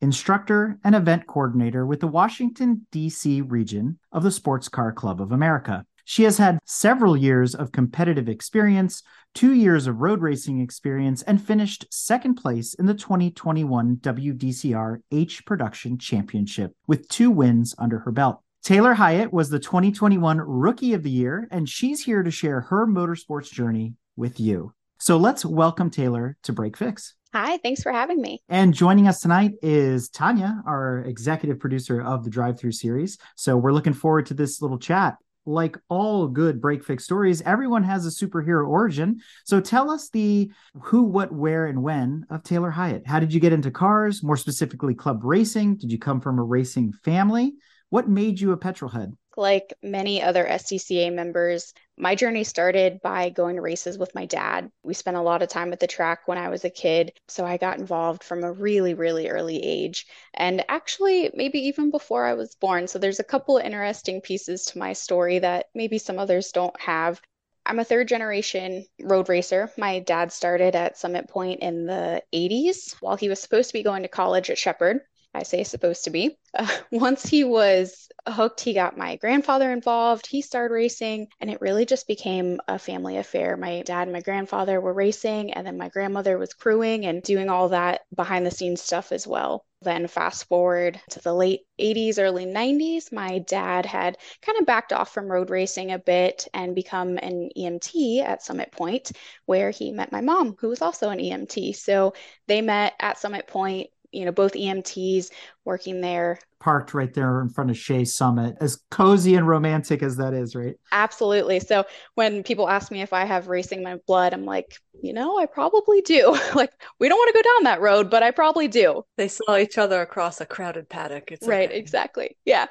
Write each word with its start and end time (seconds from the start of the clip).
instructor, 0.00 0.78
and 0.84 0.94
event 0.94 1.26
coordinator 1.26 1.86
with 1.86 2.00
the 2.00 2.06
Washington, 2.06 2.86
D.C. 2.90 3.42
region 3.42 3.98
of 4.12 4.22
the 4.22 4.30
Sports 4.30 4.68
Car 4.68 4.92
Club 4.92 5.20
of 5.20 5.32
America. 5.32 5.84
She 6.04 6.24
has 6.24 6.38
had 6.38 6.58
several 6.64 7.16
years 7.16 7.54
of 7.54 7.70
competitive 7.70 8.28
experience, 8.28 9.02
two 9.34 9.52
years 9.52 9.86
of 9.86 10.00
road 10.00 10.20
racing 10.20 10.60
experience, 10.60 11.22
and 11.22 11.40
finished 11.40 11.86
second 11.90 12.34
place 12.34 12.74
in 12.74 12.86
the 12.86 12.94
2021 12.94 13.96
WDCR 13.96 15.02
H 15.12 15.44
Production 15.46 15.98
Championship 15.98 16.72
with 16.86 17.08
two 17.08 17.30
wins 17.30 17.74
under 17.78 18.00
her 18.00 18.10
belt. 18.10 18.40
Taylor 18.62 18.94
Hyatt 18.94 19.32
was 19.32 19.50
the 19.50 19.60
2021 19.60 20.38
Rookie 20.38 20.94
of 20.94 21.02
the 21.02 21.10
Year, 21.10 21.46
and 21.50 21.68
she's 21.68 22.04
here 22.04 22.22
to 22.22 22.30
share 22.30 22.62
her 22.62 22.86
motorsports 22.86 23.52
journey 23.52 23.94
with 24.16 24.40
you. 24.40 24.74
So 25.00 25.16
let's 25.16 25.46
welcome 25.46 25.88
Taylor 25.88 26.36
to 26.42 26.52
Break 26.52 26.76
Fix. 26.76 27.14
Hi, 27.32 27.56
thanks 27.56 27.82
for 27.82 27.90
having 27.90 28.20
me. 28.20 28.42
And 28.50 28.74
joining 28.74 29.08
us 29.08 29.20
tonight 29.20 29.52
is 29.62 30.10
Tanya, 30.10 30.62
our 30.66 30.98
executive 30.98 31.58
producer 31.58 32.02
of 32.02 32.22
the 32.22 32.28
Drive 32.28 32.60
Through 32.60 32.72
series. 32.72 33.16
So 33.34 33.56
we're 33.56 33.72
looking 33.72 33.94
forward 33.94 34.26
to 34.26 34.34
this 34.34 34.60
little 34.60 34.78
chat. 34.78 35.16
Like 35.46 35.78
all 35.88 36.28
good 36.28 36.60
break 36.60 36.84
fix 36.84 37.04
stories, 37.04 37.40
everyone 37.40 37.82
has 37.84 38.04
a 38.04 38.10
superhero 38.10 38.68
origin. 38.68 39.20
So 39.46 39.58
tell 39.58 39.90
us 39.90 40.10
the 40.10 40.52
who, 40.82 41.04
what, 41.04 41.32
where, 41.32 41.64
and 41.64 41.82
when 41.82 42.26
of 42.28 42.42
Taylor 42.42 42.70
Hyatt. 42.70 43.06
How 43.06 43.20
did 43.20 43.32
you 43.32 43.40
get 43.40 43.54
into 43.54 43.70
cars, 43.70 44.22
more 44.22 44.36
specifically 44.36 44.94
club 44.94 45.24
racing? 45.24 45.78
Did 45.78 45.90
you 45.90 45.98
come 45.98 46.20
from 46.20 46.38
a 46.38 46.44
racing 46.44 46.92
family? 47.04 47.54
What 47.88 48.06
made 48.06 48.38
you 48.38 48.52
a 48.52 48.58
petrol 48.58 48.90
head? 48.90 49.16
Like 49.36 49.72
many 49.82 50.22
other 50.22 50.44
SCCA 50.44 51.10
members, 51.14 51.72
my 52.00 52.14
journey 52.14 52.44
started 52.44 53.00
by 53.02 53.28
going 53.28 53.56
to 53.56 53.62
races 53.62 53.98
with 53.98 54.14
my 54.14 54.24
dad. 54.24 54.70
We 54.82 54.94
spent 54.94 55.18
a 55.18 55.22
lot 55.22 55.42
of 55.42 55.50
time 55.50 55.72
at 55.72 55.80
the 55.80 55.86
track 55.86 56.26
when 56.26 56.38
I 56.38 56.48
was 56.48 56.64
a 56.64 56.70
kid, 56.70 57.12
so 57.28 57.44
I 57.44 57.58
got 57.58 57.78
involved 57.78 58.24
from 58.24 58.42
a 58.42 58.50
really, 58.50 58.94
really 58.94 59.28
early 59.28 59.62
age. 59.62 60.06
And 60.32 60.64
actually, 60.68 61.30
maybe 61.34 61.58
even 61.66 61.90
before 61.90 62.24
I 62.24 62.34
was 62.34 62.54
born. 62.54 62.88
So 62.88 62.98
there's 62.98 63.20
a 63.20 63.24
couple 63.24 63.58
of 63.58 63.64
interesting 63.64 64.22
pieces 64.22 64.64
to 64.66 64.78
my 64.78 64.94
story 64.94 65.40
that 65.40 65.66
maybe 65.74 65.98
some 65.98 66.18
others 66.18 66.52
don't 66.52 66.80
have. 66.80 67.20
I'm 67.66 67.78
a 67.78 67.84
third 67.84 68.08
generation 68.08 68.86
road 69.02 69.28
racer. 69.28 69.70
My 69.76 69.98
dad 69.98 70.32
started 70.32 70.74
at 70.74 70.96
Summit 70.96 71.28
Point 71.28 71.60
in 71.60 71.84
the 71.84 72.22
80s 72.32 72.96
while 73.00 73.16
he 73.16 73.28
was 73.28 73.40
supposed 73.40 73.68
to 73.68 73.74
be 73.74 73.82
going 73.82 74.02
to 74.02 74.08
college 74.08 74.48
at 74.48 74.58
Shepherd. 74.58 75.02
I 75.32 75.44
say 75.44 75.62
supposed 75.62 76.04
to 76.04 76.10
be. 76.10 76.36
Uh, 76.54 76.66
once 76.90 77.24
he 77.24 77.44
was 77.44 78.08
hooked, 78.28 78.60
he 78.60 78.74
got 78.74 78.98
my 78.98 79.16
grandfather 79.16 79.70
involved. 79.72 80.26
He 80.26 80.42
started 80.42 80.74
racing, 80.74 81.28
and 81.40 81.50
it 81.50 81.60
really 81.60 81.86
just 81.86 82.08
became 82.08 82.60
a 82.66 82.78
family 82.78 83.16
affair. 83.16 83.56
My 83.56 83.82
dad 83.82 84.02
and 84.02 84.12
my 84.12 84.20
grandfather 84.20 84.80
were 84.80 84.92
racing, 84.92 85.52
and 85.52 85.66
then 85.66 85.78
my 85.78 85.88
grandmother 85.88 86.36
was 86.36 86.52
crewing 86.52 87.06
and 87.06 87.22
doing 87.22 87.48
all 87.48 87.68
that 87.68 88.02
behind 88.14 88.44
the 88.44 88.50
scenes 88.50 88.82
stuff 88.82 89.12
as 89.12 89.26
well. 89.26 89.64
Then, 89.82 90.08
fast 90.08 90.44
forward 90.44 91.00
to 91.10 91.20
the 91.20 91.32
late 91.32 91.60
80s, 91.78 92.18
early 92.18 92.44
90s, 92.44 93.12
my 93.12 93.38
dad 93.38 93.86
had 93.86 94.18
kind 94.42 94.58
of 94.58 94.66
backed 94.66 94.92
off 94.92 95.14
from 95.14 95.30
road 95.30 95.48
racing 95.48 95.92
a 95.92 95.98
bit 95.98 96.48
and 96.52 96.74
become 96.74 97.16
an 97.18 97.50
EMT 97.56 98.20
at 98.22 98.42
Summit 98.42 98.72
Point, 98.72 99.12
where 99.46 99.70
he 99.70 99.90
met 99.92 100.12
my 100.12 100.20
mom, 100.20 100.56
who 100.60 100.68
was 100.68 100.82
also 100.82 101.08
an 101.08 101.18
EMT. 101.18 101.76
So 101.76 102.12
they 102.46 102.60
met 102.60 102.94
at 103.00 103.18
Summit 103.18 103.46
Point 103.46 103.88
you 104.12 104.24
know, 104.24 104.32
both 104.32 104.52
EMTs 104.52 105.30
working 105.64 106.00
there. 106.00 106.38
Parked 106.58 106.92
right 106.94 107.12
there 107.14 107.40
in 107.40 107.48
front 107.48 107.70
of 107.70 107.76
Shea 107.76 108.04
Summit, 108.04 108.56
as 108.60 108.82
cozy 108.90 109.34
and 109.34 109.48
romantic 109.48 110.02
as 110.02 110.16
that 110.16 110.34
is, 110.34 110.54
right? 110.54 110.76
Absolutely. 110.92 111.60
So 111.60 111.84
when 112.14 112.42
people 112.42 112.68
ask 112.68 112.90
me 112.90 113.02
if 113.02 113.12
I 113.12 113.24
have 113.24 113.48
racing 113.48 113.82
my 113.82 113.96
blood, 114.06 114.34
I'm 114.34 114.44
like, 114.44 114.74
you 115.02 115.12
know, 115.12 115.38
I 115.38 115.46
probably 115.46 116.02
do. 116.02 116.38
like, 116.54 116.72
we 116.98 117.08
don't 117.08 117.18
want 117.18 117.34
to 117.34 117.42
go 117.42 117.48
down 117.50 117.64
that 117.64 117.80
road, 117.80 118.10
but 118.10 118.22
I 118.22 118.30
probably 118.30 118.68
do. 118.68 119.04
They 119.16 119.28
saw 119.28 119.56
each 119.56 119.78
other 119.78 120.02
across 120.02 120.40
a 120.40 120.46
crowded 120.46 120.88
paddock. 120.88 121.32
It's 121.32 121.46
right, 121.46 121.70
okay. 121.70 121.78
exactly. 121.78 122.36
Yeah. 122.44 122.66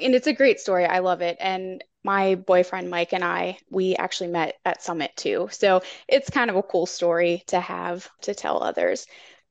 And 0.00 0.14
it's 0.14 0.26
a 0.26 0.32
great 0.32 0.58
story. 0.58 0.86
I 0.86 1.00
love 1.00 1.20
it. 1.20 1.36
And 1.40 1.84
my 2.02 2.34
boyfriend 2.34 2.90
Mike 2.90 3.12
and 3.12 3.24
I, 3.24 3.58
we 3.70 3.94
actually 3.96 4.30
met 4.30 4.56
at 4.64 4.82
Summit 4.82 5.12
too. 5.16 5.48
So 5.52 5.82
it's 6.08 6.30
kind 6.30 6.50
of 6.50 6.56
a 6.56 6.62
cool 6.62 6.86
story 6.86 7.42
to 7.48 7.60
have 7.60 8.08
to 8.22 8.34
tell 8.34 8.62
others 8.62 9.06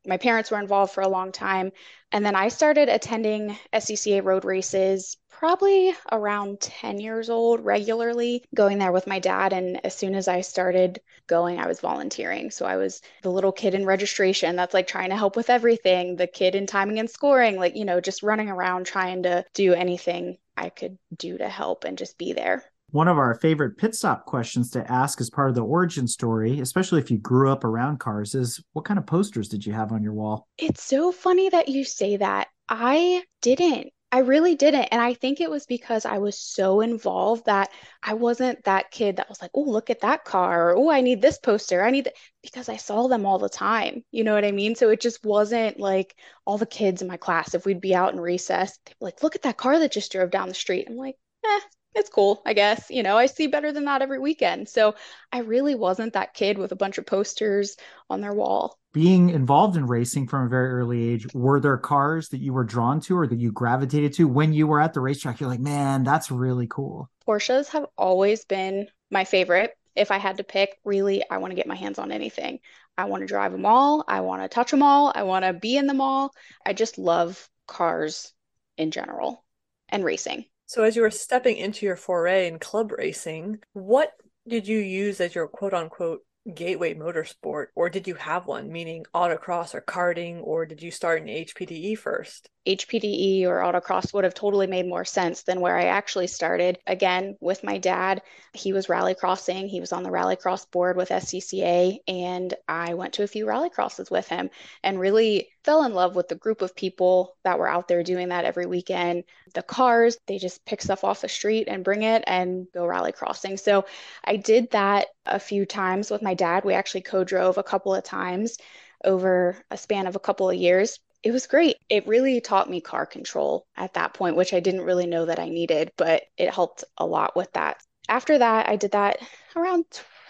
my 0.08 0.18
parents 0.18 0.52
were 0.52 0.60
involved 0.60 0.94
for 0.94 1.02
a 1.02 1.08
long 1.08 1.32
time. 1.32 1.72
And 2.12 2.26
then 2.26 2.36
I 2.36 2.48
started 2.48 2.90
attending 2.90 3.58
SCCA 3.74 4.24
road 4.24 4.46
races 4.46 5.18
probably 5.30 5.96
around 6.12 6.60
10 6.60 7.00
years 7.00 7.30
old 7.30 7.64
regularly, 7.64 8.44
going 8.54 8.80
there 8.80 8.92
with 8.92 9.08
my 9.08 9.20
dad. 9.20 9.54
And 9.54 9.84
as 9.86 9.96
soon 9.96 10.16
as 10.16 10.28
I 10.28 10.42
started 10.42 11.00
going, 11.28 11.60
I 11.60 11.68
was 11.68 11.80
volunteering. 11.80 12.52
So 12.52 12.66
I 12.66 12.78
was 12.78 13.02
the 13.22 13.32
little 13.32 13.52
kid 13.52 13.74
in 13.76 13.86
registration 13.86 14.56
that's 14.56 14.74
like 14.74 14.88
trying 14.88 15.10
to 15.10 15.18
help 15.18 15.36
with 15.36 15.50
everything, 15.50 16.16
the 16.16 16.28
kid 16.28 16.56
in 16.56 16.66
timing 16.66 17.00
and 17.00 17.10
scoring, 17.10 17.58
like, 17.58 17.76
you 17.76 17.86
know, 17.86 18.02
just 18.02 18.24
running 18.24 18.50
around 18.50 18.86
trying 18.86 19.24
to 19.24 19.46
do 19.54 19.74
anything 19.74 20.38
I 20.58 20.70
could 20.70 20.98
do 21.16 21.38
to 21.38 21.48
help 21.48 21.84
and 21.84 21.98
just 21.98 22.18
be 22.18 22.34
there 22.34 22.64
one 22.92 23.08
of 23.08 23.18
our 23.18 23.36
favorite 23.36 23.78
pit 23.78 23.96
stop 23.96 24.26
questions 24.26 24.72
to 24.72 24.92
ask 24.92 25.22
as 25.22 25.30
part 25.30 25.50
of 25.50 25.56
the 25.56 25.62
origin 25.62 26.08
story, 26.08 26.60
especially 26.60 27.00
if 27.00 27.12
you 27.12 27.18
grew 27.18 27.52
up 27.52 27.64
around 27.64 28.00
cars, 28.00 28.36
is 28.36 28.64
what 28.74 28.86
kind 28.86 28.98
of 28.98 29.06
posters 29.06 29.50
did 29.50 29.66
you 29.66 29.74
have 29.74 29.92
on 29.92 30.04
your 30.04 30.14
wall? 30.14 30.48
It's 30.58 30.84
so 30.84 31.12
funny 31.12 31.50
that 31.50 31.70
you 31.70 31.84
say 31.84 32.18
that. 32.18 32.48
I 32.68 33.24
didn't. 33.42 33.90
I 34.12 34.20
really 34.20 34.56
didn't. 34.56 34.86
And 34.86 35.00
I 35.00 35.14
think 35.14 35.40
it 35.40 35.52
was 35.52 35.68
because 35.68 36.04
I 36.04 36.18
was 36.18 36.38
so 36.40 36.82
involved 36.82 37.46
that 37.46 37.70
I 38.02 38.16
wasn't 38.16 38.64
that 38.64 38.90
kid 38.90 39.18
that 39.18 39.30
was 39.30 39.40
like, 39.40 39.52
oh, 39.54 39.62
look 39.62 39.92
at 39.92 40.02
that 40.02 40.26
car, 40.26 40.76
oh, 40.76 40.90
I 40.90 41.02
need 41.02 41.22
this 41.22 41.38
poster. 41.38 41.84
I 41.84 41.92
need 41.92 42.06
that 42.06 42.16
because 42.42 42.70
I 42.70 42.78
saw 42.78 43.08
them 43.08 43.28
all 43.28 43.38
the 43.38 43.50
time. 43.50 44.04
You 44.12 44.24
know 44.24 44.34
what 44.34 44.46
I 44.46 44.52
mean? 44.52 44.74
So 44.74 44.90
it 44.90 45.00
just 45.00 45.24
wasn't 45.24 45.80
like 45.80 46.16
all 46.46 46.58
the 46.58 46.66
kids 46.66 47.04
in 47.04 47.08
my 47.08 47.18
class, 47.18 47.54
if 47.54 47.66
we'd 47.66 47.82
be 47.82 47.94
out 47.94 48.14
in 48.14 48.20
recess, 48.20 48.80
they'd 48.86 48.98
be 49.00 49.06
like, 49.06 49.22
look 49.22 49.36
at 49.36 49.44
that 49.44 49.58
car 49.58 49.78
that 49.78 49.92
just 49.92 50.12
drove 50.12 50.32
down 50.32 50.48
the 50.48 50.56
street. 50.56 50.88
I'm 50.90 50.96
like, 50.96 51.16
eh, 51.46 51.60
it's 51.96 52.10
cool, 52.10 52.42
I 52.46 52.54
guess. 52.54 52.90
You 52.90 53.04
know, 53.04 53.18
I 53.18 53.26
see 53.26 53.48
better 53.48 53.72
than 53.72 53.86
that 53.86 54.02
every 54.02 54.20
weekend. 54.20 54.70
So 54.70 54.96
I 55.32 55.40
really 55.40 55.76
wasn't 55.76 56.14
that 56.14 56.34
kid 56.34 56.58
with 56.58 56.72
a 56.72 56.76
bunch 56.76 56.98
of 56.98 57.06
posters 57.06 57.76
on 58.10 58.22
their 58.22 58.34
wall. 58.34 58.78
Being 58.94 59.30
involved 59.30 59.78
in 59.78 59.86
racing 59.86 60.28
from 60.28 60.46
a 60.46 60.50
very 60.50 60.70
early 60.70 61.10
age, 61.10 61.28
were 61.34 61.60
there 61.60 61.78
cars 61.78 62.30
that 62.30 62.40
you 62.40 62.54
were 62.54 62.64
drawn 62.64 63.00
to 63.02 63.18
or 63.18 63.28
that 63.28 63.40
you 63.40 63.52
gravitated 63.52 64.14
to 64.14 64.28
when 64.28 64.54
you 64.54 64.68
were 64.68 64.82
at 64.82 64.94
the 64.94 65.00
racetrack? 65.00 65.40
You're 65.40 65.50
like, 65.50 65.60
man, 65.60 66.04
that's 66.04 66.32
really 66.32 66.68
cool. 66.68 67.10
Porsches 67.28 67.70
have 67.70 67.86
always 67.98 68.46
been 68.46 68.88
my 69.12 69.26
favorite. 69.26 69.76
If 69.96 70.12
I 70.12 70.18
had 70.18 70.38
to 70.38 70.44
pick, 70.44 70.78
really, 70.86 71.24
I 71.30 71.38
want 71.38 71.52
to 71.52 71.56
get 71.56 71.68
my 71.68 71.76
hands 71.76 72.00
on 72.00 72.12
anything. 72.12 72.60
I 72.98 73.06
want 73.06 73.22
to 73.22 73.28
drive 73.28 73.52
them 73.52 73.66
all. 73.66 74.04
I 74.08 74.22
want 74.22 74.42
to 74.42 74.48
touch 74.48 74.72
them 74.72 74.84
all. 74.84 75.12
I 75.14 75.24
want 75.24 75.46
to 75.46 75.54
be 75.54 75.78
in 75.78 75.88
them 75.88 76.02
all. 76.02 76.32
I 76.66 76.74
just 76.74 76.98
love 76.98 77.50
cars 77.68 78.34
in 78.78 78.92
general 78.92 79.44
and 79.90 80.04
racing. 80.04 80.46
So, 80.70 80.84
as 80.84 80.96
you 80.96 81.02
were 81.02 81.10
stepping 81.10 81.58
into 81.58 81.88
your 81.88 81.96
foray 81.96 82.48
in 82.48 82.60
club 82.60 82.92
racing, 82.92 83.58
what 83.74 84.12
did 84.48 84.68
you 84.68 84.78
use 84.78 85.20
as 85.20 85.34
your 85.34 85.48
quote 85.48 85.74
unquote 85.74 86.24
gateway 86.54 86.94
motorsport, 86.94 87.68
or 87.74 87.90
did 87.90 88.08
you 88.08 88.14
have 88.14 88.46
one, 88.46 88.72
meaning 88.72 89.04
autocross 89.16 89.74
or 89.74 89.82
karting, 89.82 90.40
or 90.44 90.68
did 90.68 90.84
you 90.84 90.92
start 90.92 91.24
in 91.24 91.28
HPDE 91.28 91.98
first? 91.98 92.52
HPDE 92.68 93.46
or 93.46 93.60
autocross 93.60 94.14
would 94.14 94.26
have 94.26 94.34
totally 94.34 94.68
made 94.68 94.86
more 94.86 95.06
sense 95.06 95.44
than 95.44 95.62
where 95.62 95.78
I 95.78 95.86
actually 95.86 96.28
started. 96.28 96.78
Again, 96.86 97.38
with 97.40 97.64
my 97.64 97.78
dad, 97.78 98.22
he 98.54 98.74
was 98.74 98.88
rallycrossing. 98.88 99.70
He 99.70 99.80
was 99.80 99.94
on 99.94 100.04
the 100.04 100.10
rallycross 100.10 100.70
board 100.70 100.98
with 100.98 101.10
SCCA, 101.10 102.00
and 102.08 102.54
I 102.68 102.96
went 102.96 103.14
to 103.14 103.24
a 103.24 103.28
few 103.28 103.46
rallycrosses 103.46 104.12
with 104.12 104.28
him 104.28 104.50
and 104.84 105.00
really 105.00 105.50
fell 105.64 105.84
in 105.84 105.94
love 105.94 106.16
with 106.16 106.28
the 106.28 106.36
group 106.36 106.62
of 106.62 106.76
people 106.76 107.38
that 107.44 107.60
were 107.60 107.68
out 107.68 107.88
there 107.88 108.04
doing 108.04 108.30
that 108.30 108.46
every 108.46 108.66
weekend. 108.66 109.24
The 109.54 109.64
cars, 109.64 110.18
they 110.28 110.38
just 110.38 110.66
pick 110.66 110.82
stuff 110.82 111.04
off 111.04 111.22
the 111.22 111.30
street 111.30 111.68
and 111.70 111.84
bring 111.84 112.04
it 112.04 112.24
and 112.28 112.68
go 112.74 112.84
rallycrossing. 112.84 113.60
So 113.60 113.86
I 114.24 114.36
did 114.36 114.72
that 114.72 115.08
a 115.26 115.40
few 115.40 115.66
times 115.66 116.12
with 116.12 116.22
my 116.22 116.34
dad. 116.34 116.66
We 116.66 116.74
actually 116.74 117.02
co 117.02 117.24
drove 117.24 117.58
a 117.58 117.64
couple 117.64 117.96
of 117.96 118.04
times 118.04 118.58
over 119.04 119.56
a 119.72 119.78
span 119.78 120.08
of 120.08 120.16
a 120.18 120.20
couple 120.20 120.50
of 120.50 120.58
years 120.58 121.00
it 121.24 121.32
was 121.32 121.48
great. 121.48 121.78
It 121.90 122.08
really 122.08 122.40
taught 122.42 122.70
me 122.70 122.82
car 122.82 123.06
control 123.06 123.66
at 123.76 123.94
that 123.96 124.14
point, 124.14 124.36
which 124.36 124.54
I 124.54 124.60
didn't 124.60 124.82
really 124.82 125.08
know 125.08 125.26
that 125.26 125.40
I 125.40 125.50
needed, 125.50 125.92
but 125.98 126.24
it 126.38 126.54
helped 126.54 126.84
a 126.98 127.06
lot 127.06 127.36
with 127.36 127.52
that. 127.54 127.84
After 128.08 128.38
that, 128.38 128.70
I 128.70 128.76
did 128.76 128.92
that 128.92 129.20
around 129.56 129.86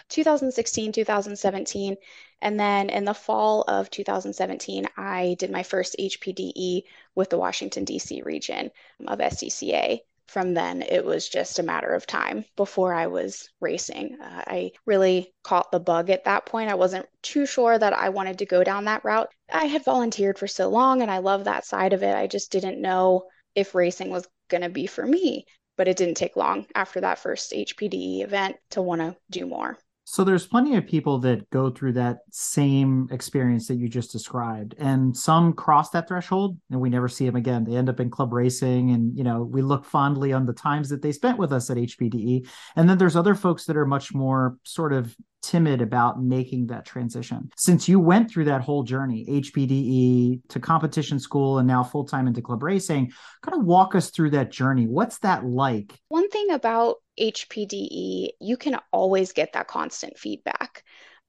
2016, 0.08 0.92
2017. 0.92 1.96
And 2.42 2.58
then 2.58 2.90
in 2.90 3.04
the 3.04 3.14
fall 3.14 3.62
of 3.68 3.90
2017, 3.90 4.86
I 4.96 5.36
did 5.38 5.50
my 5.50 5.62
first 5.62 5.96
HPDE 5.98 6.82
with 7.14 7.30
the 7.30 7.38
Washington, 7.38 7.84
D.C. 7.84 8.22
region 8.22 8.70
of 9.06 9.18
SCCA. 9.20 10.00
From 10.30 10.54
then, 10.54 10.82
it 10.82 11.04
was 11.04 11.28
just 11.28 11.58
a 11.58 11.64
matter 11.64 11.92
of 11.92 12.06
time 12.06 12.44
before 12.54 12.94
I 12.94 13.08
was 13.08 13.48
racing. 13.58 14.16
Uh, 14.20 14.44
I 14.46 14.70
really 14.86 15.34
caught 15.42 15.72
the 15.72 15.80
bug 15.80 16.08
at 16.08 16.22
that 16.22 16.46
point. 16.46 16.70
I 16.70 16.76
wasn't 16.76 17.08
too 17.20 17.46
sure 17.46 17.76
that 17.76 17.92
I 17.92 18.10
wanted 18.10 18.38
to 18.38 18.46
go 18.46 18.62
down 18.62 18.84
that 18.84 19.04
route. 19.04 19.28
I 19.52 19.64
had 19.64 19.84
volunteered 19.84 20.38
for 20.38 20.46
so 20.46 20.68
long 20.68 21.02
and 21.02 21.10
I 21.10 21.18
love 21.18 21.42
that 21.44 21.66
side 21.66 21.92
of 21.92 22.04
it. 22.04 22.14
I 22.14 22.28
just 22.28 22.52
didn't 22.52 22.80
know 22.80 23.24
if 23.56 23.74
racing 23.74 24.10
was 24.10 24.28
going 24.48 24.62
to 24.62 24.68
be 24.68 24.86
for 24.86 25.04
me. 25.04 25.46
But 25.76 25.88
it 25.88 25.96
didn't 25.96 26.14
take 26.14 26.36
long 26.36 26.66
after 26.76 27.00
that 27.00 27.18
first 27.18 27.50
HPDE 27.50 28.22
event 28.22 28.54
to 28.70 28.82
want 28.82 29.00
to 29.00 29.16
do 29.30 29.46
more. 29.46 29.78
So 30.10 30.24
there's 30.24 30.44
plenty 30.44 30.74
of 30.74 30.88
people 30.88 31.18
that 31.20 31.48
go 31.50 31.70
through 31.70 31.92
that 31.92 32.22
same 32.32 33.06
experience 33.12 33.68
that 33.68 33.76
you 33.76 33.88
just 33.88 34.10
described, 34.10 34.74
and 34.76 35.16
some 35.16 35.52
cross 35.52 35.90
that 35.90 36.08
threshold 36.08 36.58
and 36.68 36.80
we 36.80 36.90
never 36.90 37.06
see 37.06 37.26
them 37.26 37.36
again. 37.36 37.62
They 37.62 37.76
end 37.76 37.88
up 37.88 38.00
in 38.00 38.10
club 38.10 38.32
racing, 38.32 38.90
and 38.90 39.16
you 39.16 39.22
know 39.22 39.44
we 39.44 39.62
look 39.62 39.84
fondly 39.84 40.32
on 40.32 40.46
the 40.46 40.52
times 40.52 40.88
that 40.88 41.00
they 41.00 41.12
spent 41.12 41.38
with 41.38 41.52
us 41.52 41.70
at 41.70 41.76
HPDE. 41.76 42.48
And 42.74 42.90
then 42.90 42.98
there's 42.98 43.14
other 43.14 43.36
folks 43.36 43.66
that 43.66 43.76
are 43.76 43.86
much 43.86 44.12
more 44.12 44.56
sort 44.64 44.92
of 44.92 45.14
timid 45.42 45.80
about 45.80 46.20
making 46.20 46.66
that 46.66 46.84
transition. 46.84 47.48
Since 47.56 47.88
you 47.88 48.00
went 48.00 48.30
through 48.30 48.46
that 48.46 48.62
whole 48.62 48.82
journey, 48.82 49.24
HPDE 49.28 50.40
to 50.48 50.58
competition 50.58 51.20
school 51.20 51.58
and 51.58 51.68
now 51.68 51.84
full 51.84 52.04
time 52.04 52.26
into 52.26 52.42
club 52.42 52.64
racing, 52.64 53.12
kind 53.42 53.56
of 53.56 53.64
walk 53.64 53.94
us 53.94 54.10
through 54.10 54.30
that 54.30 54.50
journey. 54.50 54.86
What's 54.88 55.18
that 55.20 55.44
like? 55.44 55.96
One 56.08 56.28
thing 56.30 56.50
about 56.50 56.96
HPDE, 57.20 58.30
you 58.40 58.56
can 58.56 58.78
always 58.92 59.32
get 59.32 59.52
that 59.52 59.68
constant 59.68 60.18
feedback. 60.18 60.84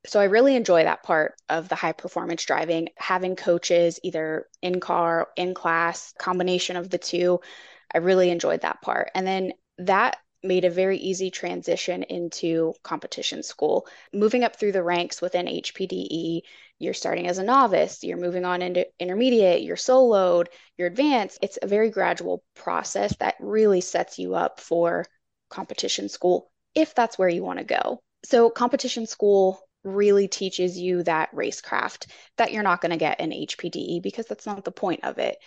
So 0.07 0.19
I 0.19 0.25
really 0.25 0.55
enjoy 0.55 0.83
that 0.83 1.03
part 1.03 1.35
of 1.47 1.69
the 1.69 1.75
high 1.75 1.91
performance 1.91 2.43
driving, 2.43 2.89
having 2.97 3.35
coaches 3.35 3.99
either 4.03 4.47
in 4.61 4.79
car, 4.79 5.27
in 5.35 5.53
class, 5.53 6.13
combination 6.17 6.75
of 6.75 6.89
the 6.89 6.97
two. 6.97 7.39
I 7.93 7.99
really 7.99 8.31
enjoyed 8.31 8.61
that 8.61 8.81
part. 8.81 9.11
And 9.13 9.27
then 9.27 9.53
that 9.77 10.17
made 10.43 10.65
a 10.65 10.71
very 10.71 10.97
easy 10.97 11.29
transition 11.29 12.01
into 12.03 12.73
competition 12.83 13.43
school. 13.43 13.87
Moving 14.11 14.43
up 14.43 14.55
through 14.55 14.71
the 14.71 14.81
ranks 14.81 15.21
within 15.21 15.45
HPDE, 15.45 16.41
you're 16.79 16.95
starting 16.95 17.27
as 17.27 17.37
a 17.37 17.43
novice, 17.43 18.03
you're 18.03 18.17
moving 18.17 18.43
on 18.43 18.63
into 18.63 18.87
intermediate, 18.99 19.61
you're 19.61 19.75
soloed, 19.75 20.47
you're 20.77 20.87
advanced. 20.87 21.37
It's 21.43 21.59
a 21.61 21.67
very 21.67 21.91
gradual 21.91 22.43
process 22.55 23.15
that 23.17 23.35
really 23.39 23.81
sets 23.81 24.17
you 24.17 24.33
up 24.33 24.59
for 24.59 25.05
competition 25.51 26.09
school 26.09 26.49
if 26.73 26.95
that's 26.95 27.19
where 27.19 27.29
you 27.29 27.43
want 27.43 27.59
to 27.59 27.65
go. 27.65 27.99
So, 28.25 28.49
competition 28.49 29.05
school 29.05 29.59
really 29.83 30.27
teaches 30.27 30.77
you 30.77 31.03
that 31.03 31.33
racecraft 31.33 32.07
that 32.37 32.51
you're 32.51 32.63
not 32.63 32.81
going 32.81 32.91
to 32.91 32.97
get 32.97 33.19
in 33.19 33.31
HPDE 33.31 34.01
because 34.01 34.25
that's 34.25 34.45
not 34.45 34.63
the 34.63 34.71
point 34.71 35.03
of 35.03 35.17
it. 35.17 35.37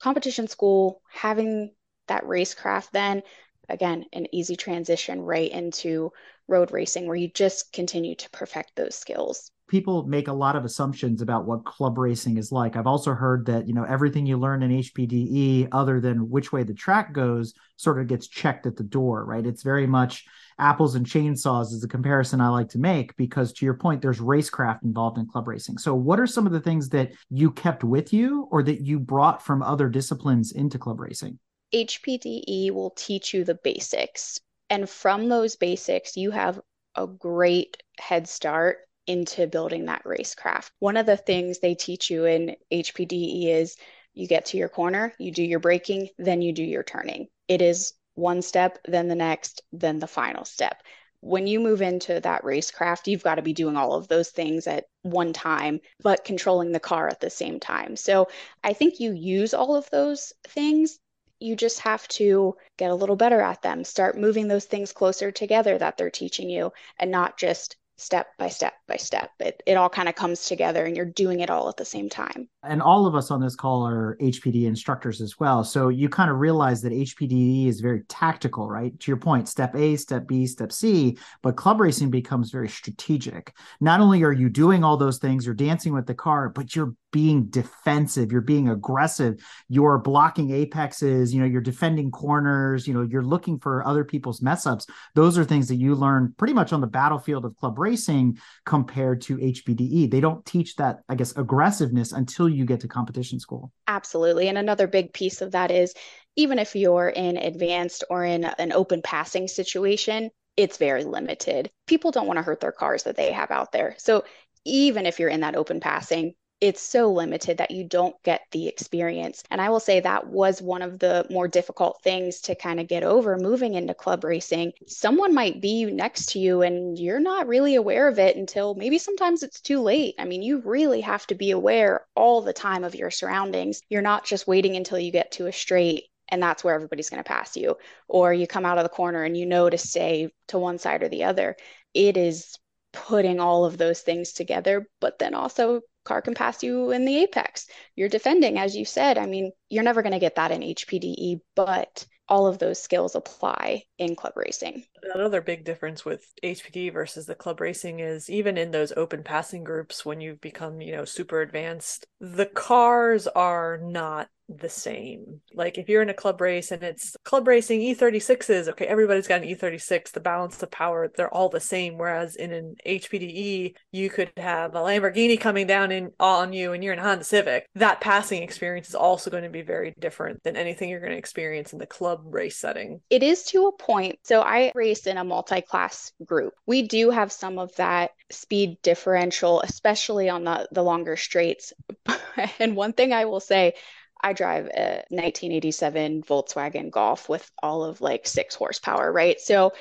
Competition 0.00 0.48
school, 0.48 1.02
having 1.10 1.72
that 2.08 2.24
racecraft 2.24 2.90
then 2.92 3.22
again, 3.68 4.04
an 4.12 4.26
easy 4.32 4.56
transition 4.56 5.20
right 5.20 5.50
into 5.50 6.12
road 6.48 6.70
racing 6.72 7.06
where 7.06 7.16
you 7.16 7.28
just 7.28 7.72
continue 7.72 8.14
to 8.16 8.30
perfect 8.30 8.72
those 8.76 8.94
skills. 8.94 9.50
People 9.72 10.06
make 10.06 10.28
a 10.28 10.32
lot 10.34 10.54
of 10.54 10.66
assumptions 10.66 11.22
about 11.22 11.46
what 11.46 11.64
club 11.64 11.96
racing 11.96 12.36
is 12.36 12.52
like. 12.52 12.76
I've 12.76 12.86
also 12.86 13.14
heard 13.14 13.46
that, 13.46 13.66
you 13.66 13.72
know, 13.72 13.84
everything 13.84 14.26
you 14.26 14.36
learn 14.36 14.62
in 14.62 14.70
HPDE 14.70 15.68
other 15.72 15.98
than 15.98 16.28
which 16.28 16.52
way 16.52 16.62
the 16.62 16.74
track 16.74 17.14
goes 17.14 17.54
sort 17.78 17.98
of 17.98 18.06
gets 18.06 18.28
checked 18.28 18.66
at 18.66 18.76
the 18.76 18.82
door, 18.82 19.24
right? 19.24 19.46
It's 19.46 19.62
very 19.62 19.86
much 19.86 20.26
apples 20.58 20.94
and 20.94 21.06
chainsaws 21.06 21.72
is 21.72 21.82
a 21.82 21.88
comparison 21.88 22.38
I 22.38 22.50
like 22.50 22.68
to 22.68 22.78
make 22.78 23.16
because 23.16 23.50
to 23.54 23.64
your 23.64 23.72
point 23.72 24.02
there's 24.02 24.20
racecraft 24.20 24.82
involved 24.82 25.16
in 25.16 25.26
club 25.26 25.48
racing. 25.48 25.78
So 25.78 25.94
what 25.94 26.20
are 26.20 26.26
some 26.26 26.44
of 26.46 26.52
the 26.52 26.60
things 26.60 26.90
that 26.90 27.12
you 27.30 27.50
kept 27.50 27.82
with 27.82 28.12
you 28.12 28.48
or 28.50 28.62
that 28.64 28.82
you 28.82 29.00
brought 29.00 29.42
from 29.42 29.62
other 29.62 29.88
disciplines 29.88 30.52
into 30.52 30.78
club 30.78 31.00
racing? 31.00 31.38
HPDE 31.72 32.72
will 32.72 32.90
teach 32.90 33.32
you 33.32 33.42
the 33.42 33.54
basics. 33.54 34.38
And 34.68 34.86
from 34.86 35.30
those 35.30 35.56
basics, 35.56 36.14
you 36.14 36.30
have 36.30 36.60
a 36.94 37.06
great 37.06 37.78
head 37.98 38.28
start 38.28 38.76
into 39.06 39.46
building 39.46 39.86
that 39.86 40.04
racecraft. 40.04 40.70
One 40.78 40.96
of 40.96 41.06
the 41.06 41.16
things 41.16 41.58
they 41.58 41.74
teach 41.74 42.10
you 42.10 42.24
in 42.24 42.56
HPDE 42.72 43.48
is 43.48 43.76
you 44.14 44.26
get 44.26 44.46
to 44.46 44.56
your 44.56 44.68
corner, 44.68 45.14
you 45.18 45.32
do 45.32 45.42
your 45.42 45.58
braking, 45.58 46.08
then 46.18 46.42
you 46.42 46.52
do 46.52 46.62
your 46.62 46.82
turning. 46.82 47.28
It 47.48 47.62
is 47.62 47.94
one 48.14 48.42
step, 48.42 48.78
then 48.86 49.08
the 49.08 49.14
next, 49.14 49.62
then 49.72 49.98
the 49.98 50.06
final 50.06 50.44
step. 50.44 50.82
When 51.20 51.46
you 51.46 51.60
move 51.60 51.82
into 51.82 52.20
that 52.20 52.42
racecraft, 52.42 53.06
you've 53.06 53.22
got 53.22 53.36
to 53.36 53.42
be 53.42 53.52
doing 53.52 53.76
all 53.76 53.94
of 53.94 54.08
those 54.08 54.30
things 54.30 54.66
at 54.66 54.86
one 55.02 55.32
time, 55.32 55.80
but 56.02 56.24
controlling 56.24 56.72
the 56.72 56.80
car 56.80 57.08
at 57.08 57.20
the 57.20 57.30
same 57.30 57.60
time. 57.60 57.96
So 57.96 58.28
I 58.64 58.72
think 58.72 58.98
you 58.98 59.12
use 59.12 59.54
all 59.54 59.76
of 59.76 59.88
those 59.90 60.32
things 60.48 60.98
you 61.42 61.56
just 61.56 61.80
have 61.80 62.06
to 62.06 62.56
get 62.76 62.90
a 62.90 62.94
little 62.94 63.16
better 63.16 63.40
at 63.40 63.62
them, 63.62 63.82
start 63.84 64.16
moving 64.16 64.46
those 64.46 64.64
things 64.64 64.92
closer 64.92 65.32
together 65.32 65.76
that 65.76 65.96
they're 65.96 66.10
teaching 66.10 66.48
you, 66.48 66.72
and 66.98 67.10
not 67.10 67.36
just 67.36 67.76
step 68.02 68.28
by 68.38 68.48
step 68.48 68.74
by 68.88 68.96
step. 68.96 69.30
It, 69.38 69.62
it 69.66 69.74
all 69.74 69.88
kind 69.88 70.08
of 70.08 70.14
comes 70.14 70.46
together 70.46 70.84
and 70.84 70.96
you're 70.96 71.06
doing 71.06 71.40
it 71.40 71.50
all 71.50 71.68
at 71.68 71.76
the 71.76 71.84
same 71.84 72.08
time. 72.08 72.48
And 72.62 72.82
all 72.82 73.06
of 73.06 73.14
us 73.14 73.30
on 73.30 73.40
this 73.40 73.54
call 73.54 73.86
are 73.86 74.16
HPD 74.20 74.64
instructors 74.66 75.20
as 75.20 75.38
well. 75.38 75.64
So 75.64 75.88
you 75.88 76.08
kind 76.08 76.30
of 76.30 76.38
realize 76.38 76.82
that 76.82 76.92
HPD 76.92 77.68
is 77.68 77.80
very 77.80 78.02
tactical, 78.08 78.68
right? 78.68 78.98
To 78.98 79.10
your 79.10 79.18
point, 79.18 79.48
step 79.48 79.74
A, 79.74 79.96
step 79.96 80.26
B, 80.26 80.46
step 80.46 80.72
C, 80.72 81.16
but 81.42 81.56
club 81.56 81.80
racing 81.80 82.10
becomes 82.10 82.50
very 82.50 82.68
strategic. 82.68 83.54
Not 83.80 84.00
only 84.00 84.22
are 84.24 84.32
you 84.32 84.48
doing 84.48 84.84
all 84.84 84.96
those 84.96 85.18
things, 85.18 85.46
you're 85.46 85.54
dancing 85.54 85.92
with 85.92 86.06
the 86.06 86.14
car, 86.14 86.48
but 86.48 86.74
you're 86.74 86.94
being 87.12 87.44
defensive, 87.46 88.32
you're 88.32 88.40
being 88.40 88.68
aggressive, 88.68 89.40
you're 89.68 89.98
blocking 89.98 90.50
apexes, 90.50 91.32
you 91.32 91.40
know, 91.40 91.46
you're 91.46 91.60
defending 91.60 92.10
corners, 92.10 92.88
you 92.88 92.94
know, 92.94 93.02
you're 93.02 93.22
looking 93.22 93.58
for 93.58 93.86
other 93.86 94.04
people's 94.04 94.42
mess 94.42 94.66
ups. 94.66 94.86
Those 95.14 95.38
are 95.38 95.44
things 95.44 95.68
that 95.68 95.76
you 95.76 95.94
learn 95.94 96.34
pretty 96.36 96.54
much 96.54 96.72
on 96.72 96.80
the 96.80 96.86
battlefield 96.86 97.44
of 97.44 97.56
club 97.56 97.78
racing 97.78 98.38
compared 98.66 99.20
to 99.22 99.36
HPDE. 99.36 100.10
They 100.10 100.20
don't 100.20 100.44
teach 100.44 100.76
that, 100.76 101.00
I 101.08 101.14
guess, 101.14 101.36
aggressiveness 101.36 102.12
until 102.12 102.48
you 102.48 102.64
get 102.64 102.80
to 102.80 102.88
competition 102.88 103.38
school. 103.38 103.70
Absolutely. 103.86 104.48
And 104.48 104.58
another 104.58 104.86
big 104.86 105.12
piece 105.12 105.42
of 105.42 105.52
that 105.52 105.70
is 105.70 105.94
even 106.34 106.58
if 106.58 106.74
you're 106.74 107.08
in 107.08 107.36
advanced 107.36 108.04
or 108.08 108.24
in 108.24 108.44
an 108.44 108.72
open 108.72 109.02
passing 109.02 109.48
situation, 109.48 110.30
it's 110.56 110.78
very 110.78 111.04
limited. 111.04 111.70
People 111.86 112.10
don't 112.10 112.26
want 112.26 112.38
to 112.38 112.42
hurt 112.42 112.60
their 112.60 112.72
cars 112.72 113.04
that 113.04 113.16
they 113.16 113.32
have 113.32 113.50
out 113.50 113.72
there. 113.72 113.94
So 113.98 114.24
even 114.64 115.06
if 115.06 115.18
you're 115.18 115.28
in 115.28 115.40
that 115.40 115.56
open 115.56 115.80
passing, 115.80 116.34
it's 116.62 116.80
so 116.80 117.10
limited 117.10 117.58
that 117.58 117.72
you 117.72 117.82
don't 117.82 118.14
get 118.22 118.42
the 118.52 118.68
experience. 118.68 119.42
And 119.50 119.60
I 119.60 119.68
will 119.68 119.80
say 119.80 119.98
that 119.98 120.28
was 120.28 120.62
one 120.62 120.80
of 120.80 121.00
the 121.00 121.26
more 121.28 121.48
difficult 121.48 122.00
things 122.04 122.40
to 122.42 122.54
kind 122.54 122.78
of 122.78 122.86
get 122.86 123.02
over 123.02 123.36
moving 123.36 123.74
into 123.74 123.94
club 123.94 124.22
racing. 124.22 124.72
Someone 124.86 125.34
might 125.34 125.60
be 125.60 125.86
next 125.86 126.26
to 126.30 126.38
you 126.38 126.62
and 126.62 126.96
you're 126.96 127.18
not 127.18 127.48
really 127.48 127.74
aware 127.74 128.06
of 128.06 128.20
it 128.20 128.36
until 128.36 128.76
maybe 128.76 128.98
sometimes 128.98 129.42
it's 129.42 129.60
too 129.60 129.80
late. 129.80 130.14
I 130.20 130.24
mean, 130.24 130.40
you 130.40 130.60
really 130.60 131.00
have 131.00 131.26
to 131.26 131.34
be 131.34 131.50
aware 131.50 132.06
all 132.14 132.42
the 132.42 132.52
time 132.52 132.84
of 132.84 132.94
your 132.94 133.10
surroundings. 133.10 133.82
You're 133.88 134.00
not 134.00 134.24
just 134.24 134.46
waiting 134.46 134.76
until 134.76 135.00
you 135.00 135.10
get 135.10 135.32
to 135.32 135.48
a 135.48 135.52
straight 135.52 136.04
and 136.28 136.40
that's 136.40 136.62
where 136.62 136.76
everybody's 136.76 137.10
going 137.10 137.22
to 137.22 137.28
pass 137.28 137.56
you 137.56 137.76
or 138.06 138.32
you 138.32 138.46
come 138.46 138.64
out 138.64 138.78
of 138.78 138.84
the 138.84 138.88
corner 138.88 139.24
and 139.24 139.36
you 139.36 139.46
know 139.46 139.68
to 139.68 139.76
stay 139.76 140.30
to 140.46 140.58
one 140.60 140.78
side 140.78 141.02
or 141.02 141.08
the 141.08 141.24
other 141.24 141.56
it 141.92 142.16
is 142.16 142.56
putting 142.92 143.40
all 143.40 143.64
of 143.64 143.76
those 143.78 144.00
things 144.00 144.32
together 144.32 144.86
but 145.00 145.18
then 145.18 145.34
also 145.34 145.80
car 146.04 146.22
can 146.22 146.34
pass 146.34 146.62
you 146.62 146.90
in 146.90 147.04
the 147.04 147.18
apex. 147.18 147.66
You're 147.96 148.08
defending, 148.08 148.58
as 148.58 148.76
you 148.76 148.84
said. 148.84 149.18
I 149.18 149.26
mean, 149.26 149.52
you're 149.68 149.84
never 149.84 150.02
going 150.02 150.12
to 150.12 150.18
get 150.18 150.36
that 150.36 150.50
in 150.50 150.60
HPDE, 150.60 151.40
but 151.54 152.06
all 152.28 152.46
of 152.46 152.58
those 152.58 152.82
skills 152.82 153.14
apply 153.14 153.84
in 153.98 154.16
club 154.16 154.34
racing. 154.36 154.84
Another 155.02 155.40
big 155.40 155.64
difference 155.64 156.04
with 156.04 156.24
HPD 156.42 156.92
versus 156.92 157.26
the 157.26 157.34
club 157.34 157.60
racing 157.60 158.00
is 158.00 158.30
even 158.30 158.56
in 158.56 158.70
those 158.70 158.92
open 158.96 159.22
passing 159.22 159.64
groups 159.64 160.04
when 160.04 160.20
you've 160.20 160.40
become, 160.40 160.80
you 160.80 160.92
know, 160.92 161.04
super 161.04 161.40
advanced, 161.40 162.06
the 162.20 162.46
cars 162.46 163.26
are 163.26 163.78
not 163.82 164.28
the 164.58 164.68
same. 164.68 165.40
Like 165.54 165.78
if 165.78 165.88
you're 165.88 166.02
in 166.02 166.10
a 166.10 166.14
club 166.14 166.40
race 166.40 166.72
and 166.72 166.82
it's 166.82 167.16
club 167.24 167.46
racing 167.48 167.80
E36s, 167.80 168.68
okay, 168.68 168.86
everybody's 168.86 169.28
got 169.28 169.42
an 169.42 169.48
E36, 169.48 170.12
the 170.12 170.20
balance 170.20 170.62
of 170.62 170.70
power, 170.70 171.10
they're 171.16 171.32
all 171.32 171.48
the 171.48 171.60
same. 171.60 171.98
Whereas 171.98 172.36
in 172.36 172.52
an 172.52 172.76
HPDE, 172.86 173.74
you 173.90 174.10
could 174.10 174.32
have 174.36 174.74
a 174.74 174.78
Lamborghini 174.78 175.40
coming 175.40 175.66
down 175.66 175.92
in 175.92 176.10
on 176.20 176.52
you 176.52 176.72
and 176.72 176.82
you're 176.82 176.92
in 176.92 176.98
a 176.98 177.02
Honda 177.02 177.24
Civic. 177.24 177.66
That 177.74 178.00
passing 178.00 178.42
experience 178.42 178.88
is 178.88 178.94
also 178.94 179.30
going 179.30 179.44
to 179.44 179.48
be 179.48 179.62
very 179.62 179.94
different 179.98 180.42
than 180.42 180.56
anything 180.56 180.88
you're 180.88 181.00
going 181.00 181.12
to 181.12 181.18
experience 181.18 181.72
in 181.72 181.78
the 181.78 181.86
club 181.86 182.20
race 182.24 182.58
setting. 182.58 183.00
It 183.10 183.22
is 183.22 183.44
to 183.44 183.66
a 183.66 183.76
point. 183.76 184.18
So 184.24 184.42
I 184.42 184.72
race 184.74 184.91
in 185.00 185.18
a 185.18 185.24
multi-class 185.24 186.12
group. 186.24 186.54
We 186.66 186.82
do 186.82 187.10
have 187.10 187.32
some 187.32 187.58
of 187.58 187.74
that 187.76 188.12
speed 188.30 188.78
differential, 188.82 189.60
especially 189.60 190.28
on 190.28 190.44
the, 190.44 190.68
the 190.72 190.82
longer 190.82 191.16
straights. 191.16 191.72
and 192.58 192.76
one 192.76 192.92
thing 192.92 193.12
I 193.12 193.24
will 193.24 193.40
say, 193.40 193.74
I 194.20 194.32
drive 194.32 194.66
a 194.66 195.04
1987 195.10 196.22
Volkswagen 196.22 196.90
Golf 196.90 197.28
with 197.28 197.50
all 197.62 197.84
of 197.84 198.00
like 198.00 198.26
six 198.26 198.54
horsepower, 198.54 199.10
right? 199.10 199.40
So 199.40 199.72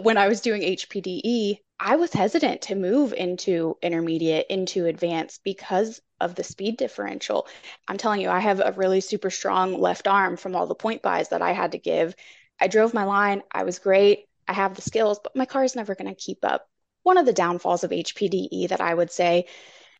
when 0.00 0.16
I 0.16 0.28
was 0.28 0.40
doing 0.40 0.62
HPDE, 0.62 1.58
I 1.78 1.96
was 1.96 2.12
hesitant 2.12 2.62
to 2.62 2.74
move 2.74 3.12
into 3.12 3.76
intermediate, 3.82 4.46
into 4.48 4.86
advanced 4.86 5.42
because 5.44 6.00
of 6.20 6.34
the 6.34 6.44
speed 6.44 6.76
differential. 6.76 7.46
I'm 7.88 7.98
telling 7.98 8.20
you, 8.20 8.30
I 8.30 8.38
have 8.38 8.60
a 8.60 8.72
really 8.76 9.00
super 9.00 9.30
strong 9.30 9.78
left 9.78 10.06
arm 10.08 10.36
from 10.36 10.56
all 10.56 10.66
the 10.66 10.74
point 10.74 11.02
bys 11.02 11.28
that 11.30 11.42
I 11.42 11.52
had 11.52 11.72
to 11.72 11.78
give. 11.78 12.14
I 12.60 12.68
drove 12.68 12.94
my 12.94 13.04
line, 13.04 13.42
I 13.52 13.64
was 13.64 13.78
great. 13.78 14.26
I 14.48 14.52
have 14.52 14.74
the 14.74 14.82
skills, 14.82 15.20
but 15.22 15.36
my 15.36 15.46
car 15.46 15.64
is 15.64 15.76
never 15.76 15.94
going 15.94 16.14
to 16.14 16.20
keep 16.20 16.44
up. 16.44 16.66
One 17.02 17.18
of 17.18 17.26
the 17.26 17.32
downfalls 17.32 17.84
of 17.84 17.90
HPDE 17.90 18.68
that 18.68 18.80
I 18.80 18.94
would 18.94 19.10
say 19.10 19.46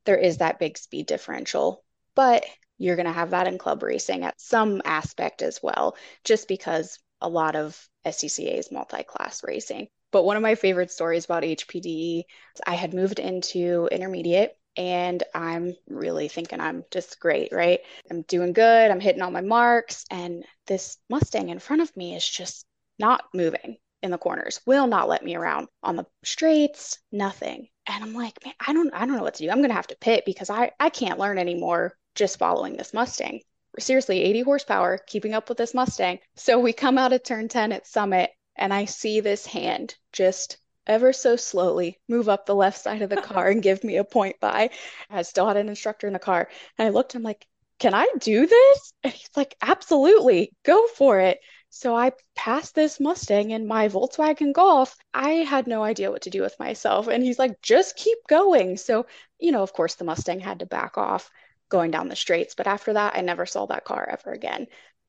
there 0.05 0.17
is 0.17 0.39
that 0.39 0.59
big 0.59 0.79
speed 0.79 1.07
differential, 1.07 1.85
but 2.15 2.45
you're 2.79 2.97
going 2.97 3.07
to 3.07 3.13
have 3.13 3.31
that 3.31 3.47
in 3.47 3.59
club 3.59 3.83
racing 3.83 4.25
at 4.25 4.41
some 4.41 4.83
aspect 4.85 5.43
as 5.43 5.63
well, 5.63 5.97
just 6.25 6.49
because 6.49 6.99
a 7.21 7.29
lot 7.29 7.57
of 7.57 7.89
SCCA 8.05 8.59
is 8.59 8.73
multi 8.73 9.03
class 9.03 9.43
racing. 9.45 9.89
But 10.11 10.25
one 10.25 10.37
of 10.37 10.43
my 10.43 10.55
favorite 10.55 10.91
stories 10.91 11.25
about 11.25 11.43
HPDE, 11.43 12.25
I 12.67 12.75
had 12.75 12.95
moved 12.95 13.19
into 13.19 13.89
intermediate 13.91 14.57
and 14.77 15.23
I'm 15.35 15.75
really 15.89 16.29
thinking 16.29 16.61
I'm 16.61 16.85
just 16.91 17.21
great, 17.21 17.53
right? 17.53 17.81
I'm 18.11 18.23
doing 18.23 18.53
good, 18.53 18.91
I'm 18.91 19.01
hitting 19.01 19.23
all 19.23 19.31
my 19.31 19.41
marks, 19.41 20.05
and 20.11 20.45
this 20.67 20.99
Mustang 21.09 21.49
in 21.49 21.61
front 21.61 21.83
of 21.83 21.97
me 21.97 22.17
is 22.17 22.29
just 22.29 22.67
not 22.99 23.25
moving 23.33 23.77
in 24.05 24.11
the 24.11 24.19
corners, 24.19 24.61
will 24.67 24.87
not 24.87 25.09
let 25.09 25.25
me 25.25 25.35
around 25.35 25.67
on 25.83 25.97
the 25.97 26.07
straights, 26.23 26.99
nothing. 27.11 27.69
And 27.87 28.05
I'm 28.05 28.13
like, 28.13 28.39
man, 28.45 28.55
I 28.61 28.75
don't 28.75 28.93
I 28.93 29.07
don't 29.07 29.17
know 29.17 29.23
what 29.23 29.35
to 29.37 29.45
do. 29.45 29.51
I'm 29.51 29.63
gonna 29.63 29.73
have 29.73 29.87
to 29.89 29.97
pit 29.97 30.25
because 30.27 30.51
I, 30.51 30.73
I 30.79 30.91
can't 30.91 31.19
learn 31.19 31.39
anymore 31.39 31.97
just 32.15 32.39
following 32.39 32.77
this 32.77 32.93
Mustang. 32.93 33.41
Seriously, 33.79 34.21
80 34.21 34.43
horsepower, 34.43 34.99
keeping 35.07 35.33
up 35.33 35.49
with 35.49 35.59
this 35.59 35.75
Mustang. 35.75 36.19
So 36.37 36.61
we 36.61 36.75
come 36.75 36.99
out 36.99 37.15
of 37.15 37.23
turn 37.23 37.49
10 37.49 37.73
at 37.73 37.87
Summit 37.87 38.31
and 38.57 38.73
I 38.75 38.85
see 38.85 39.21
this 39.21 39.47
hand 39.47 39.95
just 40.13 40.59
ever 40.87 41.15
so 41.15 41.35
slowly 41.35 41.99
move 42.07 42.29
up 42.29 42.45
the 42.45 42.55
left 42.55 42.81
side 42.81 43.01
of 43.01 43.09
the 43.09 43.17
car 43.17 43.49
and 43.49 43.63
give 43.63 43.83
me 43.83 43.97
a 43.97 44.05
point 44.05 44.39
by. 44.39 44.69
I 45.09 45.23
still 45.23 45.49
had 45.49 45.57
an 45.57 45.71
instructor 45.71 46.07
in 46.07 46.13
the 46.13 46.19
car. 46.19 46.49
And 46.79 46.87
I 46.87 46.91
looked, 46.91 47.15
I'm 47.15 47.23
like, 47.23 47.47
can 47.79 47.95
I 47.95 48.07
do 48.21 48.47
this? 48.47 48.93
And 49.03 49.13
he's 49.13 49.31
like, 49.35 49.57
absolutely, 49.61 50.53
go 50.63 50.87
for 50.89 51.21
it. 51.21 51.39
So 51.77 51.97
I 51.97 52.13
passed 52.37 52.77
this 52.77 53.01
Mustang 53.01 53.51
in 53.51 53.67
my 53.67 53.89
Volkswagen 53.89 54.53
Golf. 54.53 54.97
I 55.13 55.31
had 55.31 55.67
no 55.67 55.83
idea 55.83 56.09
what 56.09 56.23
to 56.23 56.31
do 56.31 56.41
with 56.41 56.57
myself. 56.61 57.09
And 57.09 57.21
he's 57.21 57.37
like, 57.39 57.61
just 57.63 57.97
keep 57.97 58.19
going. 58.29 58.77
So, 58.77 59.07
you 59.41 59.51
know, 59.51 59.61
of 59.61 59.73
course, 59.73 59.97
the 59.97 60.05
Mustang 60.05 60.39
had 60.39 60.61
to 60.61 60.67
back 60.67 60.97
off 60.97 61.29
going 61.69 61.91
down 61.91 62.07
the 62.07 62.15
straights. 62.15 62.55
But 62.55 62.69
after 62.69 62.93
that, 62.93 63.17
I 63.17 63.23
never 63.23 63.45
saw 63.45 63.67
that 63.67 63.85
car 63.85 64.09
ever 64.09 64.31
again. 64.31 64.69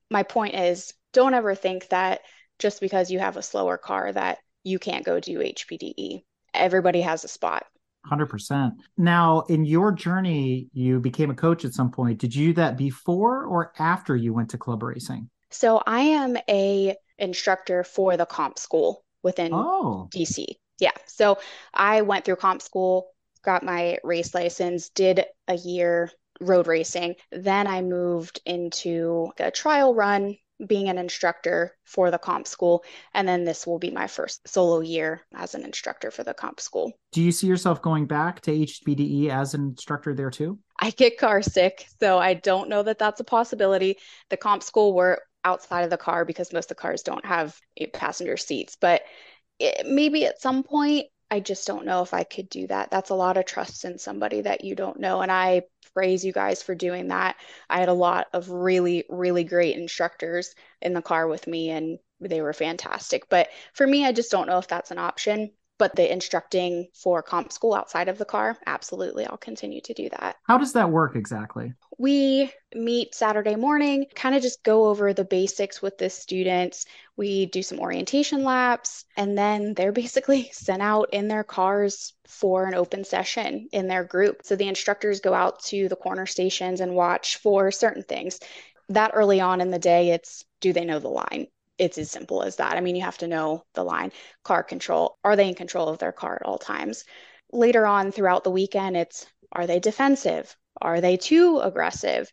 My 0.09 0.23
point 0.23 0.55
is, 0.55 0.91
don't 1.13 1.35
ever 1.35 1.53
think 1.53 1.87
that 1.89 2.21
just 2.57 2.81
because 2.81 3.11
you 3.11 3.19
have 3.19 3.37
a 3.37 3.43
slower 3.43 3.77
car 3.77 4.11
that 4.11 4.39
you 4.63 4.79
can't 4.79 5.05
go 5.05 5.19
do 5.19 5.37
HPDE. 5.37 6.23
Everybody 6.55 7.01
has 7.01 7.23
a 7.23 7.27
spot. 7.27 7.67
100%. 8.11 8.71
Now, 8.97 9.41
in 9.49 9.65
your 9.65 9.91
journey, 9.91 10.69
you 10.73 10.99
became 10.99 11.29
a 11.29 11.35
coach 11.35 11.63
at 11.63 11.73
some 11.73 11.91
point. 11.91 12.17
Did 12.17 12.33
you 12.33 12.47
do 12.47 12.53
that 12.53 12.75
before 12.75 13.45
or 13.45 13.71
after 13.77 14.15
you 14.15 14.33
went 14.33 14.49
to 14.49 14.57
club 14.57 14.81
racing? 14.81 15.29
So, 15.55 15.81
I 15.85 16.01
am 16.01 16.37
a 16.49 16.95
instructor 17.17 17.83
for 17.83 18.17
the 18.17 18.25
comp 18.25 18.59
school 18.59 19.03
within 19.23 19.53
oh. 19.53 20.09
DC. 20.13 20.45
Yeah. 20.79 20.91
So, 21.07 21.39
I 21.73 22.01
went 22.01 22.25
through 22.25 22.37
comp 22.37 22.61
school, 22.61 23.07
got 23.43 23.63
my 23.63 23.97
race 24.03 24.33
license, 24.33 24.89
did 24.89 25.25
a 25.47 25.55
year 25.55 26.11
road 26.41 26.67
racing. 26.67 27.15
Then 27.31 27.67
I 27.67 27.81
moved 27.81 28.41
into 28.45 29.31
a 29.39 29.51
trial 29.51 29.93
run 29.93 30.37
being 30.65 30.87
an 30.87 30.97
instructor 30.97 31.75
for 31.83 32.11
the 32.11 32.17
comp 32.17 32.47
school. 32.47 32.83
And 33.13 33.27
then 33.27 33.43
this 33.43 33.67
will 33.67 33.79
be 33.79 33.91
my 33.91 34.07
first 34.07 34.47
solo 34.47 34.79
year 34.79 35.21
as 35.33 35.53
an 35.53 35.63
instructor 35.63 36.11
for 36.11 36.23
the 36.23 36.33
comp 36.33 36.59
school. 36.59 36.93
Do 37.11 37.21
you 37.21 37.31
see 37.31 37.47
yourself 37.47 37.81
going 37.81 38.05
back 38.05 38.41
to 38.41 38.51
HPDE 38.51 39.29
as 39.29 39.53
an 39.53 39.61
instructor 39.61 40.13
there 40.13 40.29
too? 40.29 40.59
I 40.79 40.91
get 40.91 41.17
car 41.17 41.41
sick, 41.41 41.87
so 41.99 42.17
I 42.17 42.35
don't 42.35 42.69
know 42.69 42.83
that 42.83 42.99
that's 42.99 43.19
a 43.19 43.25
possibility. 43.25 43.97
The 44.29 44.37
comp 44.37 44.63
school, 44.63 44.93
we're 44.93 45.17
outside 45.45 45.83
of 45.83 45.89
the 45.89 45.97
car 45.97 46.25
because 46.25 46.51
most 46.51 46.65
of 46.65 46.77
the 46.77 46.81
cars 46.81 47.03
don't 47.03 47.25
have 47.25 47.57
eh, 47.79 47.87
passenger 47.93 48.35
seats, 48.35 48.75
but 48.79 49.03
it, 49.59 49.87
maybe 49.87 50.25
at 50.25 50.41
some 50.41 50.63
point 50.63 51.07
I 51.31 51.39
just 51.39 51.65
don't 51.65 51.85
know 51.85 52.01
if 52.01 52.13
I 52.13 52.23
could 52.23 52.49
do 52.49 52.67
that. 52.67 52.91
That's 52.91 53.09
a 53.09 53.15
lot 53.15 53.37
of 53.37 53.45
trust 53.45 53.85
in 53.85 53.97
somebody 53.97 54.41
that 54.41 54.63
you 54.63 54.75
don't 54.75 54.99
know. 54.99 55.21
And 55.21 55.31
I 55.31 55.63
praise 55.93 56.23
you 56.23 56.31
guys 56.31 56.61
for 56.61 56.75
doing 56.75 57.07
that. 57.07 57.37
I 57.69 57.79
had 57.79 57.89
a 57.89 57.93
lot 57.93 58.27
of 58.33 58.49
really, 58.49 59.05
really 59.09 59.43
great 59.43 59.75
instructors 59.75 60.53
in 60.81 60.93
the 60.93 61.01
car 61.01 61.27
with 61.27 61.47
me, 61.47 61.71
and 61.71 61.97
they 62.19 62.41
were 62.41 62.53
fantastic. 62.53 63.27
But 63.29 63.49
for 63.73 63.87
me, 63.87 64.05
I 64.05 64.11
just 64.11 64.31
don't 64.31 64.47
know 64.47 64.59
if 64.59 64.67
that's 64.67 64.91
an 64.91 64.99
option. 64.99 65.51
But 65.77 65.95
the 65.95 66.11
instructing 66.11 66.87
for 66.93 67.21
comp 67.21 67.51
school 67.51 67.73
outside 67.73 68.07
of 68.07 68.17
the 68.17 68.25
car, 68.25 68.57
absolutely, 68.65 69.25
I'll 69.25 69.37
continue 69.37 69.81
to 69.81 69.93
do 69.93 70.09
that. 70.09 70.37
How 70.47 70.57
does 70.57 70.73
that 70.73 70.89
work 70.89 71.15
exactly? 71.15 71.73
We 71.97 72.51
meet 72.73 73.15
Saturday 73.15 73.55
morning, 73.55 74.05
kind 74.15 74.35
of 74.35 74.41
just 74.41 74.63
go 74.63 74.85
over 74.85 75.13
the 75.13 75.25
basics 75.25 75.81
with 75.81 75.97
the 75.97 76.09
students. 76.09 76.85
We 77.17 77.45
do 77.45 77.61
some 77.61 77.79
orientation 77.79 78.43
laps, 78.43 79.05
and 79.17 79.37
then 79.37 79.73
they're 79.73 79.91
basically 80.03 80.49
sent 80.51 80.81
out 80.81 81.09
in 81.13 81.27
their 81.27 81.43
cars 81.43 82.13
for 82.27 82.65
an 82.65 82.75
open 82.75 83.03
session 83.03 83.67
in 83.71 83.87
their 83.87 84.03
group. 84.03 84.41
So 84.43 84.55
the 84.55 84.67
instructors 84.67 85.19
go 85.19 85.33
out 85.33 85.63
to 85.65 85.89
the 85.89 85.95
corner 85.95 86.25
stations 86.25 86.79
and 86.79 86.95
watch 86.95 87.37
for 87.37 87.71
certain 87.71 88.03
things. 88.03 88.39
That 88.89 89.11
early 89.13 89.41
on 89.41 89.61
in 89.61 89.71
the 89.71 89.79
day, 89.79 90.11
it's 90.11 90.45
do 90.61 90.71
they 90.71 90.85
know 90.85 90.99
the 90.99 91.09
line? 91.09 91.47
It's 91.77 91.97
as 91.97 92.09
simple 92.09 92.41
as 92.41 92.55
that. 92.57 92.77
I 92.77 92.81
mean, 92.81 92.95
you 92.95 93.03
have 93.03 93.17
to 93.19 93.27
know 93.27 93.63
the 93.73 93.83
line 93.83 94.11
car 94.43 94.63
control. 94.63 95.17
Are 95.23 95.35
they 95.35 95.47
in 95.47 95.55
control 95.55 95.89
of 95.89 95.99
their 95.99 96.11
car 96.11 96.35
at 96.35 96.45
all 96.45 96.57
times? 96.57 97.05
Later 97.51 97.85
on 97.85 98.11
throughout 98.11 98.43
the 98.43 98.51
weekend, 98.51 98.97
it's 98.97 99.25
are 99.51 99.67
they 99.67 99.79
defensive? 99.79 100.55
Are 100.81 101.01
they 101.01 101.17
too 101.17 101.59
aggressive? 101.59 102.29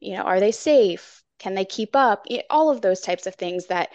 You 0.00 0.16
know, 0.16 0.22
are 0.22 0.40
they 0.40 0.52
safe? 0.52 1.22
Can 1.38 1.54
they 1.54 1.64
keep 1.64 1.94
up? 1.94 2.26
All 2.50 2.70
of 2.70 2.80
those 2.80 3.00
types 3.00 3.26
of 3.26 3.34
things 3.34 3.66
that 3.66 3.90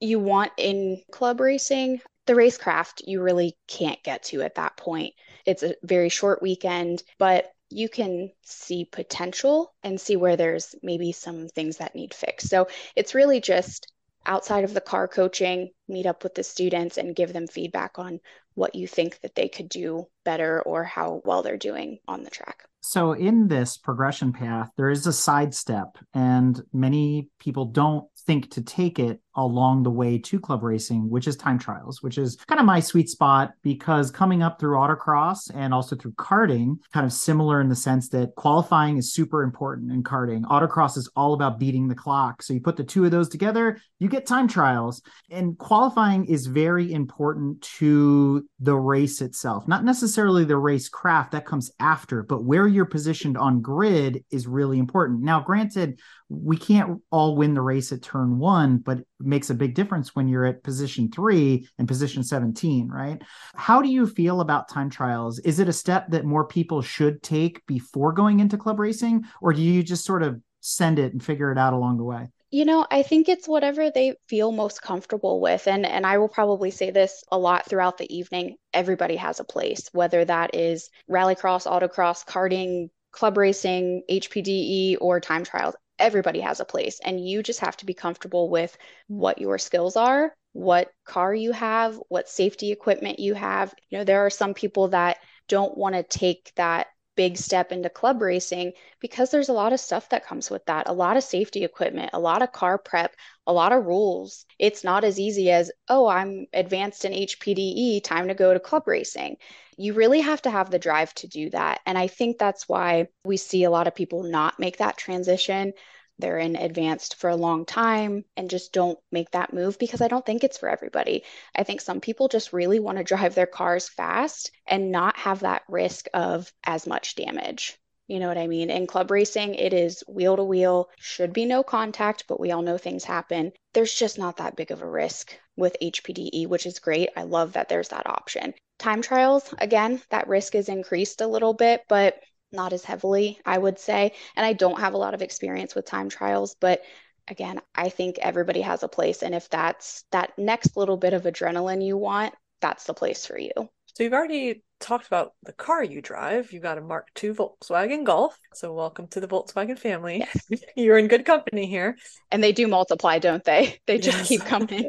you 0.00 0.18
want 0.18 0.52
in 0.56 1.02
club 1.10 1.40
racing. 1.40 2.00
The 2.26 2.34
racecraft, 2.34 3.02
you 3.04 3.20
really 3.20 3.56
can't 3.68 4.02
get 4.02 4.22
to 4.24 4.42
at 4.42 4.54
that 4.54 4.76
point. 4.76 5.14
It's 5.44 5.62
a 5.62 5.74
very 5.82 6.08
short 6.08 6.40
weekend, 6.40 7.02
but 7.18 7.46
you 7.68 7.88
can 7.88 8.30
see 8.42 8.84
potential 8.84 9.74
and 9.82 10.00
see 10.00 10.16
where 10.16 10.36
there's 10.36 10.74
maybe 10.82 11.12
some 11.12 11.48
things 11.48 11.78
that 11.78 11.94
need 11.94 12.14
fixed. 12.14 12.48
So 12.48 12.68
it's 12.94 13.14
really 13.14 13.40
just 13.40 13.91
outside 14.26 14.64
of 14.64 14.74
the 14.74 14.80
car 14.80 15.08
coaching, 15.08 15.70
meet 15.88 16.06
up 16.06 16.22
with 16.22 16.34
the 16.34 16.44
students 16.44 16.98
and 16.98 17.16
give 17.16 17.32
them 17.32 17.46
feedback 17.46 17.98
on 17.98 18.20
what 18.54 18.74
you 18.74 18.86
think 18.86 19.20
that 19.20 19.34
they 19.34 19.48
could 19.48 19.68
do 19.68 20.06
better 20.24 20.60
or 20.62 20.84
how 20.84 21.22
well 21.24 21.42
they're 21.42 21.56
doing 21.56 21.98
on 22.06 22.22
the 22.22 22.30
track. 22.30 22.64
So, 22.80 23.12
in 23.12 23.48
this 23.48 23.76
progression 23.76 24.32
path, 24.32 24.70
there 24.76 24.90
is 24.90 25.06
a 25.06 25.12
side 25.12 25.54
step, 25.54 25.98
and 26.12 26.60
many 26.72 27.28
people 27.38 27.66
don't 27.66 28.06
think 28.26 28.50
to 28.52 28.62
take 28.62 28.98
it 28.98 29.20
along 29.36 29.82
the 29.82 29.90
way 29.90 30.18
to 30.18 30.40
club 30.40 30.62
racing, 30.62 31.08
which 31.08 31.26
is 31.26 31.36
time 31.36 31.58
trials, 31.58 32.02
which 32.02 32.18
is 32.18 32.36
kind 32.46 32.60
of 32.60 32.66
my 32.66 32.80
sweet 32.80 33.08
spot 33.08 33.52
because 33.62 34.10
coming 34.10 34.42
up 34.42 34.58
through 34.58 34.76
autocross 34.76 35.50
and 35.54 35.72
also 35.72 35.96
through 35.96 36.12
karting, 36.12 36.76
kind 36.92 37.06
of 37.06 37.12
similar 37.12 37.60
in 37.60 37.68
the 37.68 37.76
sense 37.76 38.08
that 38.10 38.34
qualifying 38.36 38.96
is 38.96 39.12
super 39.12 39.42
important 39.42 39.90
in 39.90 40.02
karting. 40.02 40.42
Autocross 40.42 40.96
is 40.96 41.10
all 41.16 41.34
about 41.34 41.58
beating 41.58 41.88
the 41.88 41.94
clock. 41.94 42.42
So 42.42 42.52
you 42.52 42.60
put 42.60 42.76
the 42.76 42.84
two 42.84 43.04
of 43.04 43.10
those 43.10 43.28
together, 43.28 43.78
you 43.98 44.08
get 44.08 44.26
time 44.26 44.48
trials. 44.48 45.02
And 45.30 45.56
qualifying 45.58 46.26
is 46.26 46.46
very 46.46 46.92
important 46.92 47.62
to 47.78 48.46
the 48.60 48.76
race 48.76 49.20
itself, 49.20 49.66
not 49.66 49.84
necessarily 49.84 50.44
the 50.44 50.56
race 50.56 50.88
craft 50.88 51.32
that 51.32 51.46
comes 51.46 51.70
after, 51.80 52.22
but 52.22 52.44
where 52.44 52.66
you're 52.66 52.84
positioned 52.84 53.38
on 53.38 53.62
grid 53.62 54.24
is 54.30 54.46
really 54.46 54.78
important. 54.78 55.22
Now, 55.22 55.40
granted, 55.40 56.00
we 56.28 56.56
can't 56.56 57.00
all 57.10 57.36
win 57.36 57.54
the 57.54 57.60
race 57.60 57.92
at 57.92 58.02
turn 58.02 58.38
one, 58.38 58.78
but 58.78 59.00
makes 59.24 59.50
a 59.50 59.54
big 59.54 59.74
difference 59.74 60.14
when 60.14 60.28
you're 60.28 60.44
at 60.44 60.62
position 60.62 61.10
three 61.10 61.68
and 61.78 61.88
position 61.88 62.22
17, 62.22 62.88
right? 62.88 63.22
How 63.54 63.82
do 63.82 63.88
you 63.88 64.06
feel 64.06 64.40
about 64.40 64.68
time 64.68 64.90
trials? 64.90 65.38
Is 65.40 65.58
it 65.58 65.68
a 65.68 65.72
step 65.72 66.10
that 66.10 66.24
more 66.24 66.46
people 66.46 66.82
should 66.82 67.22
take 67.22 67.64
before 67.66 68.12
going 68.12 68.40
into 68.40 68.56
club 68.56 68.78
racing, 68.78 69.24
or 69.40 69.52
do 69.52 69.62
you 69.62 69.82
just 69.82 70.04
sort 70.04 70.22
of 70.22 70.40
send 70.60 70.98
it 70.98 71.12
and 71.12 71.22
figure 71.22 71.50
it 71.52 71.58
out 71.58 71.72
along 71.72 71.98
the 71.98 72.04
way? 72.04 72.28
You 72.50 72.66
know, 72.66 72.86
I 72.90 73.02
think 73.02 73.28
it's 73.28 73.48
whatever 73.48 73.90
they 73.90 74.14
feel 74.28 74.52
most 74.52 74.82
comfortable 74.82 75.40
with. 75.40 75.66
And 75.66 75.86
and 75.86 76.04
I 76.04 76.18
will 76.18 76.28
probably 76.28 76.70
say 76.70 76.90
this 76.90 77.24
a 77.32 77.38
lot 77.38 77.66
throughout 77.66 77.96
the 77.96 78.14
evening. 78.14 78.56
Everybody 78.74 79.16
has 79.16 79.40
a 79.40 79.44
place, 79.44 79.88
whether 79.92 80.22
that 80.24 80.54
is 80.54 80.90
rallycross, 81.10 81.66
autocross, 81.66 82.26
karting, 82.26 82.90
club 83.10 83.38
racing, 83.38 84.02
HPDE, 84.10 84.98
or 85.00 85.18
time 85.18 85.44
trials 85.44 85.74
everybody 85.98 86.40
has 86.40 86.60
a 86.60 86.64
place 86.64 87.00
and 87.04 87.26
you 87.26 87.42
just 87.42 87.60
have 87.60 87.76
to 87.76 87.86
be 87.86 87.94
comfortable 87.94 88.48
with 88.48 88.76
what 89.08 89.38
your 89.38 89.58
skills 89.58 89.96
are 89.96 90.34
what 90.52 90.90
car 91.04 91.34
you 91.34 91.52
have 91.52 91.98
what 92.08 92.28
safety 92.28 92.72
equipment 92.72 93.18
you 93.18 93.34
have. 93.34 93.74
You 93.90 93.98
know 93.98 94.04
there 94.04 94.24
are 94.26 94.30
some 94.30 94.54
people 94.54 94.88
that 94.88 95.18
don't 95.48 95.76
want 95.76 95.94
to 95.94 96.02
take 96.02 96.52
that 96.56 96.88
big 97.22 97.36
step 97.38 97.70
into 97.70 97.88
club 97.88 98.20
racing 98.20 98.72
because 98.98 99.30
there's 99.30 99.48
a 99.48 99.52
lot 99.52 99.72
of 99.72 99.78
stuff 99.78 100.08
that 100.08 100.26
comes 100.26 100.50
with 100.50 100.64
that 100.66 100.88
a 100.88 100.92
lot 100.92 101.16
of 101.16 101.22
safety 101.22 101.62
equipment, 101.62 102.10
a 102.12 102.18
lot 102.18 102.42
of 102.42 102.50
car 102.50 102.78
prep, 102.78 103.14
a 103.46 103.52
lot 103.52 103.70
of 103.70 103.86
rules. 103.86 104.44
It's 104.58 104.82
not 104.82 105.04
as 105.04 105.20
easy 105.20 105.48
as, 105.52 105.70
oh, 105.88 106.08
I'm 106.08 106.46
advanced 106.52 107.04
in 107.04 107.12
HPDE, 107.12 108.02
time 108.02 108.26
to 108.26 108.34
go 108.34 108.52
to 108.52 108.58
club 108.58 108.88
racing. 108.88 109.36
You 109.76 109.94
really 109.94 110.20
have 110.20 110.42
to 110.42 110.50
have 110.50 110.68
the 110.68 110.80
drive 110.80 111.14
to 111.14 111.28
do 111.28 111.48
that. 111.50 111.78
And 111.86 111.96
I 111.96 112.08
think 112.08 112.38
that's 112.38 112.68
why 112.68 113.06
we 113.24 113.36
see 113.36 113.62
a 113.62 113.70
lot 113.70 113.86
of 113.86 113.94
people 113.94 114.24
not 114.24 114.58
make 114.58 114.78
that 114.78 114.96
transition 114.96 115.74
they're 116.22 116.38
in 116.38 116.56
advanced 116.56 117.16
for 117.16 117.28
a 117.28 117.36
long 117.36 117.66
time 117.66 118.24
and 118.36 118.48
just 118.48 118.72
don't 118.72 118.98
make 119.10 119.30
that 119.32 119.52
move 119.52 119.78
because 119.78 120.00
I 120.00 120.08
don't 120.08 120.24
think 120.24 120.44
it's 120.44 120.56
for 120.56 120.70
everybody. 120.70 121.24
I 121.54 121.64
think 121.64 121.82
some 121.82 122.00
people 122.00 122.28
just 122.28 122.54
really 122.54 122.80
want 122.80 122.96
to 122.98 123.04
drive 123.12 123.34
their 123.34 123.46
cars 123.46 123.88
fast 123.88 124.50
and 124.66 124.90
not 124.90 125.16
have 125.18 125.40
that 125.40 125.64
risk 125.68 126.06
of 126.14 126.50
as 126.64 126.86
much 126.86 127.16
damage. 127.16 127.78
You 128.08 128.20
know 128.20 128.28
what 128.28 128.38
I 128.38 128.46
mean? 128.46 128.70
In 128.70 128.86
club 128.86 129.10
racing, 129.10 129.54
it 129.54 129.72
is 129.72 130.04
wheel 130.08 130.36
to 130.36 130.44
wheel, 130.44 130.90
should 130.98 131.32
be 131.32 131.44
no 131.44 131.62
contact, 131.62 132.24
but 132.28 132.40
we 132.40 132.50
all 132.50 132.62
know 132.62 132.78
things 132.78 133.04
happen. 133.04 133.52
There's 133.74 133.94
just 133.94 134.18
not 134.18 134.36
that 134.36 134.56
big 134.56 134.70
of 134.70 134.82
a 134.82 134.88
risk 134.88 135.36
with 135.56 135.76
HPDE, 135.80 136.46
which 136.46 136.66
is 136.66 136.78
great. 136.78 137.10
I 137.16 137.22
love 137.22 137.54
that 137.54 137.68
there's 137.68 137.88
that 137.88 138.06
option. 138.06 138.54
Time 138.78 139.02
trials, 139.02 139.54
again, 139.58 140.02
that 140.10 140.28
risk 140.28 140.54
is 140.54 140.68
increased 140.68 141.20
a 141.20 141.26
little 141.26 141.54
bit, 141.54 141.82
but 141.88 142.20
not 142.52 142.72
as 142.72 142.84
heavily, 142.84 143.38
I 143.44 143.58
would 143.58 143.78
say. 143.78 144.12
And 144.36 144.44
I 144.44 144.52
don't 144.52 144.80
have 144.80 144.94
a 144.94 144.98
lot 144.98 145.14
of 145.14 145.22
experience 145.22 145.74
with 145.74 145.86
time 145.86 146.08
trials, 146.08 146.56
but 146.60 146.82
again, 147.28 147.60
I 147.74 147.88
think 147.88 148.18
everybody 148.18 148.60
has 148.62 148.82
a 148.82 148.88
place. 148.88 149.22
And 149.22 149.34
if 149.34 149.48
that's 149.48 150.04
that 150.12 150.32
next 150.38 150.76
little 150.76 150.96
bit 150.96 151.14
of 151.14 151.22
adrenaline 151.22 151.84
you 151.84 151.96
want, 151.96 152.34
that's 152.60 152.84
the 152.84 152.94
place 152.94 153.26
for 153.26 153.38
you. 153.38 153.52
So 153.94 154.04
you've 154.04 154.14
already 154.14 154.62
talked 154.80 155.06
about 155.06 155.32
the 155.42 155.52
car 155.52 155.84
you 155.84 156.00
drive. 156.00 156.52
You've 156.52 156.62
got 156.62 156.78
a 156.78 156.80
Mark 156.80 157.08
II 157.22 157.34
Volkswagen 157.34 158.04
Golf. 158.04 158.36
So 158.54 158.72
welcome 158.72 159.06
to 159.08 159.20
the 159.20 159.28
Volkswagen 159.28 159.78
family. 159.78 160.18
Yes. 160.18 160.62
You're 160.76 160.96
in 160.96 161.08
good 161.08 161.26
company 161.26 161.66
here. 161.66 161.96
And 162.30 162.42
they 162.42 162.52
do 162.52 162.66
multiply, 162.68 163.18
don't 163.18 163.44
they? 163.44 163.78
They 163.86 163.98
just 163.98 164.18
yes. 164.18 164.28
keep 164.28 164.44
coming. 164.44 164.88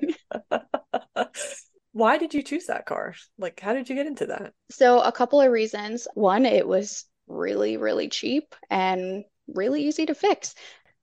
Why 1.91 2.17
did 2.17 2.33
you 2.33 2.41
choose 2.41 2.67
that 2.67 2.85
car? 2.85 3.13
Like, 3.37 3.59
how 3.59 3.73
did 3.73 3.89
you 3.89 3.95
get 3.95 4.07
into 4.07 4.27
that? 4.27 4.53
So, 4.71 5.01
a 5.01 5.11
couple 5.11 5.41
of 5.41 5.51
reasons. 5.51 6.07
One, 6.15 6.45
it 6.45 6.67
was 6.67 7.05
really, 7.27 7.77
really 7.77 8.09
cheap 8.09 8.55
and 8.69 9.23
really 9.47 9.83
easy 9.83 10.05
to 10.05 10.15
fix. 10.15 10.55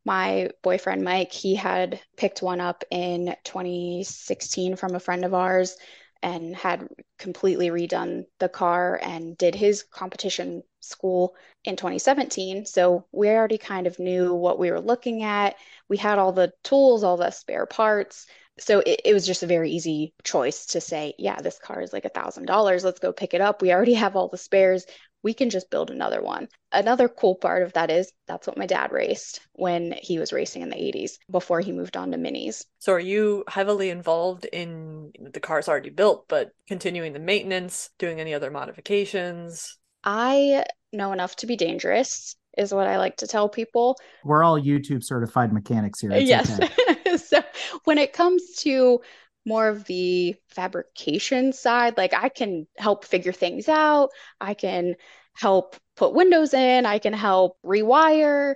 My 0.04 0.50
boyfriend 0.62 1.04
Mike, 1.04 1.32
he 1.32 1.54
had 1.54 2.00
picked 2.16 2.42
one 2.42 2.60
up 2.60 2.84
in 2.90 3.34
2016 3.44 4.76
from 4.76 4.94
a 4.94 5.00
friend 5.00 5.24
of 5.24 5.34
ours 5.34 5.76
and 6.22 6.54
had 6.54 6.86
completely 7.18 7.70
redone 7.70 8.24
the 8.38 8.48
car 8.48 8.98
and 9.02 9.36
did 9.36 9.54
his 9.54 9.82
competition 9.82 10.62
school 10.80 11.34
in 11.64 11.76
2017. 11.76 12.66
So 12.66 13.06
we 13.12 13.28
already 13.28 13.58
kind 13.58 13.86
of 13.86 13.98
knew 13.98 14.34
what 14.34 14.58
we 14.58 14.70
were 14.70 14.80
looking 14.80 15.22
at. 15.22 15.56
We 15.88 15.96
had 15.96 16.18
all 16.18 16.32
the 16.32 16.52
tools, 16.62 17.04
all 17.04 17.16
the 17.16 17.30
spare 17.30 17.66
parts. 17.66 18.26
So 18.58 18.80
it, 18.80 19.00
it 19.06 19.14
was 19.14 19.26
just 19.26 19.42
a 19.42 19.46
very 19.46 19.70
easy 19.70 20.14
choice 20.22 20.66
to 20.66 20.80
say, 20.80 21.14
yeah, 21.18 21.40
this 21.40 21.58
car 21.58 21.80
is 21.80 21.92
like 21.92 22.04
a 22.04 22.10
thousand 22.10 22.46
dollars. 22.46 22.84
Let's 22.84 23.00
go 23.00 23.12
pick 23.12 23.32
it 23.32 23.40
up. 23.40 23.62
We 23.62 23.72
already 23.72 23.94
have 23.94 24.16
all 24.16 24.28
the 24.28 24.38
spares 24.38 24.84
we 25.22 25.34
can 25.34 25.50
just 25.50 25.70
build 25.70 25.90
another 25.90 26.22
one. 26.22 26.48
Another 26.72 27.08
cool 27.08 27.34
part 27.34 27.62
of 27.62 27.72
that 27.74 27.90
is 27.90 28.12
that's 28.26 28.46
what 28.46 28.56
my 28.56 28.66
dad 28.66 28.92
raced 28.92 29.40
when 29.52 29.94
he 30.00 30.18
was 30.18 30.32
racing 30.32 30.62
in 30.62 30.70
the 30.70 30.76
80s 30.76 31.18
before 31.30 31.60
he 31.60 31.72
moved 31.72 31.96
on 31.96 32.12
to 32.12 32.18
minis. 32.18 32.64
So 32.78 32.92
are 32.92 33.00
you 33.00 33.44
heavily 33.48 33.90
involved 33.90 34.46
in 34.46 35.12
the 35.20 35.40
car's 35.40 35.68
already 35.68 35.90
built, 35.90 36.26
but 36.28 36.52
continuing 36.66 37.12
the 37.12 37.18
maintenance, 37.18 37.90
doing 37.98 38.20
any 38.20 38.34
other 38.34 38.50
modifications? 38.50 39.78
I 40.04 40.64
know 40.92 41.12
enough 41.12 41.36
to 41.36 41.46
be 41.46 41.56
dangerous 41.56 42.36
is 42.56 42.74
what 42.74 42.86
I 42.86 42.98
like 42.98 43.16
to 43.18 43.26
tell 43.26 43.48
people. 43.48 43.96
We're 44.24 44.42
all 44.42 44.60
YouTube 44.60 45.04
certified 45.04 45.52
mechanics 45.52 46.00
here. 46.00 46.12
It's 46.12 46.28
yes. 46.28 46.58
Okay. 46.60 47.16
so 47.16 47.42
when 47.84 47.98
it 47.98 48.12
comes 48.12 48.42
to 48.60 49.00
more 49.46 49.68
of 49.68 49.84
the 49.84 50.34
fabrication 50.48 51.52
side. 51.52 51.96
Like 51.96 52.14
I 52.14 52.28
can 52.28 52.66
help 52.76 53.04
figure 53.04 53.32
things 53.32 53.68
out. 53.68 54.10
I 54.40 54.54
can 54.54 54.96
help 55.34 55.76
put 55.96 56.14
windows 56.14 56.54
in. 56.54 56.86
I 56.86 56.98
can 56.98 57.12
help 57.12 57.56
rewire. 57.64 58.54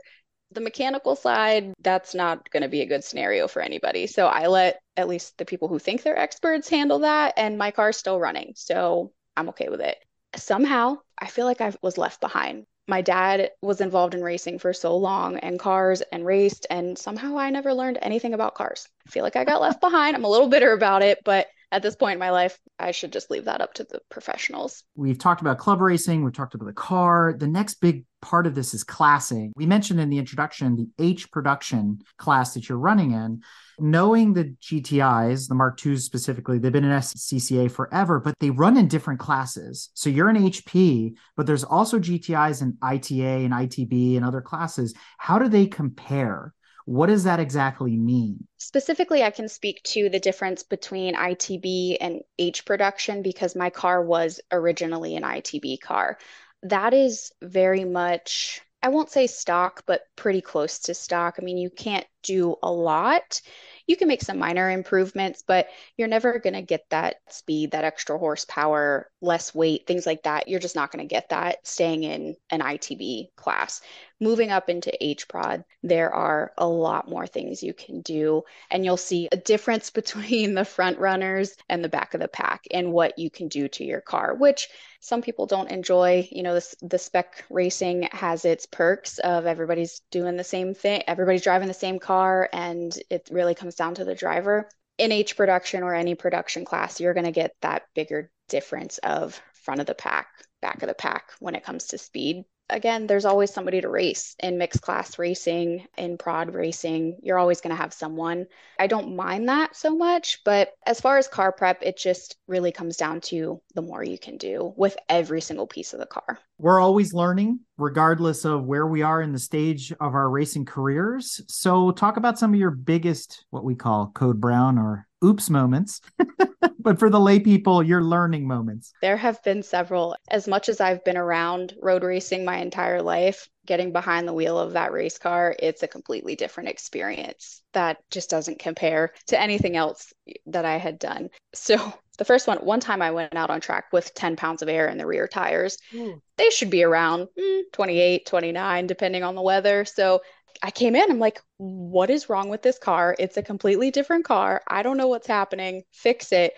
The 0.52 0.60
mechanical 0.60 1.16
side, 1.16 1.72
that's 1.80 2.14
not 2.14 2.48
going 2.50 2.62
to 2.62 2.68
be 2.68 2.82
a 2.82 2.86
good 2.86 3.02
scenario 3.02 3.48
for 3.48 3.60
anybody. 3.60 4.06
So 4.06 4.26
I 4.26 4.46
let 4.46 4.78
at 4.96 5.08
least 5.08 5.36
the 5.36 5.44
people 5.44 5.68
who 5.68 5.78
think 5.78 6.02
they're 6.02 6.18
experts 6.18 6.68
handle 6.68 7.00
that. 7.00 7.34
And 7.36 7.58
my 7.58 7.70
car's 7.70 7.96
still 7.96 8.20
running. 8.20 8.52
So 8.54 9.12
I'm 9.36 9.48
okay 9.48 9.68
with 9.68 9.80
it. 9.80 9.96
Somehow 10.36 10.98
I 11.18 11.26
feel 11.26 11.46
like 11.46 11.60
I 11.60 11.72
was 11.82 11.98
left 11.98 12.20
behind 12.20 12.66
my 12.86 13.00
dad 13.00 13.50
was 13.62 13.80
involved 13.80 14.14
in 14.14 14.22
racing 14.22 14.58
for 14.58 14.72
so 14.72 14.96
long 14.96 15.38
and 15.38 15.58
cars 15.58 16.02
and 16.12 16.24
raced 16.26 16.66
and 16.70 16.98
somehow 16.98 17.38
I 17.38 17.50
never 17.50 17.72
learned 17.72 17.98
anything 18.02 18.34
about 18.34 18.54
cars. 18.54 18.88
I 19.06 19.10
feel 19.10 19.24
like 19.24 19.36
I 19.36 19.44
got 19.44 19.60
left 19.60 19.80
behind. 19.80 20.16
I'm 20.16 20.24
a 20.24 20.28
little 20.28 20.48
bitter 20.48 20.72
about 20.72 21.02
it, 21.02 21.18
but 21.24 21.46
at 21.74 21.82
this 21.82 21.96
point 21.96 22.12
in 22.12 22.18
my 22.20 22.30
life, 22.30 22.56
I 22.78 22.92
should 22.92 23.12
just 23.12 23.32
leave 23.32 23.46
that 23.46 23.60
up 23.60 23.74
to 23.74 23.84
the 23.84 24.00
professionals. 24.08 24.84
We've 24.94 25.18
talked 25.18 25.40
about 25.40 25.58
club 25.58 25.80
racing, 25.80 26.22
we've 26.22 26.32
talked 26.32 26.54
about 26.54 26.66
the 26.66 26.72
car. 26.72 27.34
The 27.36 27.48
next 27.48 27.80
big 27.80 28.04
part 28.22 28.46
of 28.46 28.54
this 28.54 28.74
is 28.74 28.84
classing. 28.84 29.52
We 29.56 29.66
mentioned 29.66 29.98
in 29.98 30.08
the 30.08 30.18
introduction 30.18 30.76
the 30.76 30.88
H 31.00 31.32
production 31.32 31.98
class 32.16 32.54
that 32.54 32.68
you're 32.68 32.78
running 32.78 33.10
in. 33.10 33.42
Knowing 33.80 34.34
the 34.34 34.54
GTIs, 34.62 35.48
the 35.48 35.56
Mark 35.56 35.84
IIs 35.84 36.04
specifically, 36.04 36.60
they've 36.60 36.70
been 36.70 36.84
in 36.84 36.92
SCCA 36.92 37.68
forever, 37.68 38.20
but 38.20 38.36
they 38.38 38.50
run 38.50 38.76
in 38.76 38.86
different 38.86 39.18
classes. 39.18 39.90
So 39.94 40.10
you're 40.10 40.28
an 40.28 40.48
HP, 40.48 41.14
but 41.36 41.46
there's 41.46 41.64
also 41.64 41.98
GTIs 41.98 42.62
and 42.62 42.74
ITA 42.82 43.44
and 43.44 43.52
ITB 43.52 44.14
and 44.14 44.24
other 44.24 44.40
classes. 44.40 44.94
How 45.18 45.40
do 45.40 45.48
they 45.48 45.66
compare? 45.66 46.54
What 46.86 47.06
does 47.06 47.24
that 47.24 47.40
exactly 47.40 47.96
mean? 47.96 48.46
Specifically, 48.58 49.22
I 49.22 49.30
can 49.30 49.48
speak 49.48 49.82
to 49.84 50.08
the 50.08 50.20
difference 50.20 50.62
between 50.62 51.14
ITB 51.14 51.96
and 52.00 52.20
H 52.38 52.64
production 52.64 53.22
because 53.22 53.56
my 53.56 53.70
car 53.70 54.02
was 54.02 54.40
originally 54.52 55.16
an 55.16 55.22
ITB 55.22 55.80
car. 55.80 56.18
That 56.62 56.92
is 56.92 57.32
very 57.42 57.84
much, 57.84 58.60
I 58.82 58.88
won't 58.88 59.10
say 59.10 59.26
stock, 59.26 59.84
but 59.86 60.02
pretty 60.16 60.42
close 60.42 60.78
to 60.80 60.94
stock. 60.94 61.36
I 61.38 61.42
mean, 61.42 61.56
you 61.58 61.70
can't 61.70 62.06
do 62.22 62.56
a 62.62 62.70
lot 62.70 63.40
you 63.86 63.96
can 63.96 64.08
make 64.08 64.22
some 64.22 64.38
minor 64.38 64.70
improvements, 64.70 65.42
but 65.46 65.68
you're 65.96 66.08
never 66.08 66.38
going 66.38 66.54
to 66.54 66.62
get 66.62 66.84
that 66.90 67.16
speed, 67.28 67.72
that 67.72 67.84
extra 67.84 68.18
horsepower, 68.18 69.10
less 69.20 69.54
weight, 69.54 69.86
things 69.86 70.06
like 70.06 70.22
that. 70.22 70.48
You're 70.48 70.60
just 70.60 70.76
not 70.76 70.90
going 70.90 71.06
to 71.06 71.12
get 71.12 71.28
that 71.28 71.66
staying 71.66 72.04
in 72.04 72.36
an 72.50 72.60
ITB 72.60 73.34
class. 73.36 73.82
Moving 74.20 74.52
up 74.52 74.70
into 74.70 75.04
H 75.04 75.26
prod, 75.26 75.64
there 75.82 76.14
are 76.14 76.52
a 76.56 76.68
lot 76.68 77.08
more 77.08 77.26
things 77.26 77.64
you 77.64 77.74
can 77.74 78.00
do, 78.00 78.44
and 78.70 78.84
you'll 78.84 78.96
see 78.96 79.28
a 79.32 79.36
difference 79.36 79.90
between 80.00 80.54
the 80.54 80.64
front 80.64 80.98
runners 80.98 81.56
and 81.68 81.82
the 81.82 81.88
back 81.88 82.14
of 82.14 82.20
the 82.20 82.28
pack 82.28 82.64
and 82.70 82.92
what 82.92 83.18
you 83.18 83.28
can 83.28 83.48
do 83.48 83.66
to 83.68 83.84
your 83.84 84.00
car, 84.00 84.34
which 84.34 84.68
some 85.00 85.20
people 85.20 85.46
don't 85.46 85.70
enjoy. 85.70 86.28
You 86.30 86.44
know, 86.44 86.54
this, 86.54 86.76
the 86.80 86.98
spec 86.98 87.44
racing 87.50 88.08
has 88.12 88.44
its 88.44 88.66
perks 88.66 89.18
of 89.18 89.46
everybody's 89.46 90.00
doing 90.12 90.36
the 90.36 90.44
same 90.44 90.74
thing, 90.74 91.02
everybody's 91.08 91.42
driving 91.42 91.68
the 91.68 91.74
same 91.74 91.98
car, 91.98 92.48
and 92.52 92.96
it 93.10 93.28
really 93.32 93.56
comes 93.56 93.74
down 93.74 93.96
to 93.96 94.04
the 94.04 94.14
driver. 94.14 94.68
In 94.96 95.10
H 95.10 95.36
production 95.36 95.82
or 95.82 95.92
any 95.92 96.14
production 96.14 96.64
class, 96.64 97.00
you're 97.00 97.14
going 97.14 97.26
to 97.26 97.32
get 97.32 97.56
that 97.62 97.82
bigger 97.96 98.30
difference 98.48 98.98
of 98.98 99.40
front 99.54 99.80
of 99.80 99.86
the 99.86 99.94
pack, 99.94 100.28
back 100.62 100.82
of 100.82 100.88
the 100.88 100.94
pack 100.94 101.32
when 101.40 101.56
it 101.56 101.64
comes 101.64 101.86
to 101.88 101.98
speed 101.98 102.44
again, 102.74 103.06
there's 103.06 103.24
always 103.24 103.54
somebody 103.54 103.80
to 103.80 103.88
race 103.88 104.34
in 104.40 104.58
mixed 104.58 104.82
class 104.82 105.18
racing, 105.18 105.86
in 105.96 106.18
prod 106.18 106.52
racing. 106.52 107.18
You're 107.22 107.38
always 107.38 107.60
going 107.60 107.74
to 107.74 107.80
have 107.80 107.94
someone. 107.94 108.46
I 108.78 108.88
don't 108.88 109.16
mind 109.16 109.48
that 109.48 109.76
so 109.76 109.96
much, 109.96 110.42
but 110.44 110.72
as 110.84 111.00
far 111.00 111.16
as 111.16 111.28
car 111.28 111.52
prep, 111.52 111.82
it 111.82 111.96
just 111.96 112.36
really 112.48 112.72
comes 112.72 112.96
down 112.96 113.20
to 113.22 113.62
the 113.74 113.82
more 113.82 114.02
you 114.02 114.18
can 114.18 114.36
do 114.36 114.74
with 114.76 114.96
every 115.08 115.40
single 115.40 115.68
piece 115.68 115.92
of 115.92 116.00
the 116.00 116.06
car. 116.06 116.38
We're 116.58 116.80
always 116.80 117.14
learning, 117.14 117.60
regardless 117.78 118.44
of 118.44 118.64
where 118.64 118.86
we 118.86 119.02
are 119.02 119.22
in 119.22 119.32
the 119.32 119.38
stage 119.38 119.92
of 119.92 120.14
our 120.14 120.28
racing 120.28 120.64
careers. 120.64 121.40
So, 121.48 121.92
talk 121.92 122.16
about 122.16 122.38
some 122.38 122.52
of 122.52 122.60
your 122.60 122.70
biggest, 122.70 123.44
what 123.50 123.64
we 123.64 123.74
call 123.74 124.10
code 124.14 124.40
brown 124.40 124.78
or 124.78 125.06
oops 125.22 125.50
moments. 125.50 126.00
but 126.78 126.98
for 126.98 127.10
the 127.10 127.20
lay 127.20 127.40
people, 127.40 127.82
your 127.82 128.02
learning 128.02 128.46
moments. 128.46 128.92
There 129.00 129.16
have 129.16 129.42
been 129.42 129.62
several. 129.62 130.16
As 130.30 130.46
much 130.46 130.68
as 130.68 130.80
I've 130.80 131.04
been 131.04 131.16
around 131.16 131.74
road 131.80 132.04
racing 132.04 132.44
my 132.44 132.58
entire 132.58 133.02
life, 133.02 133.48
getting 133.66 133.92
behind 133.92 134.28
the 134.28 134.32
wheel 134.32 134.58
of 134.58 134.74
that 134.74 134.92
race 134.92 135.18
car, 135.18 135.56
it's 135.58 135.82
a 135.82 135.88
completely 135.88 136.36
different 136.36 136.68
experience 136.68 137.62
that 137.72 137.98
just 138.10 138.30
doesn't 138.30 138.58
compare 138.58 139.12
to 139.28 139.40
anything 139.40 139.76
else 139.76 140.12
that 140.46 140.64
I 140.64 140.76
had 140.76 140.98
done. 140.98 141.30
So, 141.54 141.92
the 142.18 142.24
first 142.24 142.46
one, 142.46 142.58
one 142.58 142.80
time 142.80 143.02
I 143.02 143.10
went 143.10 143.34
out 143.34 143.50
on 143.50 143.60
track 143.60 143.86
with 143.92 144.14
10 144.14 144.36
pounds 144.36 144.62
of 144.62 144.68
air 144.68 144.86
in 144.86 144.98
the 144.98 145.06
rear 145.06 145.26
tires. 145.26 145.78
Mm. 145.92 146.20
They 146.36 146.50
should 146.50 146.70
be 146.70 146.84
around 146.84 147.28
mm, 147.36 147.62
28, 147.72 148.26
29, 148.26 148.86
depending 148.86 149.24
on 149.24 149.34
the 149.34 149.42
weather. 149.42 149.84
So, 149.84 150.20
I 150.62 150.70
came 150.70 150.96
in, 150.96 151.10
I'm 151.10 151.18
like, 151.18 151.40
what 151.58 152.10
is 152.10 152.28
wrong 152.28 152.48
with 152.48 152.62
this 152.62 152.78
car? 152.78 153.14
It's 153.18 153.36
a 153.36 153.42
completely 153.42 153.90
different 153.90 154.24
car. 154.24 154.62
I 154.66 154.82
don't 154.82 154.96
know 154.96 155.08
what's 155.08 155.26
happening. 155.26 155.82
Fix 155.92 156.32
it. 156.32 156.54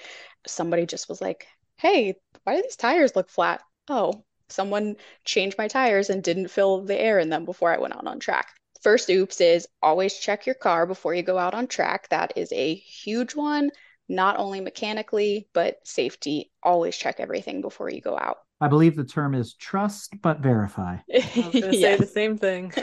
Somebody 0.46 0.86
just 0.86 1.08
was 1.08 1.20
like, 1.20 1.46
hey, 1.76 2.16
why 2.44 2.56
do 2.56 2.62
these 2.62 2.76
tires 2.76 3.16
look 3.16 3.28
flat? 3.28 3.62
Oh, 3.88 4.24
someone 4.48 4.96
changed 5.24 5.58
my 5.58 5.68
tires 5.68 6.10
and 6.10 6.22
didn't 6.22 6.48
fill 6.48 6.82
the 6.82 6.98
air 6.98 7.18
in 7.18 7.28
them 7.28 7.44
before 7.44 7.72
I 7.72 7.78
went 7.78 7.94
out 7.94 8.06
on 8.06 8.20
track. 8.20 8.48
First 8.82 9.10
oops 9.10 9.40
is 9.40 9.66
always 9.82 10.16
check 10.18 10.46
your 10.46 10.54
car 10.54 10.86
before 10.86 11.14
you 11.14 11.22
go 11.22 11.38
out 11.38 11.54
on 11.54 11.66
track. 11.66 12.08
That 12.10 12.32
is 12.36 12.52
a 12.52 12.74
huge 12.74 13.34
one, 13.34 13.70
not 14.08 14.38
only 14.38 14.60
mechanically, 14.60 15.48
but 15.52 15.78
safety. 15.84 16.52
Always 16.62 16.96
check 16.96 17.18
everything 17.18 17.60
before 17.60 17.90
you 17.90 18.00
go 18.00 18.16
out. 18.16 18.38
I 18.60 18.68
believe 18.68 18.96
the 18.96 19.04
term 19.04 19.34
is 19.34 19.54
trust 19.54 20.14
but 20.22 20.40
verify. 20.40 20.98
I 21.38 21.46
was 21.46 21.58
going 21.58 21.74
say 21.74 21.96
Yes. 21.96 22.00
the 22.00 22.06
same 22.06 22.38
thing. 22.38 22.72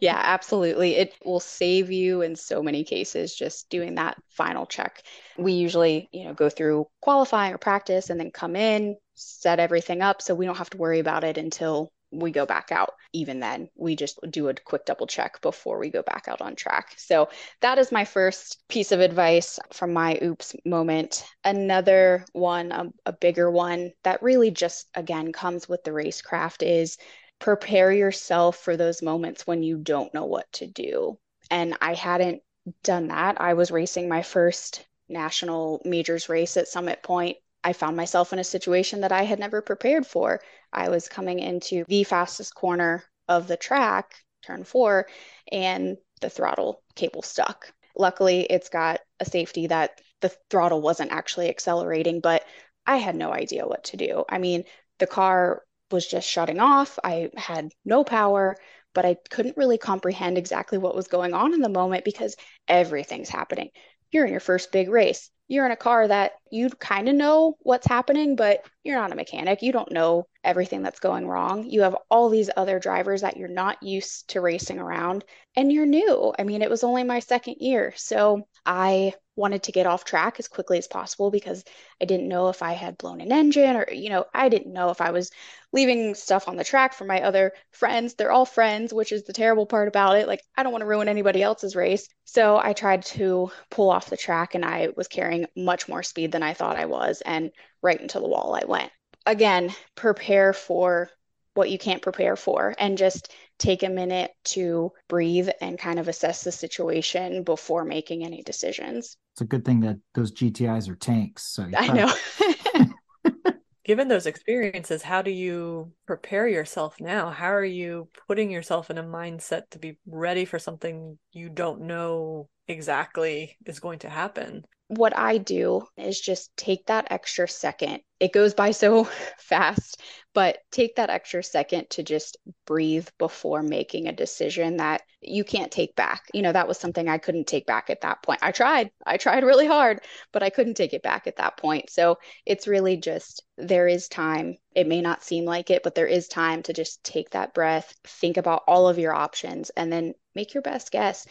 Yeah, 0.00 0.20
absolutely. 0.22 0.96
It 0.96 1.14
will 1.24 1.40
save 1.40 1.90
you 1.90 2.22
in 2.22 2.36
so 2.36 2.62
many 2.62 2.84
cases 2.84 3.34
just 3.34 3.68
doing 3.70 3.94
that 3.96 4.16
final 4.30 4.66
check. 4.66 5.02
We 5.36 5.52
usually, 5.52 6.08
you 6.12 6.24
know, 6.24 6.34
go 6.34 6.48
through 6.50 6.86
qualifying 7.00 7.54
or 7.54 7.58
practice 7.58 8.10
and 8.10 8.18
then 8.20 8.30
come 8.30 8.56
in, 8.56 8.96
set 9.14 9.58
everything 9.60 10.02
up 10.02 10.22
so 10.22 10.34
we 10.34 10.46
don't 10.46 10.58
have 10.58 10.70
to 10.70 10.76
worry 10.78 10.98
about 10.98 11.24
it 11.24 11.38
until 11.38 11.92
we 12.18 12.30
go 12.30 12.46
back 12.46 12.72
out. 12.72 12.90
Even 13.12 13.40
then, 13.40 13.68
we 13.76 13.96
just 13.96 14.18
do 14.30 14.48
a 14.48 14.54
quick 14.54 14.84
double 14.84 15.06
check 15.06 15.40
before 15.40 15.78
we 15.78 15.90
go 15.90 16.02
back 16.02 16.28
out 16.28 16.40
on 16.40 16.56
track. 16.56 16.94
So 16.96 17.28
that 17.60 17.78
is 17.78 17.92
my 17.92 18.04
first 18.04 18.62
piece 18.68 18.92
of 18.92 19.00
advice 19.00 19.58
from 19.72 19.92
my 19.92 20.18
oops 20.22 20.54
moment. 20.64 21.24
Another 21.44 22.24
one, 22.32 22.72
a, 22.72 22.86
a 23.06 23.12
bigger 23.12 23.50
one 23.50 23.92
that 24.04 24.22
really 24.22 24.50
just 24.50 24.86
again 24.94 25.32
comes 25.32 25.68
with 25.68 25.84
the 25.84 25.90
racecraft 25.92 26.66
is 26.66 26.98
prepare 27.38 27.92
yourself 27.92 28.56
for 28.56 28.76
those 28.76 29.02
moments 29.02 29.46
when 29.46 29.62
you 29.62 29.78
don't 29.78 30.14
know 30.14 30.24
what 30.24 30.50
to 30.52 30.66
do. 30.66 31.18
And 31.50 31.76
I 31.80 31.94
hadn't 31.94 32.42
done 32.82 33.08
that. 33.08 33.40
I 33.40 33.54
was 33.54 33.70
racing 33.70 34.08
my 34.08 34.22
first 34.22 34.84
national 35.08 35.80
majors 35.84 36.28
race 36.28 36.56
at 36.56 36.68
Summit 36.68 37.02
Point. 37.02 37.36
I 37.66 37.72
found 37.72 37.96
myself 37.96 38.32
in 38.32 38.38
a 38.38 38.44
situation 38.44 39.00
that 39.00 39.10
I 39.10 39.24
had 39.24 39.40
never 39.40 39.60
prepared 39.60 40.06
for. 40.06 40.40
I 40.72 40.88
was 40.88 41.08
coming 41.08 41.40
into 41.40 41.84
the 41.88 42.04
fastest 42.04 42.54
corner 42.54 43.02
of 43.26 43.48
the 43.48 43.56
track, 43.56 44.14
turn 44.46 44.62
four, 44.62 45.08
and 45.50 45.96
the 46.20 46.30
throttle 46.30 46.84
cable 46.94 47.22
stuck. 47.22 47.72
Luckily, 47.96 48.42
it's 48.42 48.68
got 48.68 49.00
a 49.18 49.24
safety 49.24 49.66
that 49.66 50.00
the 50.20 50.30
throttle 50.48 50.80
wasn't 50.80 51.10
actually 51.10 51.48
accelerating, 51.48 52.20
but 52.20 52.44
I 52.86 52.98
had 52.98 53.16
no 53.16 53.32
idea 53.32 53.66
what 53.66 53.82
to 53.86 53.96
do. 53.96 54.24
I 54.28 54.38
mean, 54.38 54.62
the 55.00 55.08
car 55.08 55.64
was 55.90 56.06
just 56.06 56.28
shutting 56.28 56.60
off. 56.60 57.00
I 57.02 57.30
had 57.36 57.72
no 57.84 58.04
power, 58.04 58.54
but 58.94 59.04
I 59.04 59.16
couldn't 59.28 59.56
really 59.56 59.76
comprehend 59.76 60.38
exactly 60.38 60.78
what 60.78 60.94
was 60.94 61.08
going 61.08 61.34
on 61.34 61.52
in 61.52 61.62
the 61.62 61.68
moment 61.68 62.04
because 62.04 62.36
everything's 62.68 63.28
happening. 63.28 63.70
You're 64.12 64.24
in 64.24 64.30
your 64.30 64.38
first 64.38 64.70
big 64.70 64.88
race. 64.88 65.32
You're 65.48 65.66
in 65.66 65.72
a 65.72 65.76
car 65.76 66.08
that 66.08 66.32
you 66.50 66.70
kind 66.70 67.08
of 67.08 67.14
know 67.14 67.56
what's 67.60 67.86
happening, 67.86 68.36
but 68.36 68.64
you're 68.82 68.98
not 68.98 69.12
a 69.12 69.16
mechanic. 69.16 69.62
You 69.62 69.72
don't 69.72 69.92
know 69.92 70.26
everything 70.42 70.82
that's 70.82 71.00
going 71.00 71.26
wrong. 71.26 71.68
You 71.68 71.82
have 71.82 71.96
all 72.10 72.28
these 72.28 72.50
other 72.56 72.78
drivers 72.78 73.20
that 73.20 73.36
you're 73.36 73.48
not 73.48 73.82
used 73.82 74.28
to 74.30 74.40
racing 74.40 74.78
around, 74.78 75.24
and 75.54 75.72
you're 75.72 75.86
new. 75.86 76.32
I 76.38 76.44
mean, 76.44 76.62
it 76.62 76.70
was 76.70 76.84
only 76.84 77.04
my 77.04 77.20
second 77.20 77.56
year. 77.60 77.92
So 77.96 78.46
I 78.64 79.14
wanted 79.36 79.64
to 79.64 79.72
get 79.72 79.86
off 79.86 80.04
track 80.04 80.36
as 80.38 80.48
quickly 80.48 80.78
as 80.78 80.88
possible 80.88 81.30
because 81.30 81.62
I 82.00 82.06
didn't 82.06 82.28
know 82.28 82.48
if 82.48 82.62
I 82.62 82.72
had 82.72 82.96
blown 82.96 83.20
an 83.20 83.30
engine 83.30 83.76
or, 83.76 83.86
you 83.92 84.08
know, 84.08 84.24
I 84.32 84.48
didn't 84.48 84.72
know 84.72 84.88
if 84.90 85.00
I 85.00 85.10
was 85.10 85.30
leaving 85.72 86.14
stuff 86.14 86.48
on 86.48 86.56
the 86.56 86.64
track 86.64 86.94
for 86.94 87.04
my 87.04 87.20
other 87.22 87.52
friends. 87.70 88.14
They're 88.14 88.32
all 88.32 88.46
friends, 88.46 88.94
which 88.94 89.12
is 89.12 89.24
the 89.24 89.34
terrible 89.34 89.66
part 89.66 89.88
about 89.88 90.16
it. 90.16 90.26
Like, 90.26 90.42
I 90.56 90.62
don't 90.62 90.72
want 90.72 90.82
to 90.82 90.88
ruin 90.88 91.08
anybody 91.08 91.42
else's 91.42 91.76
race. 91.76 92.08
So 92.24 92.58
I 92.58 92.72
tried 92.72 93.04
to 93.06 93.50
pull 93.70 93.90
off 93.90 94.08
the 94.08 94.16
track 94.16 94.54
and 94.54 94.64
I 94.64 94.88
was 94.96 95.06
carrying 95.06 95.35
much 95.54 95.88
more 95.88 96.02
speed 96.02 96.32
than 96.32 96.42
I 96.42 96.54
thought 96.54 96.76
I 96.76 96.86
was. 96.86 97.20
And 97.26 97.50
right 97.82 98.00
into 98.00 98.20
the 98.20 98.28
wall 98.28 98.58
I 98.60 98.64
went. 98.64 98.90
Again, 99.26 99.74
prepare 99.94 100.52
for 100.52 101.10
what 101.54 101.70
you 101.70 101.78
can't 101.78 102.02
prepare 102.02 102.36
for 102.36 102.74
and 102.78 102.98
just 102.98 103.32
take 103.58 103.82
a 103.82 103.88
minute 103.88 104.30
to 104.44 104.92
breathe 105.08 105.48
and 105.60 105.78
kind 105.78 105.98
of 105.98 106.06
assess 106.06 106.44
the 106.44 106.52
situation 106.52 107.42
before 107.42 107.84
making 107.84 108.24
any 108.24 108.42
decisions. 108.42 109.16
It's 109.32 109.40
a 109.40 109.46
good 109.46 109.64
thing 109.64 109.80
that 109.80 109.96
those 110.14 110.32
GTIs 110.32 110.88
are 110.88 110.96
tanks. 110.96 111.44
So 111.44 111.62
you 111.66 111.74
I 111.76 111.86
probably- 111.86 112.02
know. 112.02 113.52
Given 113.84 114.08
those 114.08 114.26
experiences, 114.26 115.02
how 115.02 115.22
do 115.22 115.30
you 115.30 115.92
prepare 116.08 116.48
yourself 116.48 116.96
now? 117.00 117.30
How 117.30 117.52
are 117.54 117.64
you 117.64 118.08
putting 118.26 118.50
yourself 118.50 118.90
in 118.90 118.98
a 118.98 119.02
mindset 119.04 119.70
to 119.70 119.78
be 119.78 119.96
ready 120.06 120.44
for 120.44 120.58
something 120.58 121.18
you 121.30 121.48
don't 121.48 121.82
know 121.82 122.48
exactly 122.68 123.56
is 123.64 123.80
going 123.80 124.00
to 124.00 124.08
happen? 124.08 124.64
what 124.88 125.16
I 125.16 125.38
do 125.38 125.82
is 125.96 126.20
just 126.20 126.56
take 126.56 126.86
that 126.86 127.08
extra 127.10 127.48
second. 127.48 128.00
It 128.20 128.32
goes 128.32 128.54
by 128.54 128.70
so 128.70 129.04
fast, 129.38 130.00
but 130.32 130.58
take 130.70 130.96
that 130.96 131.10
extra 131.10 131.42
second 131.42 131.90
to 131.90 132.02
just 132.04 132.36
breathe 132.66 133.08
before 133.18 133.62
making 133.62 134.06
a 134.06 134.12
decision 134.12 134.76
that 134.76 135.02
you 135.20 135.42
can't 135.42 135.72
take 135.72 135.96
back. 135.96 136.22
You 136.32 136.42
know, 136.42 136.52
that 136.52 136.68
was 136.68 136.78
something 136.78 137.08
I 137.08 137.18
couldn't 137.18 137.48
take 137.48 137.66
back 137.66 137.90
at 137.90 138.02
that 138.02 138.22
point. 138.22 138.40
I 138.42 138.52
tried, 138.52 138.90
I 139.04 139.16
tried 139.16 139.42
really 139.42 139.66
hard, 139.66 140.00
but 140.32 140.44
I 140.44 140.50
couldn't 140.50 140.74
take 140.74 140.92
it 140.92 141.02
back 141.02 141.26
at 141.26 141.36
that 141.36 141.56
point. 141.56 141.90
So 141.90 142.18
it's 142.44 142.68
really 142.68 142.96
just 142.96 143.42
there 143.58 143.88
is 143.88 144.08
time. 144.08 144.56
It 144.74 144.86
may 144.86 145.00
not 145.00 145.24
seem 145.24 145.46
like 145.46 145.70
it, 145.70 145.82
but 145.82 145.96
there 145.96 146.06
is 146.06 146.28
time 146.28 146.62
to 146.64 146.72
just 146.72 147.02
take 147.02 147.30
that 147.30 147.54
breath, 147.54 147.92
think 148.04 148.36
about 148.36 148.62
all 148.68 148.88
of 148.88 148.98
your 148.98 149.14
options, 149.14 149.70
and 149.70 149.92
then 149.92 150.14
make 150.34 150.54
your 150.54 150.62
best 150.62 150.92
guess. 150.92 151.26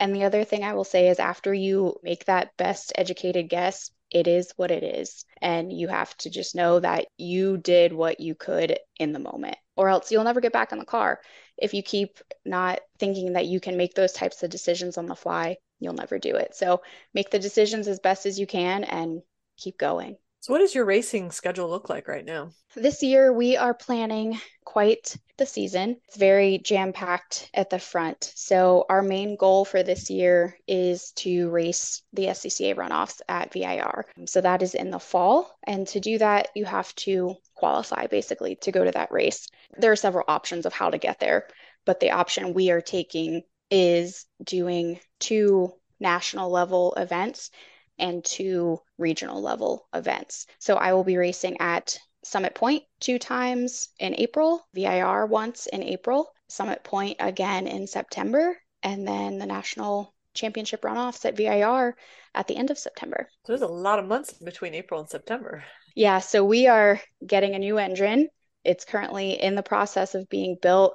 And 0.00 0.14
the 0.14 0.24
other 0.24 0.44
thing 0.44 0.62
I 0.62 0.74
will 0.74 0.84
say 0.84 1.08
is 1.08 1.18
after 1.18 1.52
you 1.52 1.96
make 2.02 2.24
that 2.26 2.56
best 2.56 2.92
educated 2.94 3.48
guess, 3.48 3.90
it 4.10 4.26
is 4.26 4.52
what 4.56 4.70
it 4.70 4.82
is. 4.82 5.24
And 5.42 5.72
you 5.72 5.88
have 5.88 6.16
to 6.18 6.30
just 6.30 6.54
know 6.54 6.80
that 6.80 7.06
you 7.16 7.58
did 7.58 7.92
what 7.92 8.20
you 8.20 8.34
could 8.34 8.78
in 8.98 9.12
the 9.12 9.18
moment, 9.18 9.56
or 9.76 9.88
else 9.88 10.10
you'll 10.10 10.24
never 10.24 10.40
get 10.40 10.52
back 10.52 10.72
in 10.72 10.78
the 10.78 10.84
car. 10.84 11.20
If 11.56 11.74
you 11.74 11.82
keep 11.82 12.18
not 12.44 12.80
thinking 12.98 13.32
that 13.32 13.46
you 13.46 13.60
can 13.60 13.76
make 13.76 13.94
those 13.94 14.12
types 14.12 14.42
of 14.42 14.50
decisions 14.50 14.98
on 14.98 15.06
the 15.06 15.16
fly, 15.16 15.56
you'll 15.80 15.94
never 15.94 16.18
do 16.18 16.36
it. 16.36 16.54
So 16.54 16.82
make 17.12 17.30
the 17.30 17.38
decisions 17.38 17.88
as 17.88 18.00
best 18.00 18.24
as 18.24 18.38
you 18.38 18.46
can 18.46 18.84
and 18.84 19.22
keep 19.56 19.78
going. 19.78 20.16
So, 20.40 20.52
what 20.52 20.60
does 20.60 20.74
your 20.74 20.84
racing 20.84 21.32
schedule 21.32 21.68
look 21.68 21.88
like 21.88 22.06
right 22.06 22.24
now? 22.24 22.52
This 22.76 23.02
year, 23.02 23.32
we 23.32 23.56
are 23.56 23.74
planning 23.74 24.38
quite 24.64 25.16
the 25.36 25.46
season. 25.46 25.96
It's 26.06 26.16
very 26.16 26.58
jam 26.58 26.92
packed 26.92 27.50
at 27.54 27.70
the 27.70 27.80
front. 27.80 28.32
So, 28.36 28.86
our 28.88 29.02
main 29.02 29.36
goal 29.36 29.64
for 29.64 29.82
this 29.82 30.10
year 30.10 30.56
is 30.68 31.10
to 31.16 31.50
race 31.50 32.02
the 32.12 32.26
SCCA 32.26 32.76
runoffs 32.76 33.20
at 33.28 33.52
VIR. 33.52 34.04
So, 34.26 34.40
that 34.40 34.62
is 34.62 34.76
in 34.76 34.90
the 34.90 35.00
fall. 35.00 35.58
And 35.64 35.88
to 35.88 35.98
do 35.98 36.18
that, 36.18 36.48
you 36.54 36.64
have 36.66 36.94
to 36.96 37.34
qualify 37.56 38.06
basically 38.06 38.56
to 38.62 38.70
go 38.70 38.84
to 38.84 38.92
that 38.92 39.10
race. 39.10 39.48
There 39.76 39.90
are 39.90 39.96
several 39.96 40.24
options 40.28 40.66
of 40.66 40.72
how 40.72 40.90
to 40.90 40.98
get 40.98 41.18
there, 41.18 41.48
but 41.84 41.98
the 41.98 42.12
option 42.12 42.54
we 42.54 42.70
are 42.70 42.80
taking 42.80 43.42
is 43.72 44.24
doing 44.44 45.00
two 45.18 45.72
national 46.00 46.50
level 46.50 46.94
events 46.96 47.50
and 47.98 48.24
two 48.24 48.80
regional 48.96 49.42
level 49.42 49.88
events. 49.94 50.46
So 50.58 50.76
I 50.76 50.92
will 50.92 51.04
be 51.04 51.16
racing 51.16 51.58
at 51.60 51.98
Summit 52.24 52.54
Point 52.54 52.84
two 53.00 53.18
times 53.18 53.88
in 53.98 54.14
April, 54.18 54.66
VIR 54.74 55.26
once 55.26 55.66
in 55.66 55.82
April, 55.82 56.30
Summit 56.48 56.82
Point 56.84 57.16
again 57.20 57.66
in 57.66 57.86
September, 57.86 58.56
and 58.82 59.06
then 59.06 59.38
the 59.38 59.46
national 59.46 60.14
championship 60.34 60.82
runoffs 60.82 61.24
at 61.24 61.36
VIR 61.36 61.96
at 62.34 62.46
the 62.46 62.56
end 62.56 62.70
of 62.70 62.78
September. 62.78 63.28
So, 63.46 63.52
there's 63.52 63.62
a 63.62 63.66
lot 63.66 63.98
of 63.98 64.06
months 64.06 64.32
between 64.32 64.74
April 64.74 65.00
and 65.00 65.08
September. 65.08 65.64
Yeah, 65.94 66.20
so 66.20 66.44
we 66.44 66.68
are 66.68 67.00
getting 67.26 67.54
a 67.54 67.58
new 67.58 67.78
engine. 67.78 68.28
It's 68.64 68.84
currently 68.84 69.32
in 69.32 69.54
the 69.54 69.62
process 69.62 70.14
of 70.14 70.28
being 70.28 70.56
built. 70.60 70.94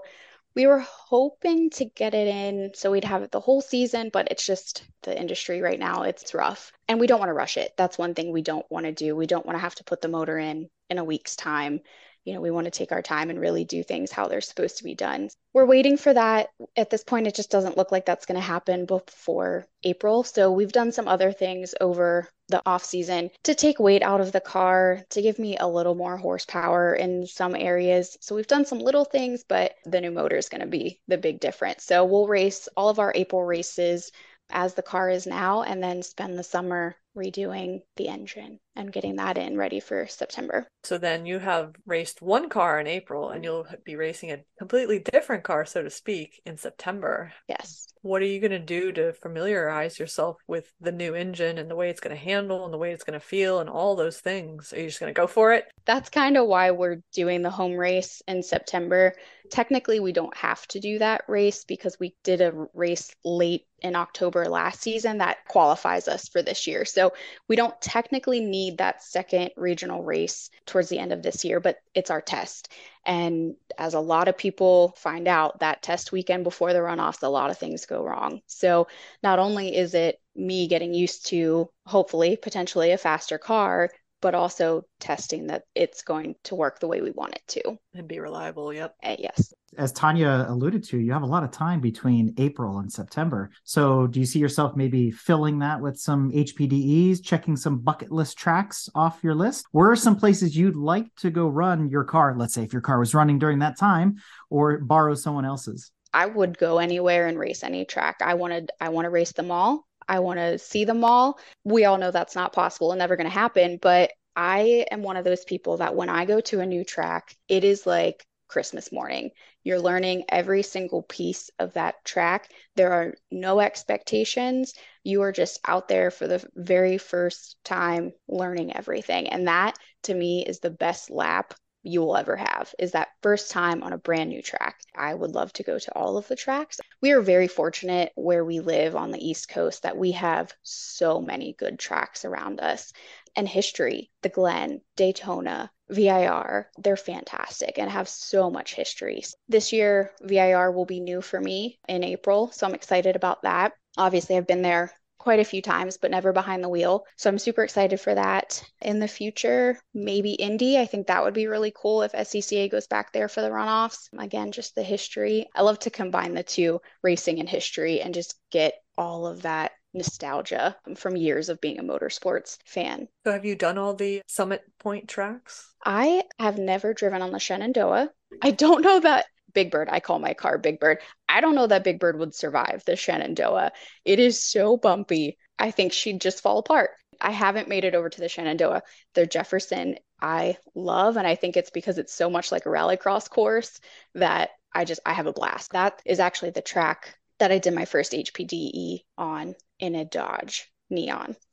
We 0.55 0.67
were 0.67 0.79
hoping 0.79 1.69
to 1.71 1.85
get 1.85 2.13
it 2.13 2.27
in 2.27 2.71
so 2.75 2.91
we'd 2.91 3.03
have 3.03 3.23
it 3.23 3.31
the 3.31 3.39
whole 3.39 3.61
season, 3.61 4.09
but 4.13 4.27
it's 4.31 4.45
just 4.45 4.87
the 5.01 5.19
industry 5.19 5.61
right 5.61 5.79
now, 5.79 6.03
it's 6.03 6.33
rough. 6.33 6.71
And 6.87 6.99
we 6.99 7.07
don't 7.07 7.19
want 7.19 7.29
to 7.29 7.33
rush 7.33 7.57
it. 7.57 7.73
That's 7.77 7.97
one 7.97 8.13
thing 8.13 8.31
we 8.31 8.41
don't 8.43 8.69
want 8.69 8.85
to 8.85 8.91
do. 8.91 9.15
We 9.15 9.27
don't 9.27 9.45
want 9.45 9.55
to 9.55 9.61
have 9.61 9.75
to 9.75 9.83
put 9.83 10.01
the 10.01 10.07
motor 10.07 10.37
in 10.37 10.69
in 10.89 10.97
a 10.99 11.03
week's 11.03 11.35
time. 11.35 11.81
You 12.25 12.33
know, 12.33 12.41
we 12.41 12.51
want 12.51 12.65
to 12.65 12.71
take 12.71 12.91
our 12.91 13.01
time 13.01 13.29
and 13.29 13.39
really 13.39 13.65
do 13.65 13.83
things 13.83 14.11
how 14.11 14.27
they're 14.27 14.41
supposed 14.41 14.77
to 14.77 14.83
be 14.83 14.95
done. 14.95 15.29
We're 15.53 15.65
waiting 15.65 15.97
for 15.97 16.13
that. 16.13 16.49
At 16.75 16.89
this 16.89 17.03
point, 17.03 17.27
it 17.27 17.35
just 17.35 17.51
doesn't 17.51 17.77
look 17.77 17.91
like 17.91 18.05
that's 18.05 18.25
going 18.25 18.39
to 18.39 18.45
happen 18.45 18.85
before 18.85 19.67
April. 19.83 20.23
So 20.23 20.51
we've 20.51 20.71
done 20.71 20.91
some 20.91 21.07
other 21.07 21.31
things 21.31 21.75
over 21.81 22.29
the 22.49 22.61
off 22.65 22.83
season 22.83 23.29
to 23.43 23.55
take 23.55 23.79
weight 23.79 24.03
out 24.03 24.21
of 24.21 24.31
the 24.31 24.41
car, 24.41 25.03
to 25.09 25.21
give 25.21 25.39
me 25.39 25.57
a 25.57 25.67
little 25.67 25.95
more 25.95 26.17
horsepower 26.17 26.93
in 26.93 27.25
some 27.25 27.55
areas. 27.55 28.17
So 28.21 28.35
we've 28.35 28.47
done 28.47 28.65
some 28.65 28.79
little 28.79 29.05
things, 29.05 29.43
but 29.47 29.75
the 29.85 30.01
new 30.01 30.11
motor 30.11 30.37
is 30.37 30.49
going 30.49 30.61
to 30.61 30.67
be 30.67 30.99
the 31.07 31.17
big 31.17 31.39
difference. 31.39 31.83
So 31.83 32.05
we'll 32.05 32.27
race 32.27 32.67
all 32.75 32.89
of 32.89 32.99
our 32.99 33.11
April 33.15 33.43
races 33.43 34.11
as 34.49 34.73
the 34.73 34.81
car 34.81 35.09
is 35.09 35.25
now 35.25 35.63
and 35.63 35.81
then 35.81 36.03
spend 36.03 36.37
the 36.37 36.43
summer 36.43 36.95
redoing 37.15 37.81
the 37.95 38.07
engine 38.07 38.59
and 38.75 38.91
getting 38.91 39.17
that 39.17 39.37
in 39.37 39.55
ready 39.55 39.79
for 39.79 40.07
September. 40.07 40.67
So 40.83 40.97
then 40.97 41.25
you 41.25 41.39
have 41.39 41.73
raced 41.85 42.21
one 42.21 42.49
car 42.49 42.79
in 42.79 42.87
April 42.87 43.29
and 43.29 43.43
you'll 43.43 43.67
be 43.85 43.95
racing 43.95 44.31
a 44.31 44.43
completely 44.57 44.99
different 44.99 45.43
car, 45.43 45.65
so 45.65 45.83
to 45.83 45.89
speak, 45.89 46.41
in 46.45 46.57
September. 46.57 47.31
Yes. 47.47 47.87
What 48.01 48.21
are 48.21 48.25
you 48.25 48.39
going 48.39 48.51
to 48.51 48.59
do 48.59 48.91
to 48.93 49.13
familiarize 49.13 49.97
yourself 49.97 50.37
with 50.47 50.73
the 50.81 50.91
new 50.91 51.13
engine 51.13 51.57
and 51.57 51.69
the 51.69 51.75
way 51.75 51.89
it's 51.89 52.01
going 52.01 52.15
to 52.15 52.21
handle 52.21 52.65
and 52.65 52.73
the 52.73 52.77
way 52.77 52.91
it's 52.91 53.03
going 53.03 53.19
to 53.19 53.25
feel 53.25 53.59
and 53.59 53.69
all 53.69 53.95
those 53.95 54.19
things? 54.19 54.73
Are 54.73 54.79
you 54.79 54.87
just 54.87 54.99
going 54.99 55.13
to 55.13 55.17
go 55.17 55.27
for 55.27 55.53
it? 55.53 55.65
That's 55.85 56.09
kind 56.09 56.35
of 56.35 56.47
why 56.47 56.71
we're 56.71 57.01
doing 57.13 57.43
the 57.43 57.49
home 57.49 57.73
race 57.73 58.21
in 58.27 58.43
September. 58.43 59.13
Technically, 59.51 59.99
we 59.99 60.11
don't 60.11 60.35
have 60.35 60.67
to 60.67 60.79
do 60.79 60.99
that 60.99 61.23
race 61.27 61.63
because 61.63 61.97
we 61.99 62.15
did 62.23 62.41
a 62.41 62.67
race 62.73 63.13
late 63.23 63.65
in 63.83 63.95
October 63.95 64.47
last 64.47 64.81
season 64.81 65.17
that 65.17 65.45
qualifies 65.47 66.07
us 66.07 66.29
for 66.29 66.41
this 66.41 66.65
year. 66.67 66.85
So 66.85 67.13
we 67.47 67.55
don't 67.55 67.79
technically 67.81 68.39
need 68.39 68.77
that 68.77 69.03
second 69.03 69.51
regional 69.57 70.03
race 70.03 70.49
towards 70.65 70.89
the 70.89 70.99
end 70.99 71.11
of 71.11 71.21
this 71.21 71.43
year, 71.43 71.59
but 71.59 71.77
it's 71.93 72.09
our 72.09 72.21
test. 72.21 72.69
And 73.05 73.55
as 73.77 73.93
a 73.93 73.99
lot 73.99 74.29
of 74.29 74.37
people 74.37 74.95
find 74.97 75.27
out, 75.27 75.59
that 75.59 75.81
test 75.81 76.11
weekend 76.11 76.43
before 76.45 76.71
the 76.71 76.79
runoffs, 76.79 77.23
a 77.23 77.27
lot 77.27 77.49
of 77.49 77.57
things 77.57 77.85
go 77.85 78.03
wrong. 78.03 78.41
So 78.47 78.87
not 79.21 79.39
only 79.39 79.75
is 79.75 79.93
it 79.93 80.19
me 80.35 80.67
getting 80.67 80.93
used 80.93 81.27
to 81.27 81.69
hopefully 81.85 82.37
potentially 82.37 82.91
a 82.91 82.97
faster 82.97 83.37
car, 83.37 83.89
but 84.23 84.33
also 84.33 84.85
testing 85.01 85.47
that 85.47 85.63
it's 85.75 86.01
going 86.01 86.33
to 86.45 86.55
work 86.55 86.79
the 86.79 86.87
way 86.87 87.01
we 87.01 87.11
want 87.11 87.35
it 87.35 87.41
to 87.45 87.77
and 87.93 88.07
be 88.07 88.21
reliable. 88.21 88.73
Yep. 88.73 88.95
Uh, 89.03 89.17
yes. 89.19 89.53
As 89.77 89.91
Tanya 89.91 90.45
alluded 90.47 90.81
to, 90.85 90.97
you 90.97 91.11
have 91.11 91.23
a 91.23 91.27
lot 91.27 91.43
of 91.43 91.51
time 91.51 91.81
between 91.81 92.33
April 92.37 92.79
and 92.79 92.89
September. 92.89 93.49
So, 93.65 94.07
do 94.07 94.21
you 94.21 94.25
see 94.25 94.39
yourself 94.39 94.77
maybe 94.77 95.11
filling 95.11 95.59
that 95.59 95.81
with 95.81 95.99
some 95.99 96.31
HPDEs, 96.31 97.21
checking 97.21 97.57
some 97.57 97.79
bucket 97.79 98.13
list 98.13 98.37
tracks 98.37 98.87
off 98.95 99.21
your 99.23 99.35
list? 99.35 99.65
Where 99.71 99.91
are 99.91 99.95
some 99.97 100.15
places 100.15 100.55
you'd 100.55 100.77
like 100.77 101.13
to 101.17 101.29
go 101.29 101.47
run 101.47 101.89
your 101.89 102.05
car? 102.05 102.33
Let's 102.37 102.53
say 102.53 102.63
if 102.63 102.71
your 102.71 102.81
car 102.81 102.99
was 102.99 103.13
running 103.13 103.39
during 103.39 103.59
that 103.59 103.77
time, 103.77 104.15
or 104.49 104.77
borrow 104.77 105.15
someone 105.15 105.43
else's. 105.43 105.91
I 106.13 106.27
would 106.27 106.57
go 106.57 106.77
anywhere 106.77 107.27
and 107.27 107.37
race 107.37 107.63
any 107.63 107.83
track. 107.83 108.17
I 108.21 108.35
wanted 108.35 108.71
I 108.79 108.89
want 108.89 109.05
to 109.05 109.09
race 109.09 109.33
them 109.33 109.51
all. 109.51 109.85
I 110.07 110.19
want 110.19 110.39
to 110.39 110.57
see 110.57 110.85
them 110.85 111.03
all. 111.03 111.39
We 111.63 111.85
all 111.85 111.97
know 111.97 112.11
that's 112.11 112.35
not 112.35 112.53
possible 112.53 112.91
and 112.91 112.99
never 112.99 113.15
going 113.15 113.29
to 113.29 113.33
happen, 113.33 113.79
but 113.81 114.11
I 114.35 114.85
am 114.91 115.03
one 115.03 115.17
of 115.17 115.25
those 115.25 115.45
people 115.45 115.77
that 115.77 115.95
when 115.95 116.09
I 116.09 116.25
go 116.25 116.41
to 116.41 116.59
a 116.59 116.65
new 116.65 116.83
track, 116.83 117.35
it 117.47 117.63
is 117.63 117.85
like 117.85 118.25
Christmas 118.47 118.91
morning. 118.91 119.31
You're 119.63 119.79
learning 119.79 120.25
every 120.29 120.61
single 120.63 121.03
piece 121.03 121.49
of 121.57 121.73
that 121.73 122.03
track. 122.05 122.51
There 122.75 122.91
are 122.91 123.15
no 123.31 123.59
expectations. 123.59 124.73
You 125.03 125.21
are 125.23 125.31
just 125.31 125.59
out 125.65 125.87
there 125.87 126.11
for 126.11 126.27
the 126.27 126.45
very 126.55 126.97
first 126.97 127.57
time 127.63 128.13
learning 128.27 128.75
everything. 128.75 129.29
And 129.29 129.47
that 129.47 129.77
to 130.03 130.13
me 130.13 130.45
is 130.45 130.59
the 130.59 130.69
best 130.69 131.09
lap 131.09 131.53
you 131.83 132.01
will 132.01 132.17
ever 132.17 132.35
have 132.35 132.73
is 132.79 132.93
that 132.93 133.09
first 133.21 133.51
time 133.51 133.83
on 133.83 133.93
a 133.93 133.97
brand 133.97 134.29
new 134.29 134.41
track. 134.41 134.79
I 134.95 135.13
would 135.13 135.31
love 135.31 135.53
to 135.53 135.63
go 135.63 135.77
to 135.77 135.91
all 135.93 136.17
of 136.17 136.27
the 136.27 136.35
tracks. 136.35 136.79
We 137.01 137.11
are 137.11 137.21
very 137.21 137.47
fortunate 137.47 138.11
where 138.15 138.43
we 138.43 138.61
live 138.61 138.95
on 138.95 139.11
the 139.11 139.23
East 139.23 139.49
Coast 139.49 139.83
that 139.83 139.97
we 139.97 140.13
have 140.13 140.53
so 140.63 141.21
many 141.21 141.53
good 141.53 141.77
tracks 141.77 142.25
around 142.25 142.61
us. 142.61 142.93
And 143.35 143.47
history, 143.47 144.11
the 144.21 144.29
Glen, 144.29 144.81
Daytona, 144.95 145.71
VIR, 145.89 146.69
they're 146.77 146.95
fantastic 146.95 147.77
and 147.77 147.89
have 147.89 148.07
so 148.07 148.49
much 148.49 148.75
history. 148.75 149.23
This 149.49 149.73
year, 149.73 150.11
VIR 150.21 150.71
will 150.71 150.85
be 150.85 150.99
new 150.99 151.21
for 151.21 151.39
me 151.41 151.79
in 151.87 152.03
April, 152.03 152.51
so 152.51 152.65
I'm 152.65 152.75
excited 152.75 153.15
about 153.15 153.41
that. 153.41 153.73
Obviously, 153.97 154.37
I've 154.37 154.47
been 154.47 154.61
there 154.61 154.91
quite 155.23 155.39
a 155.39 155.45
few 155.45 155.61
times, 155.61 155.95
but 155.95 156.11
never 156.11 156.33
behind 156.33 156.61
the 156.61 156.69
wheel. 156.69 157.05
So 157.15 157.29
I'm 157.29 157.39
super 157.39 157.63
excited 157.63 157.99
for 158.01 158.13
that. 158.13 158.61
In 158.81 158.99
the 158.99 159.07
future, 159.07 159.79
maybe 159.93 160.33
Indy. 160.33 160.77
I 160.77 160.85
think 160.85 161.07
that 161.07 161.23
would 161.23 161.33
be 161.33 161.47
really 161.47 161.71
cool 161.73 162.01
if 162.01 162.11
SCCA 162.11 162.69
goes 162.69 162.87
back 162.87 163.13
there 163.13 163.29
for 163.29 163.41
the 163.41 163.49
runoffs. 163.49 164.09
Again, 164.19 164.51
just 164.51 164.75
the 164.75 164.83
history. 164.83 165.47
I 165.55 165.61
love 165.61 165.79
to 165.79 165.89
combine 165.89 166.33
the 166.33 166.43
two, 166.43 166.81
racing 167.03 167.39
and 167.39 167.47
history, 167.47 168.01
and 168.01 168.13
just 168.13 168.35
get 168.51 168.73
all 168.97 169.25
of 169.25 169.43
that 169.43 169.71
nostalgia 169.93 170.75
from 170.97 171.15
years 171.15 171.47
of 171.47 171.61
being 171.61 171.79
a 171.79 171.83
motorsports 171.83 172.57
fan. 172.65 173.07
So, 173.25 173.31
have 173.31 173.45
you 173.45 173.55
done 173.55 173.77
all 173.77 173.93
the 173.93 174.21
Summit 174.27 174.63
Point 174.77 175.07
tracks? 175.07 175.71
I 175.85 176.23
have 176.37 176.57
never 176.57 176.93
driven 176.93 177.21
on 177.21 177.31
the 177.31 177.39
Shenandoah. 177.39 178.09
I 178.41 178.51
don't 178.51 178.83
know 178.83 178.99
that 178.99 179.25
Big 179.53 179.71
Bird. 179.71 179.87
I 179.91 179.99
call 179.99 180.19
my 180.19 180.33
car 180.33 180.57
Big 180.57 180.79
Bird. 180.79 180.99
I 181.33 181.41
don't 181.41 181.55
know 181.55 181.65
that 181.65 181.83
Big 181.83 181.99
Bird 181.99 182.19
would 182.19 182.35
survive 182.35 182.83
the 182.85 182.95
Shenandoah. 182.95 183.71
It 184.05 184.19
is 184.19 184.43
so 184.43 184.77
bumpy. 184.77 185.39
I 185.57 185.71
think 185.71 185.91
she'd 185.91 186.21
just 186.21 186.41
fall 186.41 186.59
apart. 186.59 186.91
I 187.19 187.31
haven't 187.31 187.67
made 187.67 187.85
it 187.85 187.95
over 187.95 188.07
to 188.07 188.19
the 188.21 188.29
Shenandoah. 188.29 188.83
The 189.15 189.25
Jefferson 189.25 189.95
I 190.21 190.57
love, 190.75 191.17
and 191.17 191.25
I 191.25 191.33
think 191.33 191.57
it's 191.57 191.71
because 191.71 191.97
it's 191.97 192.13
so 192.13 192.29
much 192.29 192.51
like 192.51 192.67
a 192.67 192.69
rallycross 192.69 193.27
course 193.27 193.79
that 194.13 194.51
I 194.73 194.85
just 194.85 195.01
I 195.07 195.13
have 195.13 195.25
a 195.25 195.33
blast. 195.33 195.71
That 195.71 196.01
is 196.05 196.19
actually 196.19 196.51
the 196.51 196.61
track 196.61 197.17
that 197.39 197.51
I 197.51 197.57
did 197.57 197.73
my 197.73 197.85
first 197.85 198.11
HPDE 198.13 198.99
on 199.17 199.55
in 199.79 199.95
a 199.95 200.05
Dodge 200.05 200.71
Neon. 200.91 201.35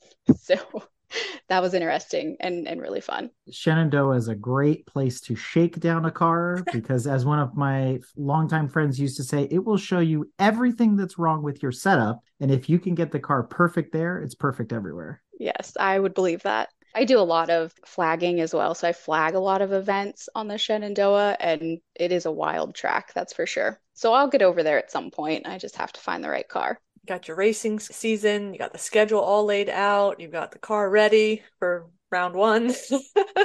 So 0.43 0.57
that 1.49 1.62
was 1.62 1.75
interesting 1.75 2.37
and, 2.40 2.66
and 2.66 2.81
really 2.81 3.01
fun. 3.01 3.31
Shenandoah 3.51 4.16
is 4.16 4.29
a 4.29 4.35
great 4.35 4.87
place 4.87 5.20
to 5.23 5.35
shake 5.35 5.81
down 5.81 6.05
a 6.05 6.11
car 6.11 6.62
because, 6.73 7.07
as 7.07 7.25
one 7.25 7.38
of 7.38 7.57
my 7.57 8.01
longtime 8.16 8.68
friends 8.68 8.99
used 8.99 9.16
to 9.16 9.25
say, 9.25 9.49
it 9.51 9.64
will 9.64 9.77
show 9.77 10.01
you 10.01 10.31
everything 10.38 10.96
that's 10.96 11.18
wrong 11.18 11.42
with 11.42 11.62
your 11.62 11.73
setup. 11.73 12.20
And 12.40 12.51
if 12.51 12.68
you 12.68 12.79
can 12.79 12.94
get 12.94 13.12
the 13.12 13.20
car 13.20 13.42
perfect 13.42 13.92
there, 13.92 14.18
it's 14.18 14.35
perfect 14.35 14.73
everywhere. 14.73 15.23
Yes, 15.38 15.77
I 15.79 15.99
would 15.99 16.14
believe 16.14 16.42
that. 16.42 16.68
I 16.94 17.05
do 17.05 17.18
a 17.18 17.23
lot 17.23 17.51
of 17.51 17.73
flagging 17.87 18.40
as 18.40 18.53
well. 18.53 18.75
So 18.75 18.88
I 18.88 18.92
flag 18.92 19.35
a 19.35 19.40
lot 19.40 19.62
of 19.62 19.73
events 19.73 20.29
on 20.35 20.49
the 20.49 20.59
Shenandoah, 20.59 21.37
and 21.38 21.79
it 21.94 22.11
is 22.11 22.27
a 22.27 22.33
wild 22.33 22.75
track, 22.75 23.12
that's 23.14 23.33
for 23.33 23.46
sure. 23.46 23.81
So 23.94 24.12
I'll 24.12 24.29
get 24.29 24.42
over 24.42 24.62
there 24.62 24.79
at 24.79 24.90
some 24.90 25.11
point. 25.11 25.46
I 25.46 25.59
just 25.59 25.77
have 25.77 25.92
to 25.92 26.01
find 26.01 26.25
the 26.25 26.31
right 26.31 26.49
car. 26.49 26.81
You 27.02 27.08
got 27.08 27.28
your 27.28 27.36
racing 27.36 27.80
season, 27.80 28.52
you 28.52 28.58
got 28.58 28.72
the 28.72 28.78
schedule 28.78 29.20
all 29.20 29.44
laid 29.44 29.68
out, 29.68 30.20
you've 30.20 30.32
got 30.32 30.52
the 30.52 30.58
car 30.58 30.88
ready 30.90 31.42
for 31.58 31.86
round 32.10 32.34
one. 32.34 32.74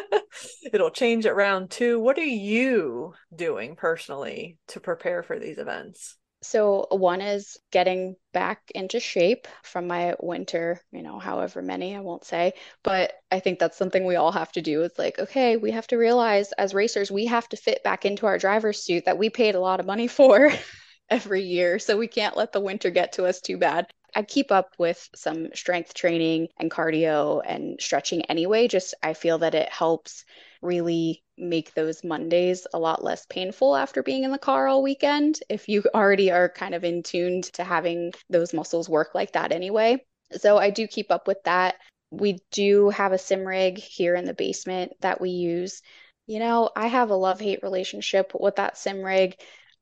It'll 0.73 0.89
change 0.91 1.25
at 1.25 1.35
round 1.35 1.71
two. 1.71 1.99
What 1.99 2.17
are 2.17 2.23
you 2.23 3.13
doing 3.33 3.75
personally 3.75 4.57
to 4.69 4.79
prepare 4.79 5.23
for 5.23 5.39
these 5.39 5.57
events? 5.57 6.17
So, 6.41 6.85
one 6.91 7.21
is 7.21 7.57
getting 7.71 8.15
back 8.31 8.59
into 8.75 8.99
shape 8.99 9.47
from 9.63 9.87
my 9.87 10.15
winter, 10.19 10.79
you 10.91 11.01
know, 11.01 11.17
however 11.17 11.63
many, 11.63 11.95
I 11.95 12.01
won't 12.01 12.23
say. 12.23 12.53
But 12.83 13.13
I 13.31 13.39
think 13.39 13.57
that's 13.57 13.77
something 13.77 14.05
we 14.05 14.15
all 14.15 14.31
have 14.31 14.51
to 14.51 14.61
do. 14.61 14.83
It's 14.83 14.99
like, 14.99 15.17
okay, 15.17 15.57
we 15.57 15.71
have 15.71 15.87
to 15.87 15.97
realize 15.97 16.51
as 16.51 16.75
racers, 16.75 17.09
we 17.09 17.25
have 17.25 17.49
to 17.49 17.57
fit 17.57 17.83
back 17.83 18.05
into 18.05 18.27
our 18.27 18.37
driver's 18.37 18.83
suit 18.83 19.05
that 19.05 19.17
we 19.17 19.29
paid 19.31 19.55
a 19.55 19.59
lot 19.59 19.79
of 19.79 19.87
money 19.87 20.07
for 20.07 20.51
every 21.09 21.43
year. 21.43 21.79
So, 21.79 21.97
we 21.97 22.07
can't 22.07 22.37
let 22.37 22.51
the 22.51 22.61
winter 22.61 22.89
get 22.89 23.13
to 23.13 23.25
us 23.25 23.41
too 23.41 23.57
bad. 23.57 23.87
I 24.15 24.23
keep 24.23 24.49
up 24.51 24.75
with 24.79 25.09
some 25.13 25.49
strength 25.53 25.93
training 25.93 26.47
and 26.57 26.71
cardio 26.71 27.41
and 27.45 27.79
stretching 27.81 28.23
anyway. 28.25 28.69
Just 28.69 28.95
I 29.03 29.13
feel 29.13 29.39
that 29.39 29.55
it 29.55 29.67
helps 29.69 30.23
really 30.61 31.21
make 31.37 31.73
those 31.73 32.03
Mondays 32.03 32.65
a 32.73 32.79
lot 32.79 33.03
less 33.03 33.25
painful 33.25 33.75
after 33.75 34.01
being 34.01 34.23
in 34.23 34.31
the 34.31 34.37
car 34.37 34.67
all 34.67 34.81
weekend 34.81 35.39
if 35.49 35.67
you 35.67 35.83
already 35.93 36.31
are 36.31 36.47
kind 36.47 36.73
of 36.73 36.85
in 36.85 37.03
tuned 37.03 37.43
to 37.55 37.63
having 37.65 38.13
those 38.29 38.53
muscles 38.53 38.87
work 38.87 39.13
like 39.13 39.33
that 39.33 39.51
anyway. 39.51 40.01
So 40.31 40.57
I 40.57 40.69
do 40.69 40.87
keep 40.87 41.11
up 41.11 41.27
with 41.27 41.43
that. 41.43 41.75
We 42.09 42.39
do 42.51 42.89
have 42.91 43.11
a 43.11 43.17
sim 43.17 43.45
rig 43.45 43.77
here 43.77 44.15
in 44.15 44.23
the 44.23 44.33
basement 44.33 44.93
that 45.01 45.19
we 45.19 45.31
use. 45.31 45.81
You 46.25 46.39
know, 46.39 46.69
I 46.75 46.87
have 46.87 47.09
a 47.09 47.15
love 47.15 47.41
hate 47.41 47.59
relationship 47.63 48.31
with 48.33 48.55
that 48.55 48.77
sim 48.77 49.01
rig. 49.01 49.35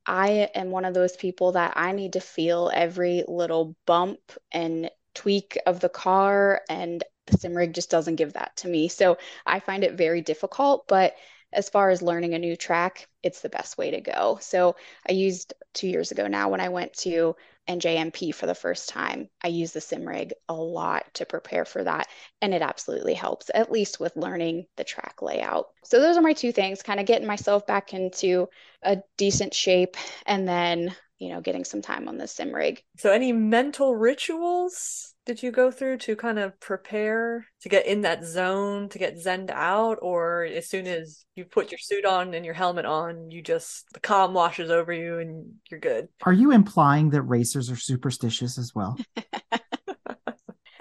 I 0.06 0.50
am 0.54 0.70
one 0.70 0.84
of 0.84 0.94
those 0.94 1.16
people 1.16 1.52
that 1.52 1.74
I 1.76 1.92
need 1.92 2.14
to 2.14 2.20
feel 2.20 2.70
every 2.72 3.24
little 3.26 3.76
bump 3.86 4.20
and 4.52 4.90
tweak 5.14 5.58
of 5.66 5.80
the 5.80 5.88
car 5.88 6.62
and 6.68 7.02
the 7.26 7.38
sim 7.38 7.54
rig 7.56 7.72
just 7.74 7.90
doesn't 7.90 8.16
give 8.16 8.34
that 8.34 8.56
to 8.58 8.68
me. 8.68 8.88
So 8.88 9.18
I 9.46 9.60
find 9.60 9.84
it 9.84 9.94
very 9.94 10.20
difficult, 10.20 10.86
but 10.88 11.14
as 11.52 11.68
far 11.68 11.90
as 11.90 12.02
learning 12.02 12.34
a 12.34 12.38
new 12.38 12.56
track, 12.56 13.08
it's 13.22 13.40
the 13.40 13.48
best 13.48 13.78
way 13.78 13.92
to 13.92 14.00
go. 14.00 14.38
So 14.40 14.76
I 15.08 15.12
used 15.12 15.54
two 15.72 15.88
years 15.88 16.10
ago 16.10 16.26
now 16.26 16.48
when 16.50 16.60
I 16.60 16.68
went 16.68 16.92
to 16.98 17.36
NJMP 17.68 18.32
for 18.34 18.46
the 18.46 18.54
first 18.54 18.88
time, 18.88 19.28
I 19.42 19.48
use 19.48 19.72
the 19.72 19.80
sim 19.80 20.06
rig 20.06 20.32
a 20.48 20.54
lot 20.54 21.06
to 21.14 21.26
prepare 21.26 21.64
for 21.64 21.82
that. 21.82 22.08
And 22.42 22.52
it 22.52 22.62
absolutely 22.62 23.14
helps, 23.14 23.50
at 23.54 23.72
least 23.72 24.00
with 24.00 24.16
learning 24.16 24.66
the 24.76 24.84
track 24.84 25.22
layout. 25.22 25.68
So 25.84 26.00
those 26.00 26.16
are 26.16 26.22
my 26.22 26.34
two 26.34 26.52
things 26.52 26.82
kind 26.82 27.00
of 27.00 27.06
getting 27.06 27.26
myself 27.26 27.66
back 27.66 27.94
into 27.94 28.48
a 28.82 28.98
decent 29.16 29.54
shape 29.54 29.96
and 30.26 30.46
then, 30.46 30.94
you 31.18 31.30
know, 31.30 31.40
getting 31.40 31.64
some 31.64 31.82
time 31.82 32.08
on 32.08 32.18
the 32.18 32.28
sim 32.28 32.54
rig. 32.54 32.82
So 32.98 33.10
any 33.10 33.32
mental 33.32 33.94
rituals 33.94 35.13
did 35.26 35.42
you 35.42 35.50
go 35.50 35.70
through 35.70 35.96
to 35.96 36.16
kind 36.16 36.38
of 36.38 36.58
prepare 36.60 37.46
to 37.62 37.68
get 37.68 37.86
in 37.86 38.02
that 38.02 38.24
zone 38.24 38.88
to 38.90 38.98
get 38.98 39.16
zened 39.16 39.50
out 39.50 39.98
or 40.02 40.44
as 40.44 40.68
soon 40.68 40.86
as 40.86 41.24
you 41.34 41.44
put 41.44 41.70
your 41.70 41.78
suit 41.78 42.04
on 42.04 42.34
and 42.34 42.44
your 42.44 42.54
helmet 42.54 42.84
on 42.84 43.30
you 43.30 43.42
just 43.42 43.86
the 43.92 44.00
calm 44.00 44.34
washes 44.34 44.70
over 44.70 44.92
you 44.92 45.18
and 45.18 45.52
you're 45.70 45.80
good 45.80 46.08
are 46.24 46.32
you 46.32 46.52
implying 46.52 47.10
that 47.10 47.22
racers 47.22 47.70
are 47.70 47.76
superstitious 47.76 48.58
as 48.58 48.72
well 48.74 48.96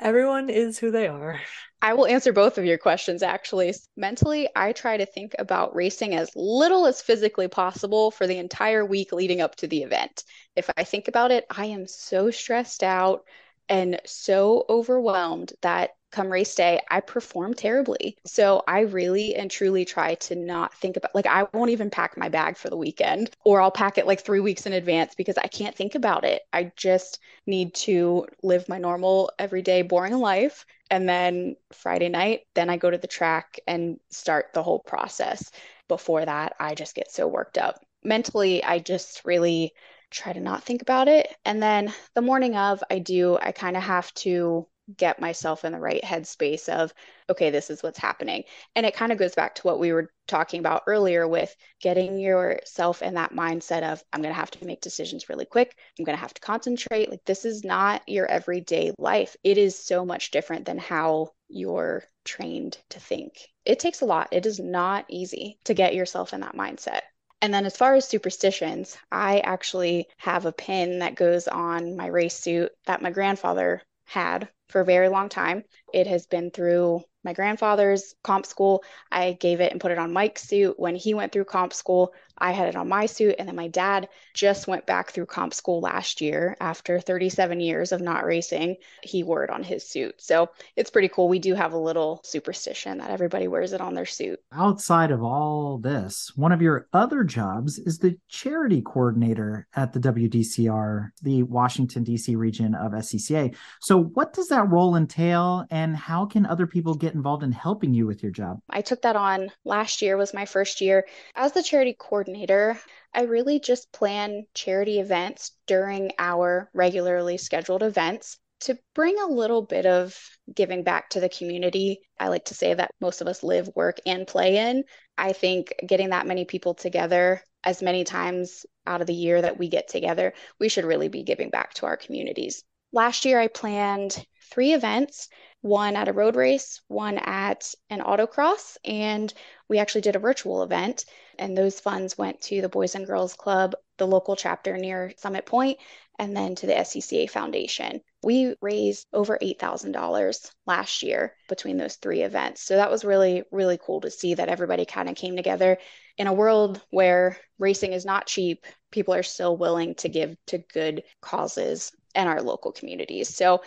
Everyone 0.04 0.50
is 0.50 0.78
who 0.78 0.92
they 0.92 1.08
are. 1.08 1.40
I 1.82 1.94
will 1.94 2.08
answer 2.08 2.34
both 2.34 2.58
of 2.58 2.66
your 2.66 2.78
questions 2.78 3.24
actually. 3.24 3.74
Mentally, 3.96 4.50
I 4.54 4.74
try 4.74 4.98
to 4.98 5.06
think 5.06 5.34
about 5.40 5.74
racing 5.74 6.14
as 6.14 6.30
little 6.36 6.86
as 6.86 7.02
physically 7.02 7.48
possible 7.48 8.12
for 8.12 8.28
the 8.28 8.38
entire 8.38 8.86
week 8.86 9.14
leading 9.14 9.40
up 9.40 9.56
to 9.56 9.68
the 9.68 9.82
event. 9.82 10.26
If 10.58 10.70
I 10.76 10.84
think 10.84 11.08
about 11.08 11.32
it, 11.32 11.46
I 11.50 11.68
am 11.68 11.88
so 11.88 12.32
stressed 12.32 12.84
out 12.84 13.24
and 13.70 14.00
so 14.06 14.66
overwhelmed 14.70 15.54
that 15.62 15.92
come 16.12 16.32
race 16.32 16.54
day, 16.54 16.80
I 16.92 17.00
perform 17.00 17.56
terribly. 17.56 18.18
So 18.26 18.64
I 18.68 18.82
really 18.82 19.36
and 19.36 19.50
truly 19.50 19.84
try 19.84 20.16
to 20.16 20.36
not 20.36 20.74
think 20.76 20.96
about 20.96 21.16
like 21.16 21.26
I 21.26 21.48
won't 21.54 21.72
even 21.72 21.90
pack 21.90 22.18
my 22.18 22.30
bag 22.30 22.56
for 22.56 22.70
the 22.70 22.78
weekend 22.78 23.32
or 23.44 23.60
I'll 23.60 23.72
pack 23.72 23.98
it 23.98 24.06
like 24.06 24.22
3 24.22 24.40
weeks 24.40 24.68
in 24.68 24.74
advance 24.74 25.16
because 25.16 25.38
I 25.38 25.48
can't 25.48 25.76
think 25.76 25.96
about 25.96 26.24
it. 26.24 26.44
I 26.54 26.72
just 26.76 27.20
need 27.48 27.74
to 27.76 28.28
live 28.44 28.70
my 28.70 28.78
normal 28.78 29.32
everyday 29.40 29.82
boring 29.82 30.18
life 30.20 30.66
and 30.92 31.10
then 31.10 31.56
Friday 31.72 32.10
night, 32.10 32.42
then 32.54 32.70
I 32.70 32.78
go 32.78 32.92
to 32.92 33.00
the 33.00 33.08
track 33.08 33.60
and 33.66 34.00
start 34.12 34.54
the 34.54 34.62
whole 34.62 34.80
process. 34.80 35.52
Before 35.88 36.24
that, 36.24 36.54
I 36.60 36.76
just 36.76 36.94
get 36.94 37.12
so 37.12 37.28
worked 37.28 37.58
up. 37.58 37.84
Mentally, 38.04 38.64
I 38.64 38.78
just 38.78 39.26
really 39.26 39.74
try 40.14 40.34
to 40.34 40.40
not 40.40 40.64
think 40.64 40.82
about 40.82 41.08
it. 41.08 41.28
And 41.46 41.62
then 41.62 41.94
the 42.16 42.22
morning 42.22 42.56
of, 42.56 42.84
I 42.90 43.00
do, 43.00 43.38
I 43.42 43.52
kind 43.52 43.76
of 43.76 43.84
have 43.84 44.14
to 44.16 44.68
get 44.98 45.22
myself 45.22 45.64
in 45.64 45.72
the 45.72 45.80
right 45.80 46.04
headspace 46.04 46.68
of 46.68 46.94
okay 47.30 47.50
this 47.50 47.70
is 47.70 47.82
what's 47.82 48.00
happening. 48.00 48.44
And 48.76 48.86
it 48.86 48.96
kind 48.96 49.12
of 49.12 49.18
goes 49.18 49.34
back 49.34 49.56
to 49.56 49.62
what 49.64 49.80
we 49.80 49.94
were 49.94 50.12
talking 50.28 50.60
about 50.60 50.84
earlier 50.88 51.28
with 51.28 51.56
getting 51.82 52.20
yourself 52.20 53.02
in 53.02 53.14
that 53.14 53.34
mindset 53.34 53.84
of 53.84 54.04
i'm 54.12 54.22
going 54.22 54.34
to 54.34 54.40
have 54.40 54.52
to 54.52 54.66
make 54.66 54.82
decisions 54.82 55.30
really 55.30 55.46
quick. 55.46 55.78
I'm 55.98 56.06
going 56.06 56.18
to 56.18 56.22
have 56.22 56.34
to 56.34 56.42
concentrate. 56.42 57.10
Like 57.10 57.24
this 57.26 57.46
is 57.46 57.64
not 57.64 58.02
your 58.08 58.26
everyday 58.26 58.92
life. 58.98 59.38
It 59.44 59.58
is 59.58 59.82
so 59.82 60.06
much 60.06 60.32
different 60.32 60.66
than 60.66 60.78
how 60.78 61.30
you're 61.48 62.04
trained 62.26 62.78
to 62.90 63.00
think. 63.00 63.38
It 63.66 63.80
takes 63.80 64.02
a 64.02 64.06
lot. 64.06 64.30
It 64.32 64.46
is 64.46 64.60
not 64.60 65.06
easy 65.10 65.60
to 65.66 65.74
get 65.74 65.96
yourself 65.96 66.34
in 66.34 66.42
that 66.42 66.56
mindset 66.56 67.02
and 67.44 67.54
then 67.54 67.66
as 67.66 67.76
far 67.76 67.94
as 67.94 68.08
superstitions, 68.08 68.98
I 69.12 69.40
actually 69.40 70.08
have 70.16 70.46
a 70.46 70.54
pin 70.54 71.00
that 71.00 71.16
goes 71.16 71.50
on 71.50 71.98
my 71.98 72.08
race 72.08 72.40
suit 72.40 72.72
that 72.86 73.02
my 73.02 73.12
grandfather 73.12 73.82
had 74.06 74.48
for 74.70 74.80
a 74.80 74.86
very 74.86 75.10
long 75.10 75.28
time. 75.28 75.66
It 75.94 76.08
has 76.08 76.26
been 76.26 76.52
through 76.52 77.02
my 77.22 77.34
grandfather's 77.34 78.16
comp 78.24 78.46
school. 78.46 78.82
I 79.12 79.34
gave 79.34 79.60
it 79.60 79.74
and 79.74 79.82
put 79.82 79.92
it 79.92 79.98
on 79.98 80.14
Mike's 80.14 80.44
suit 80.44 80.80
when 80.80 80.96
he 80.96 81.14
went 81.14 81.34
through 81.34 81.44
comp 81.44 81.74
school. 81.74 82.14
I 82.38 82.52
had 82.52 82.70
it 82.70 82.76
on 82.76 82.90
my 82.90 83.06
suit. 83.06 83.36
And 83.40 83.48
then 83.48 83.56
my 83.56 83.68
dad 83.68 84.10
just 84.34 84.68
went 84.68 84.86
back 84.86 85.12
through 85.12 85.28
comp 85.28 85.54
school 85.54 85.82
last 85.82 86.22
year 86.22 86.58
after 86.60 87.00
37 87.00 87.60
years 87.60 87.92
of 87.92 88.02
not 88.02 88.26
racing. 88.26 88.78
He 89.02 89.24
wore 89.24 89.44
it 89.44 89.50
on 89.50 89.64
his 89.64 89.88
suit. 89.88 90.22
So 90.22 90.50
it's 90.76 90.90
pretty 90.90 91.10
cool. 91.10 91.30
We 91.30 91.40
do 91.40 91.54
have 91.54 91.74
a 91.74 91.78
little 91.78 92.22
superstition 92.24 92.98
that 92.98 93.12
everybody 93.12 93.48
wears 93.48 93.74
it 93.74 93.82
on 93.82 93.94
their 93.94 94.06
suit. 94.06 94.40
Outside 94.52 95.12
of 95.12 95.24
all 95.24 95.78
this, 95.78 96.32
one 96.36 96.52
of 96.52 96.62
your 96.62 96.88
other 96.94 97.24
jobs 97.24 97.78
is 97.80 98.00
the 98.00 98.18
charity 98.28 98.82
coordinator 98.82 99.68
at 99.76 99.94
the 99.94 100.00
WDCR, 100.00 101.12
the 101.22 101.44
Washington, 101.44 102.04
D.C. 102.04 102.36
region 102.36 102.76
of 102.76 102.92
SCCA. 102.92 103.56
So, 103.82 104.02
what 104.02 104.34
does 104.34 104.48
that 104.50 104.70
role 104.70 104.96
entail, 104.96 105.66
and 105.70 105.96
how 105.96 106.26
can 106.26 106.46
other 106.46 106.68
people 106.68 106.96
get 106.96 107.14
involved 107.14 107.44
in 107.44 107.52
helping 107.52 107.94
you 107.94 108.06
with 108.06 108.24
your 108.24 108.32
job? 108.32 108.60
I 108.70 108.82
took 108.82 109.02
that 109.04 109.16
on 109.16 109.52
last 109.66 110.02
year, 110.02 110.18
was 110.18 110.34
my 110.34 110.46
first 110.46 110.82
year. 110.82 111.06
As 111.36 111.52
the 111.52 111.64
charity 111.64 111.96
coordinator, 111.98 112.23
coordinator, 112.24 112.80
I 113.14 113.24
really 113.24 113.60
just 113.60 113.92
plan 113.92 114.46
charity 114.54 115.00
events 115.00 115.52
during 115.68 116.12
our 116.18 116.70
regularly 116.74 117.38
scheduled 117.38 117.84
events 117.84 118.40
to 118.62 118.78
bring 118.96 119.20
a 119.20 119.28
little 119.28 119.62
bit 119.62 119.86
of 119.86 120.18
giving 120.56 120.84
back 120.84 121.10
to 121.10 121.20
the 121.20 121.28
community. 121.28 122.00
I 122.18 122.30
like 122.30 122.46
to 122.46 122.54
say 122.54 122.74
that 122.74 122.92
most 123.02 123.20
of 123.20 123.28
us 123.28 123.44
live, 123.44 123.70
work, 123.76 123.98
and 124.06 124.26
play 124.26 124.58
in. 124.58 124.86
I 125.18 125.34
think 125.34 125.74
getting 125.86 126.12
that 126.12 126.28
many 126.28 126.46
people 126.46 126.74
together 126.74 127.44
as 127.66 127.82
many 127.82 128.06
times 128.06 128.66
out 128.88 129.02
of 129.02 129.08
the 129.08 129.14
year 129.14 129.42
that 129.42 129.58
we 129.58 129.68
get 129.68 129.90
together, 129.90 130.34
we 130.60 130.70
should 130.70 130.86
really 130.86 131.10
be 131.10 131.24
giving 131.24 131.50
back 131.50 131.74
to 131.76 131.86
our 131.86 131.98
communities. 131.98 132.64
Last 132.94 133.26
year, 133.26 133.40
I 133.40 133.48
planned 133.48 134.26
three 134.50 134.74
events 134.74 135.28
one 135.64 135.96
at 135.96 136.10
a 136.10 136.14
road 136.14 136.36
race, 136.36 136.82
one 136.88 137.18
at 137.18 137.74
an 137.90 138.02
autocross, 138.02 138.78
and 138.84 139.34
we 139.70 139.80
actually 139.80 140.02
did 140.02 140.16
a 140.16 140.20
virtual 140.20 140.62
event. 140.62 141.06
And 141.40 141.58
those 141.58 141.80
funds 141.80 142.18
went 142.18 142.42
to 142.42 142.62
the 142.62 142.70
Boys 142.70 142.96
and 142.96 143.06
Girls 143.06 143.36
Club, 143.36 143.76
the 143.98 144.08
local 144.08 144.36
chapter 144.36 144.78
near 144.78 145.12
Summit 145.18 145.46
Point, 145.46 145.80
and 146.20 146.36
then 146.36 146.56
to 146.56 146.68
the 146.68 146.74
SCCA 146.74 147.30
Foundation. 147.30 148.02
We 148.24 148.56
raised 148.62 149.08
over 149.14 149.38
$8,000 149.42 150.52
last 150.66 151.04
year 151.04 151.36
between 151.50 151.78
those 151.78 151.96
three 151.96 152.22
events. 152.22 152.62
So 152.62 152.76
that 152.76 152.92
was 152.92 153.04
really, 153.04 153.44
really 153.52 153.80
cool 153.84 154.02
to 154.02 154.12
see 154.12 154.36
that 154.36 154.50
everybody 154.50 154.86
kind 154.86 155.10
of 155.10 155.16
came 155.16 155.36
together 155.36 155.78
in 156.18 156.28
a 156.28 156.34
world 156.34 156.82
where 156.92 157.38
racing 157.58 157.94
is 157.94 158.06
not 158.06 158.28
cheap. 158.28 158.66
People 158.92 159.14
are 159.14 159.24
still 159.24 159.58
willing 159.58 159.96
to 159.96 160.10
give 160.10 160.38
to 160.48 160.60
good 160.60 161.04
causes 161.22 161.92
in 162.16 162.28
our 162.28 162.42
local 162.42 162.72
communities. 162.72 163.36
So 163.36 163.64